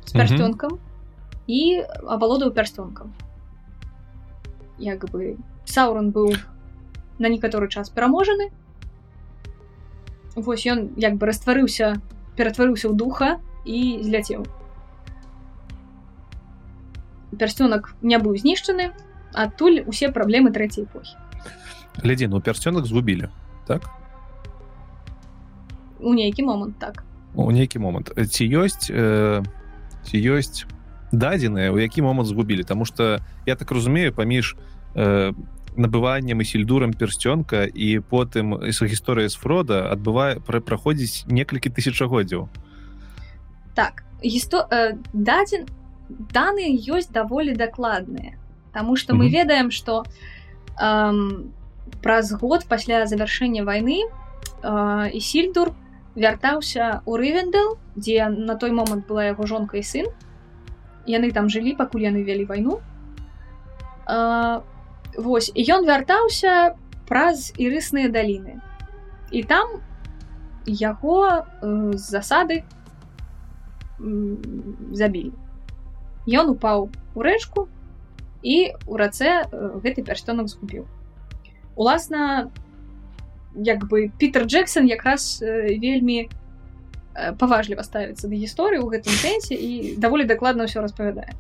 [0.05, 0.81] с перстенком угу.
[1.47, 3.15] и оболодал перстенком.
[4.79, 6.35] Як бы Саурон был
[7.19, 8.51] на некоторый час пераможаны.
[10.35, 12.01] Вось ён як бы растварыўся,
[12.37, 14.47] ператварыўся ў духа і зляцеў.
[17.37, 18.91] Перстёнак не быў знішчаны,
[19.35, 21.20] адтуль усе праблемы трэцяй эпохі
[22.03, 23.29] глядзі ну пярсцёнак згубілі
[23.67, 23.91] так?
[26.01, 27.05] У нейкі момант так.
[27.35, 29.45] У нейкі момант ці ёсць э,
[30.05, 30.67] ці ёсць
[31.13, 34.57] дадзеныя у які момант згубілі Таму что я так разумею паміж
[34.95, 35.33] э,
[35.77, 42.49] набываннем і сельдурам персцёнка і потым гісторыя з фрода адбывае пра праходзіць некалькі тысячагоддзяў
[43.75, 45.69] так гісто э, дадзен
[46.11, 48.41] даныя ёсць даволі дакладныя
[48.73, 50.05] Таму што мы ведаем, што
[50.79, 51.51] эм,
[52.03, 55.73] праз год пасля завяршэння вайны э, і сільдур
[56.15, 60.07] вяртаўся ў рывендел, дзе на той момант была яго жонка і сын.
[61.07, 62.81] Яны там жылі, пакуль яны вялі вайну.
[64.07, 64.63] Э,
[65.19, 66.79] Вось і ён вяртаўся
[67.11, 68.63] праз ірысныя даліны.
[69.35, 69.83] І там
[70.67, 72.63] яго э, з засады
[74.01, 75.33] забілі.
[76.31, 77.67] Ён упаў у рэчку
[78.43, 80.87] і у рацэ гэты пярстонак згубіў.
[81.81, 82.51] Уласна
[83.57, 85.41] як бы Пітер Джексон якраз
[85.81, 86.29] вельмі
[87.41, 91.33] паважліва ставіцца да гісторыі ў гэтым сэнсе і даволі дакладна ўсё распавядае.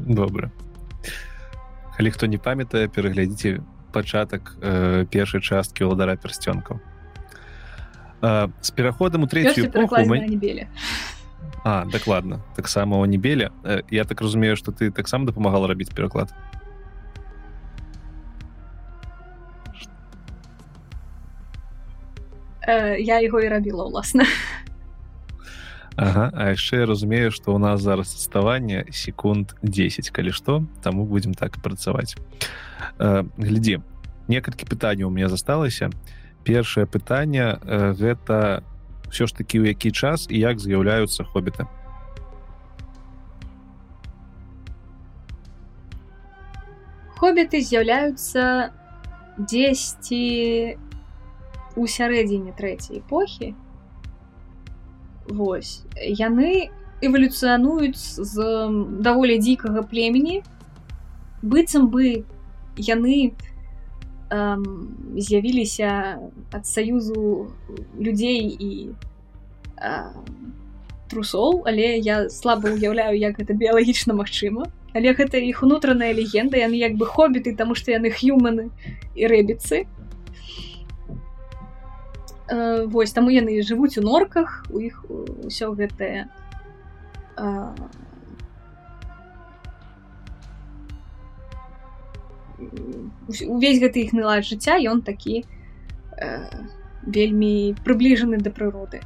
[0.00, 0.48] Добра.
[2.00, 3.60] Калі хто не памятае, пераглядзіце
[3.92, 6.80] пачатак э, першай часткі ўладара пярсцёнкаў.
[8.24, 10.24] З пераходам у трэцюю эпоху мы...
[10.32, 10.64] небелі.
[11.60, 13.52] А дакладна таксама у небеле
[13.92, 16.32] я так разумею што ты таксама дапамагала рабіць пераклад
[22.68, 24.26] я яго і рабіла ўласна
[25.96, 31.04] ага, А яшчэ я разумею што ў нас зараз адставанне секунд 10 калі што таму
[31.04, 32.16] будзем так працаваць
[32.98, 33.82] глядзі
[34.28, 35.90] некалькі пытанняў у меня засталася
[36.44, 37.58] першае пытанне
[37.98, 38.62] гэта
[39.10, 41.66] ўсё ж такі ў які час і як з'яўляюцца хобіты
[47.20, 48.72] хобіты з'яўляюцца
[49.38, 50.22] дзесьці
[51.76, 53.54] у сярэдзіне трэцяй эпохі
[55.28, 56.70] Вось яны
[57.02, 58.36] эвалюцыянуюць з
[59.02, 60.42] даволі дзікага племені.
[61.42, 62.26] Быццам бы
[62.76, 63.52] яны не
[65.16, 66.18] з'явіліся
[66.52, 67.52] ад саюзу
[67.98, 68.70] людзей і
[69.76, 70.08] э,
[71.12, 74.72] трусоў але я слаба ўяўляю як гэта біялагічна магчыма.
[74.96, 78.72] Але гэта іх унутраная легенда яны як бы хобіты таму што яны х'юманы
[79.16, 79.84] і рэбіцы
[82.92, 86.28] вось таму яны жывуць у норках у іх ўсё гэтае.
[87.36, 87.72] Э,
[93.46, 96.46] увесь гэты іх нылад жыцця ён такі э,
[97.06, 99.02] вельмі прыбліжаны да прыроды.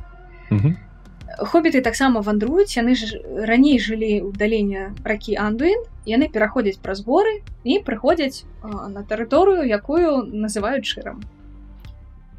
[1.37, 7.43] Хобіты таксама вандруюць яны ж раней жылі ў далення ракі андуін яны пераходзяць праз горы
[7.65, 11.21] і прыходзяць э, на тэрыторыю якую называюць шырам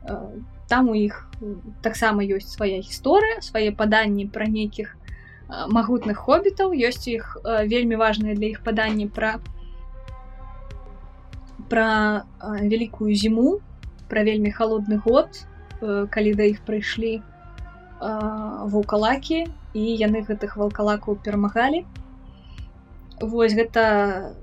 [0.08, 0.16] э,
[0.68, 1.28] там у іх
[1.82, 7.96] таксама ёсць свая гісторыя свае паданні пра нейкіх э, магутных хобітаў ёсць іх э, вельмі
[7.96, 9.38] важныя для іх паданні пра
[11.70, 13.60] пра вялікую зіму
[14.08, 15.44] пра вельмі холодны год
[16.10, 17.20] калі да іх прыйшлі
[18.00, 19.46] вулкалакі
[19.78, 21.86] і яны гэтых валкалакаў перамагалі.
[23.22, 24.34] Вось гэта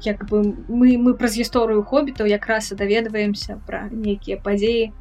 [0.00, 4.92] як бы мы мы праз гісторыю хобітаў якраз і даведваемся пра нейкія падзеі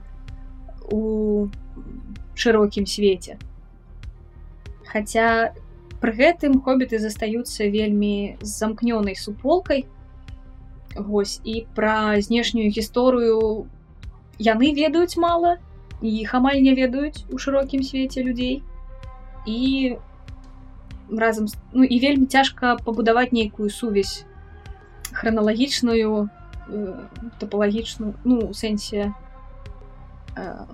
[0.92, 1.48] у
[2.36, 3.38] шырокім свеце
[4.92, 5.56] Хаця
[6.04, 9.88] пры гэтым хобіты застаюцца вельмі замкнёнай суполкай
[10.96, 13.68] Вось і пра знешнюю гісторыю
[14.40, 15.56] яны ведаюць мала
[16.02, 18.64] іх амаль не ведаюць у шырокім свеце людзей
[19.48, 19.96] і
[21.10, 24.26] разам ну і вельмі цяжка пабудаваць нейкую сувязь
[25.14, 26.30] храналагічную
[27.40, 29.14] топалагічную ну у сэнсе
[30.36, 30.66] э,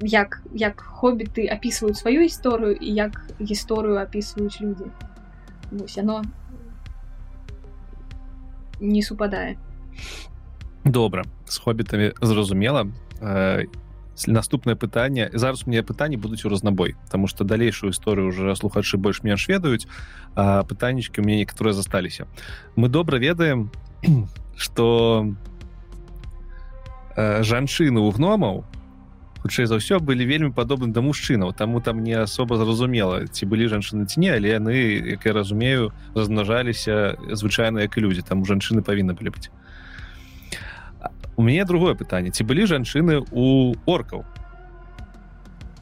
[0.00, 4.86] як як хобіты апісваюць сваю гісторыю і як гісторыю апісваюць людзі
[5.72, 6.24] вось яно
[8.80, 9.56] не супадае
[10.84, 12.86] добра з хобітамі зразумела
[13.20, 13.66] э,
[14.26, 19.48] наступнае пытанне зараз мне пытанні будуць у разнабой тому что далейшую історыю уже слухачы больш-менш
[19.48, 19.86] ведаюць
[20.34, 22.26] пытаннічкі у мяне некаторыя засталіся
[22.76, 23.70] мы добра ведаем
[24.56, 25.28] что
[27.16, 28.64] э, жанчыны у гномаў
[29.46, 33.68] хутчэй за ўсё былі вельмі падобны да мужчынаў таму там не асоба зразумела ці былі
[33.68, 34.74] жанчыны ці не але яны
[35.14, 39.52] як я разумею размнажаліся звычайна як і людзі там жанчыны павінны былі быць
[41.36, 42.30] у мяне другое пытанне.
[42.30, 44.24] Ці былі жанчыны у оркаў?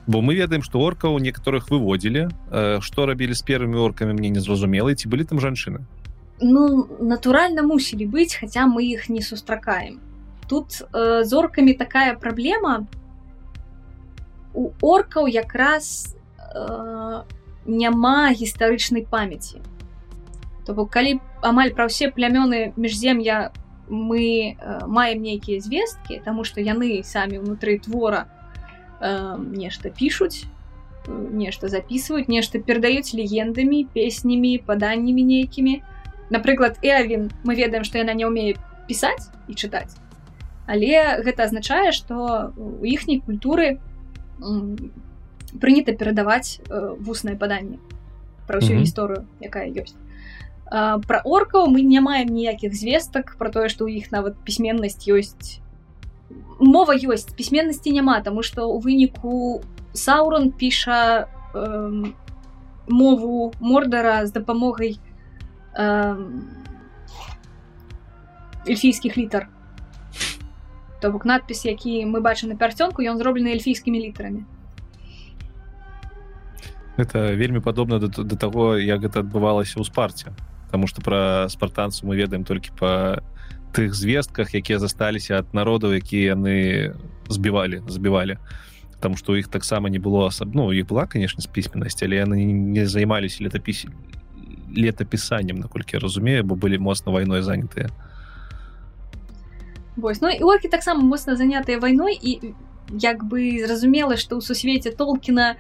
[0.07, 2.29] Бо мы ведаем што оркаў некаторых выводзілі.
[2.81, 5.87] Што рабілі з первымі оркамі мне незразумела ці былі там жанчыны?
[6.43, 10.01] Ну натуральна мусілі быць хаця мы іх не сустракаем.
[10.47, 12.87] Тут э, зоркамі такая праблема.
[14.53, 17.23] У оркаў якраз э,
[17.65, 19.63] няма гістарычнай памяці.
[20.67, 23.57] То бок калі амаль пра ўсе плямёны міжзем'я
[23.89, 28.27] мы э, маем нейкія звесткі таму што яны самі ўнутры твора
[29.01, 30.47] э, нешта пішуць
[31.09, 35.83] нешта записываюць нешта перадаюць легендамі песнямі паданнямі нейкімі
[36.31, 38.57] напрыклад эвін мы ведаем што яна не ўмее
[38.89, 40.01] пісаць і чытаць
[40.67, 43.81] але гэта азначае што у іхняй культуры
[45.61, 47.79] прынята перадаваць э, вуснае паданне
[48.49, 49.97] пра ўсю гісторыю якая ёсць
[50.75, 55.63] пра оркаў мы не маем ніякіх звестак про тое што ў іх нават пісьменнасць ёсць
[56.59, 59.63] мова ёсць пісьменнасці няма таму што у выніку
[59.95, 62.13] саурон піша э,
[62.89, 64.99] мову мордара з дапамогай
[65.79, 66.17] э,
[68.67, 69.47] эльфійскіх літар
[70.99, 74.43] то бок надпіс які мы бачым на пярцёнку ён зроблены эльфійскімі літарамі.
[76.97, 80.35] Это вельмі падобна да, да таго як гэта адбывалася ў спарце
[80.75, 83.23] Таму што пра спартанцу мы ведаем толькі па
[83.71, 86.99] тых звестках якія засталіся ад народаў якія яны
[87.31, 88.43] збівалі забівалі.
[88.99, 92.19] Таму што у іх таксама не было асаб ну іх была конечно з пісьменнасць але
[92.27, 93.87] яны не займаліся летапіс
[94.75, 97.95] летапісаннем наколькі разумею бо былі моцна вайной занятыя
[99.95, 102.55] Вось ну ікі таксама моцна занятыя вайной і
[102.91, 105.55] як бы зразумела што ў сусвеце толкіна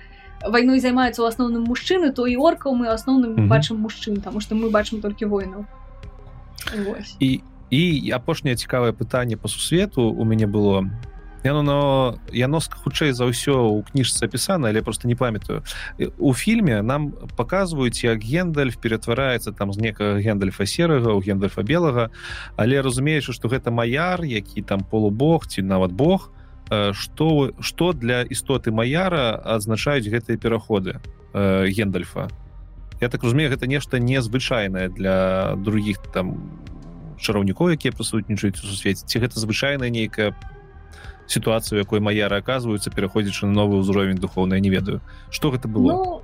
[0.47, 3.49] вайной займаюцца ў асноўным мужчыны то і оркаў мы асноўным mm -hmm.
[3.49, 5.65] бачым мужчын таму што мы бачым толькі войнаў
[7.21, 7.41] і
[7.71, 10.91] і апошняе цікавае пытанне по сусвету у мяне было.
[11.45, 15.63] Яно но яно хутчэй за ўсё у кніжцы апісана але просто не памятаю.
[16.19, 22.11] У фільме нам показваюць як гендальф ператвараецца там з некага гендальфа серага у гендальфа белага
[22.57, 26.31] але разумеючы что гэта маяр які там полубог ці нават бог
[26.68, 31.01] что что для істоты маяра адзначаюць гэтыя пераходы
[31.34, 32.28] гендальфа?
[33.01, 36.60] Я так разумею гэта нешта незвычайнае для других там
[37.20, 39.07] чараўнікоў якія прысутнічаюць у сусвеце.
[39.07, 40.34] Ці гэта звычайная нейкая
[41.26, 45.01] сітуацыя якой маяры аказваюцца пераходзячы на новы ўзровень духовна не ведаю.
[45.31, 45.93] Что гэта было?
[45.93, 46.23] Ну,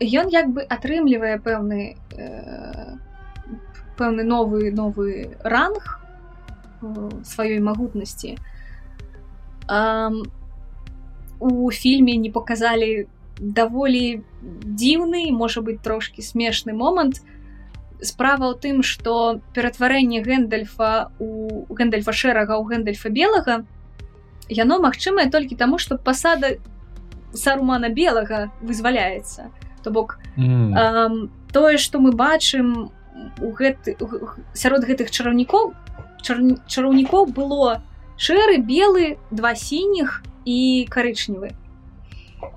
[0.00, 2.96] ён як бы атрымлівае пэўны э,
[3.98, 5.98] пэўны новы новы ранг
[7.26, 8.38] сваёй магутнасці
[11.38, 13.06] у фільме не показалі
[13.38, 17.38] даволі дзіўны можа быть трошки смешны момант у
[18.00, 23.66] справа ў тым что ператварэнне гэндальфа у гэндальфа шэрага ў гэндальфа белага
[24.48, 26.58] яно магчымае толькі таму что пасада
[27.34, 29.50] сарумана белага вызваляецца
[29.82, 30.70] то бок mm.
[30.78, 32.90] эм, тое что мы бачым
[33.42, 33.98] у гэты
[34.54, 35.74] сярод гэтых чараўнікоў
[36.22, 36.38] чар...
[36.70, 37.82] чараўнікоў было
[38.18, 41.54] шэры белы два сініх і карычневы.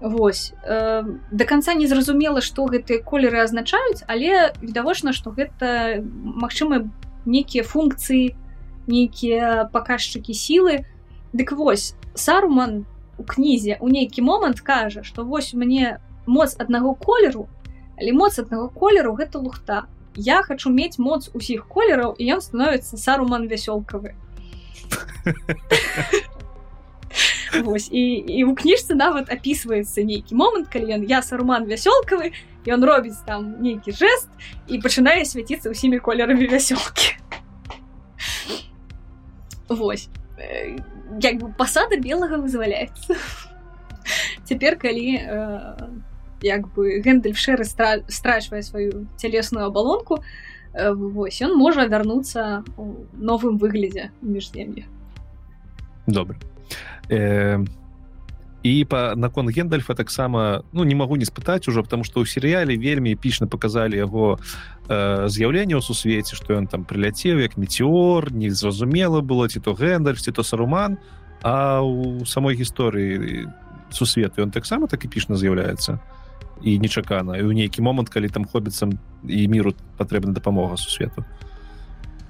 [0.02, 6.90] Вось э, до конца не зразумела што гэтыя колеры азначаюць але відавочна што гэта магчыма
[7.26, 8.34] нейкія функцыі
[8.90, 10.86] нейкія паказчыкі сілы.
[11.34, 12.86] Дык вось саруман
[13.18, 17.50] у кнізе у нейкі момант кажа што вось мне моц аднаго колеру
[18.02, 19.86] але моц аднаго колеру гэта лухта.
[20.16, 24.18] Я хочу мець моц усіх колераў і ён становіцца саруман вясёлкавы
[27.64, 32.32] Вось, і, і у кніжцы нават апісваецца нейкі момант калі ён я саруман вясёлкавы
[32.66, 34.32] ён робіць там нейкі жест
[34.72, 37.20] і пачынае свяціцца ўсімі колерамі вясёлкі
[39.68, 40.08] Вось
[41.22, 43.20] як бы пасада белага вызваляецца
[44.48, 45.40] цяпер калі э,
[46.42, 53.58] як бы гэндель шэры страчвае сваю цялесную абалонку э, вось ён можа вярнуцца у новым
[53.58, 54.88] выглядзе міжзем'я
[56.08, 56.38] добра
[57.10, 57.60] э,
[58.64, 62.78] і па након гендальфа таксама ну не магу не спытаць ужо потому что ў серыяле
[62.78, 64.40] вельмі эпічна показалі яго
[64.88, 70.22] э, з'яўленне ў сусвеце что ён там прыляцеў як метеор незразумела было ці то гэндальф
[70.22, 70.98] ці то саруман
[71.44, 73.50] а у самой гісторыі
[73.90, 76.00] сусвету ён таксама так эпічна з'яўляецца
[76.64, 77.38] і нечакана.
[77.38, 81.26] І ў нейкі момант калі там хобіцам і міру патрэбна дапамога сусвету.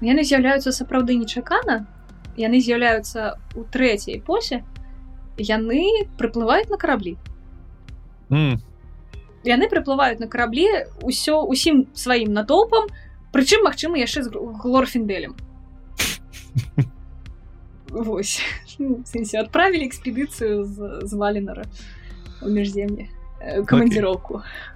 [0.02, 1.86] Яны з'яўляюцца сапраўды нечакана.
[2.36, 4.64] Яны з'яўляюцца у трэцяй эпосе.
[5.36, 7.16] Яны прыплываюць на караблі.
[8.32, 8.56] Mm.
[9.44, 10.66] яны прыплываюць на караблі
[11.02, 12.88] ўсё усім сваім натоўпам
[13.34, 15.34] прычым магчыма яшчэ з глорфінделем.
[17.92, 18.40] Вось.
[18.78, 21.64] Ну, адправілі экспедыцыю з, з валенара
[22.40, 23.21] у міжземле э,
[23.66, 24.72] камандзіроўку okay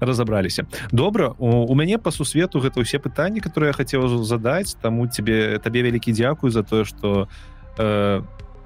[0.00, 5.08] разабраліся добра у, у мяне по сусвету гэта ўсе пытанні которые я хацеў задаць таму
[5.10, 7.26] тебе табе вялікі дзякую за тое что
[7.78, 8.22] э,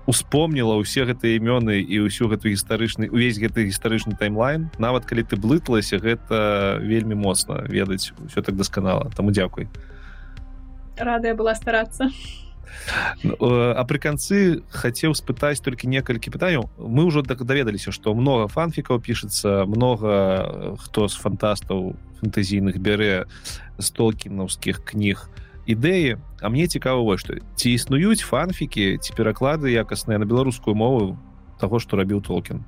[0.07, 4.67] успомніла ўсе гэтыя імёны і ўсю гэту гістарычны увесь гэты гістарычны таймлайн.
[4.79, 9.71] Нават калі ты блыталася гэта вельмі моцна ведаць все так дасканала таму дзякуй
[10.99, 12.11] радая была старацца
[13.23, 13.37] Ну,
[13.77, 19.01] а пры канцы хацеў спытаць толькі некалькі пытанняў мы ўжо так даведаліся што много фанфікаў
[19.01, 23.29] пішацца много хто з фантастаў фэнтэзійных бярэ
[23.79, 25.29] з толкінаўскіх кніг
[25.67, 31.15] ідэі А мне цікава вось што ці існуюць фанфікі ці пераклады якасныя на беларускую мову
[31.63, 32.67] таго што рабіў толкін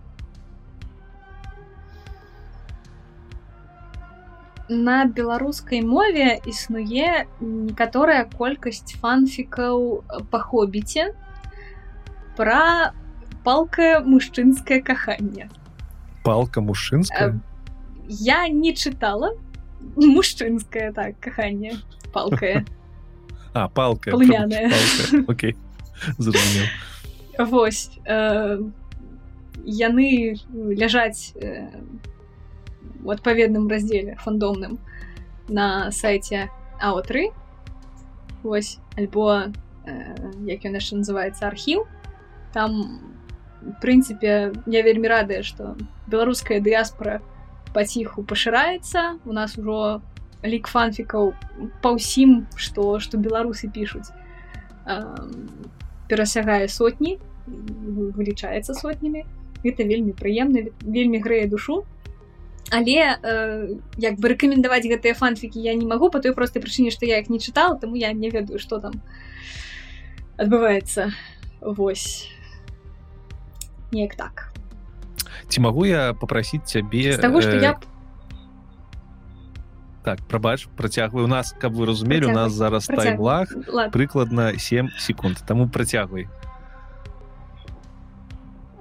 [4.75, 11.09] на беларускай мове існуе некаторая колькасць фанфікаў па хобіце
[12.36, 12.93] пра
[13.44, 15.49] палкае мужчынскае каханне
[16.25, 17.41] палка мужчынская
[18.09, 19.35] я не чытала
[19.97, 21.78] мужчынскае так каханне
[22.12, 22.65] палкае
[23.55, 24.11] а палка
[25.28, 25.57] Окей
[27.39, 28.59] Вось э,
[29.65, 31.70] яны ляжаць э,
[33.05, 34.78] у адпаведным раздзеле фандомным
[35.49, 36.50] на сайте
[36.81, 37.33] А3
[38.42, 39.52] Вось альбо
[39.86, 41.89] э, як ён яшчэ называется архіў.
[42.52, 43.00] Там
[43.81, 45.76] прынцыпе я вельмі радая что
[46.07, 47.23] беларуская дыяспора
[47.73, 49.16] паціху пашыраецца.
[49.24, 50.02] У нас ужо
[50.44, 51.33] лік фанфікаў
[51.81, 54.12] па ўсім што што беларусы пішуць.
[54.84, 55.00] Э,
[56.08, 57.16] перасягае сотні
[57.49, 59.24] вылічаецца сотнямі.
[59.65, 61.89] Гэта вельмі прыемна вельмі грэе душу
[62.70, 67.07] але э, як бы рэкамендаваць гэтыя фанфікі я не магу по той простай прычыне што
[67.07, 69.01] я іх не чытала таму я не ведаю што там
[70.36, 71.12] адбываецца.
[71.60, 72.28] Восьось
[73.93, 74.52] неяк так.
[75.49, 77.62] Ці магу я попрасіць цябе того что э...
[77.62, 77.81] я
[80.05, 81.25] так прабач працягвай.
[81.25, 83.49] У нас каб вы разумелі у нас зараз таймлах
[83.93, 85.41] прыкладна 7 секунд.
[85.47, 86.28] Таму працягвай.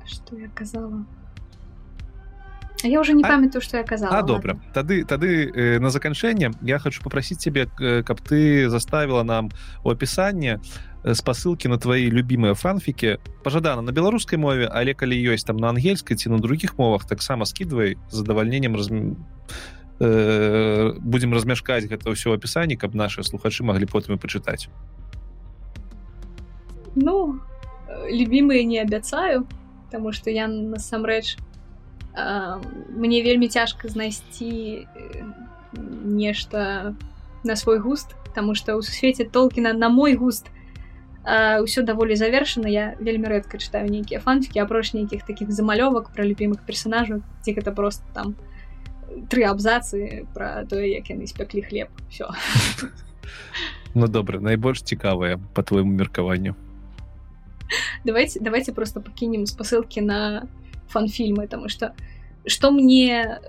[0.06, 1.06] Что я казала
[2.88, 6.80] я уже не памятаю что я казала а добра тады тады э, на заканчэнне я
[6.80, 9.50] хочу попросить тебе э, каб ты заставила нам
[9.84, 10.60] у опісанне
[11.04, 15.70] э, спасылки на твои любимые фанфіки пожадана на беларускай мове але калі ёсць там на
[15.70, 18.90] ангельскай ці на других мовах таксама скидывай задавальненнем раз
[20.00, 24.68] э, будем размяшкаць гэта ўсё опісанні каб наши слухачы могли потым і пачытаць
[26.96, 27.40] ну
[28.10, 29.48] любимые не абяцаю
[29.86, 31.53] потому что я насамрэч не
[32.14, 34.88] мне вельмі цяжка знайсці
[35.74, 36.96] нешта
[37.44, 40.50] на свой густ тому что ў свеце толкіна на мой густ
[41.24, 42.68] ўсё даволі завершана.
[42.68, 47.72] Я вельмі рэдка чытаю нейкія фанфікі апроч нейкіх таких замалёвак пра любімых персонажаў ці гэта
[47.72, 48.36] просто там
[49.32, 51.90] тры абзацы про тое як яны спяклі хлеб.
[52.10, 52.28] Все
[53.94, 56.56] ну добра найбольш цікавая по твоему меркаванню.
[58.04, 60.48] Давайте давайте просто пакінем спасылкі на
[60.90, 61.94] фан-фільмы тому что
[62.46, 63.40] что мне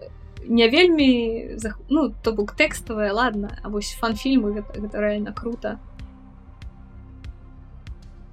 [0.47, 1.57] не вельмі
[1.89, 5.79] ну то бок тэкставая ладно А вось фан-фільмы гэта, гэта реально круто.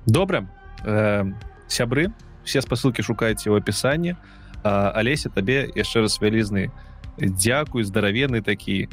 [0.06, 0.50] Добра
[0.84, 1.24] э,
[1.68, 2.12] сябры
[2.44, 4.18] все спасылкі шукаеце ў апісанні.
[4.64, 6.70] Алеся табе яшчэ раз вялізны
[7.18, 8.90] дзякуй здаравены такі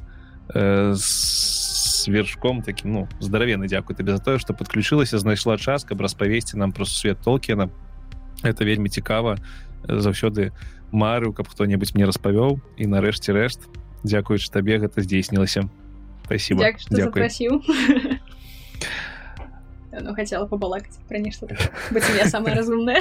[0.55, 6.01] э, с вершком такі ну здаравены дзякуй табе за тое что подключылася знайшла час каб
[6.01, 7.69] распавесці нам про свет толкена
[8.43, 9.39] это вельмі цікава
[9.87, 10.53] заўсёды
[10.93, 12.61] марыў каб хто-небудзь мне распавёў.
[12.77, 13.69] І нарэшце рэшт
[14.05, 15.69] дзякуючы табе гэта здзейснілася.
[16.25, 16.61] Спасибо.
[20.01, 21.49] Ну, хотела побалакаць пра нешта
[22.15, 23.01] я самая разумная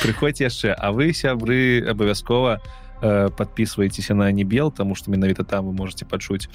[0.00, 0.72] прыходзь яшчэ.
[0.72, 2.62] А вы сябры абавязкова
[3.02, 6.48] э, подписывайтеся на небел тому что менавіта там вы можете пачуць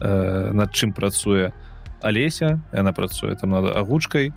[0.00, 1.52] э, над чым працуе
[2.00, 2.62] алеся.
[2.72, 4.26] Яна працуе там над агучкай.
[4.26, 4.32] і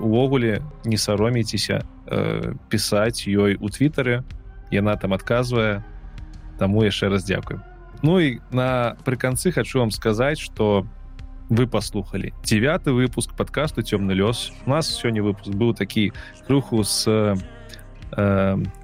[0.00, 4.24] увогуле не саромейцеся э, пісаць ёй у твиттары
[4.72, 5.84] яна там адказвае
[6.58, 7.60] таму яшчэ раз дзякую
[8.04, 10.86] Ну і на пры канцы хочу вам сказаць что
[11.48, 16.12] вы паслухали девятый выпуск подкасту цёмны лёс у нас сёння выпуск быў такі
[16.46, 17.36] круху с э,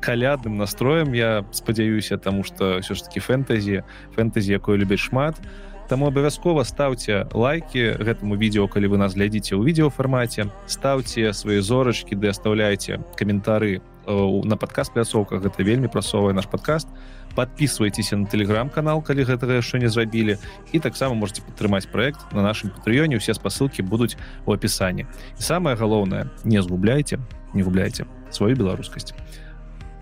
[0.00, 1.12] калядным настроем.
[1.12, 5.36] Я спадзяюся таму что все ж таки фэнтэзі фэнтэзі якое любіць шмат.
[5.36, 11.58] то Таму абавязкова стаўце лайки гэтаму відео калі вы нас глядзіце ў відеофармаце стаўце свае
[11.66, 16.86] зорачкі ды оставляйте каментары на падкаст пляцоўках гэта вельмі прасовае наш падкаст.
[17.34, 20.38] Подписывайтеся на телеграм-канал калі гэтага яшчэ не зрабілі.
[20.70, 23.18] І таксама можете падтрымаць проект на нашым патрыёне.
[23.18, 24.14] Усе спасылкі будуць
[24.46, 25.10] у опісанні
[25.42, 27.18] самое галоўнае не згубляйте
[27.50, 29.10] не губляйте сваю беларускасць.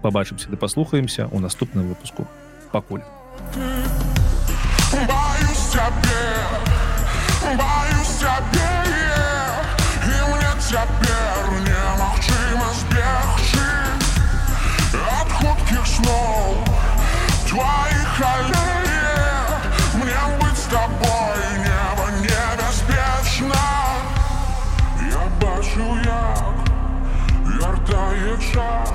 [0.05, 2.29] Побачымся ды паслухаемся у наступным выпуску.
[2.77, 3.01] Пакуль
[5.79, 8.73] тебе, боюсь тебе,
[10.05, 13.59] и мне теперь неможливо сбежать
[15.21, 16.57] от худких снов
[17.49, 19.61] твоих аллеев.
[19.95, 23.55] Мне быть с тобой небо небеспечно.
[25.01, 26.57] Я бачу, як
[27.45, 28.88] вертає час.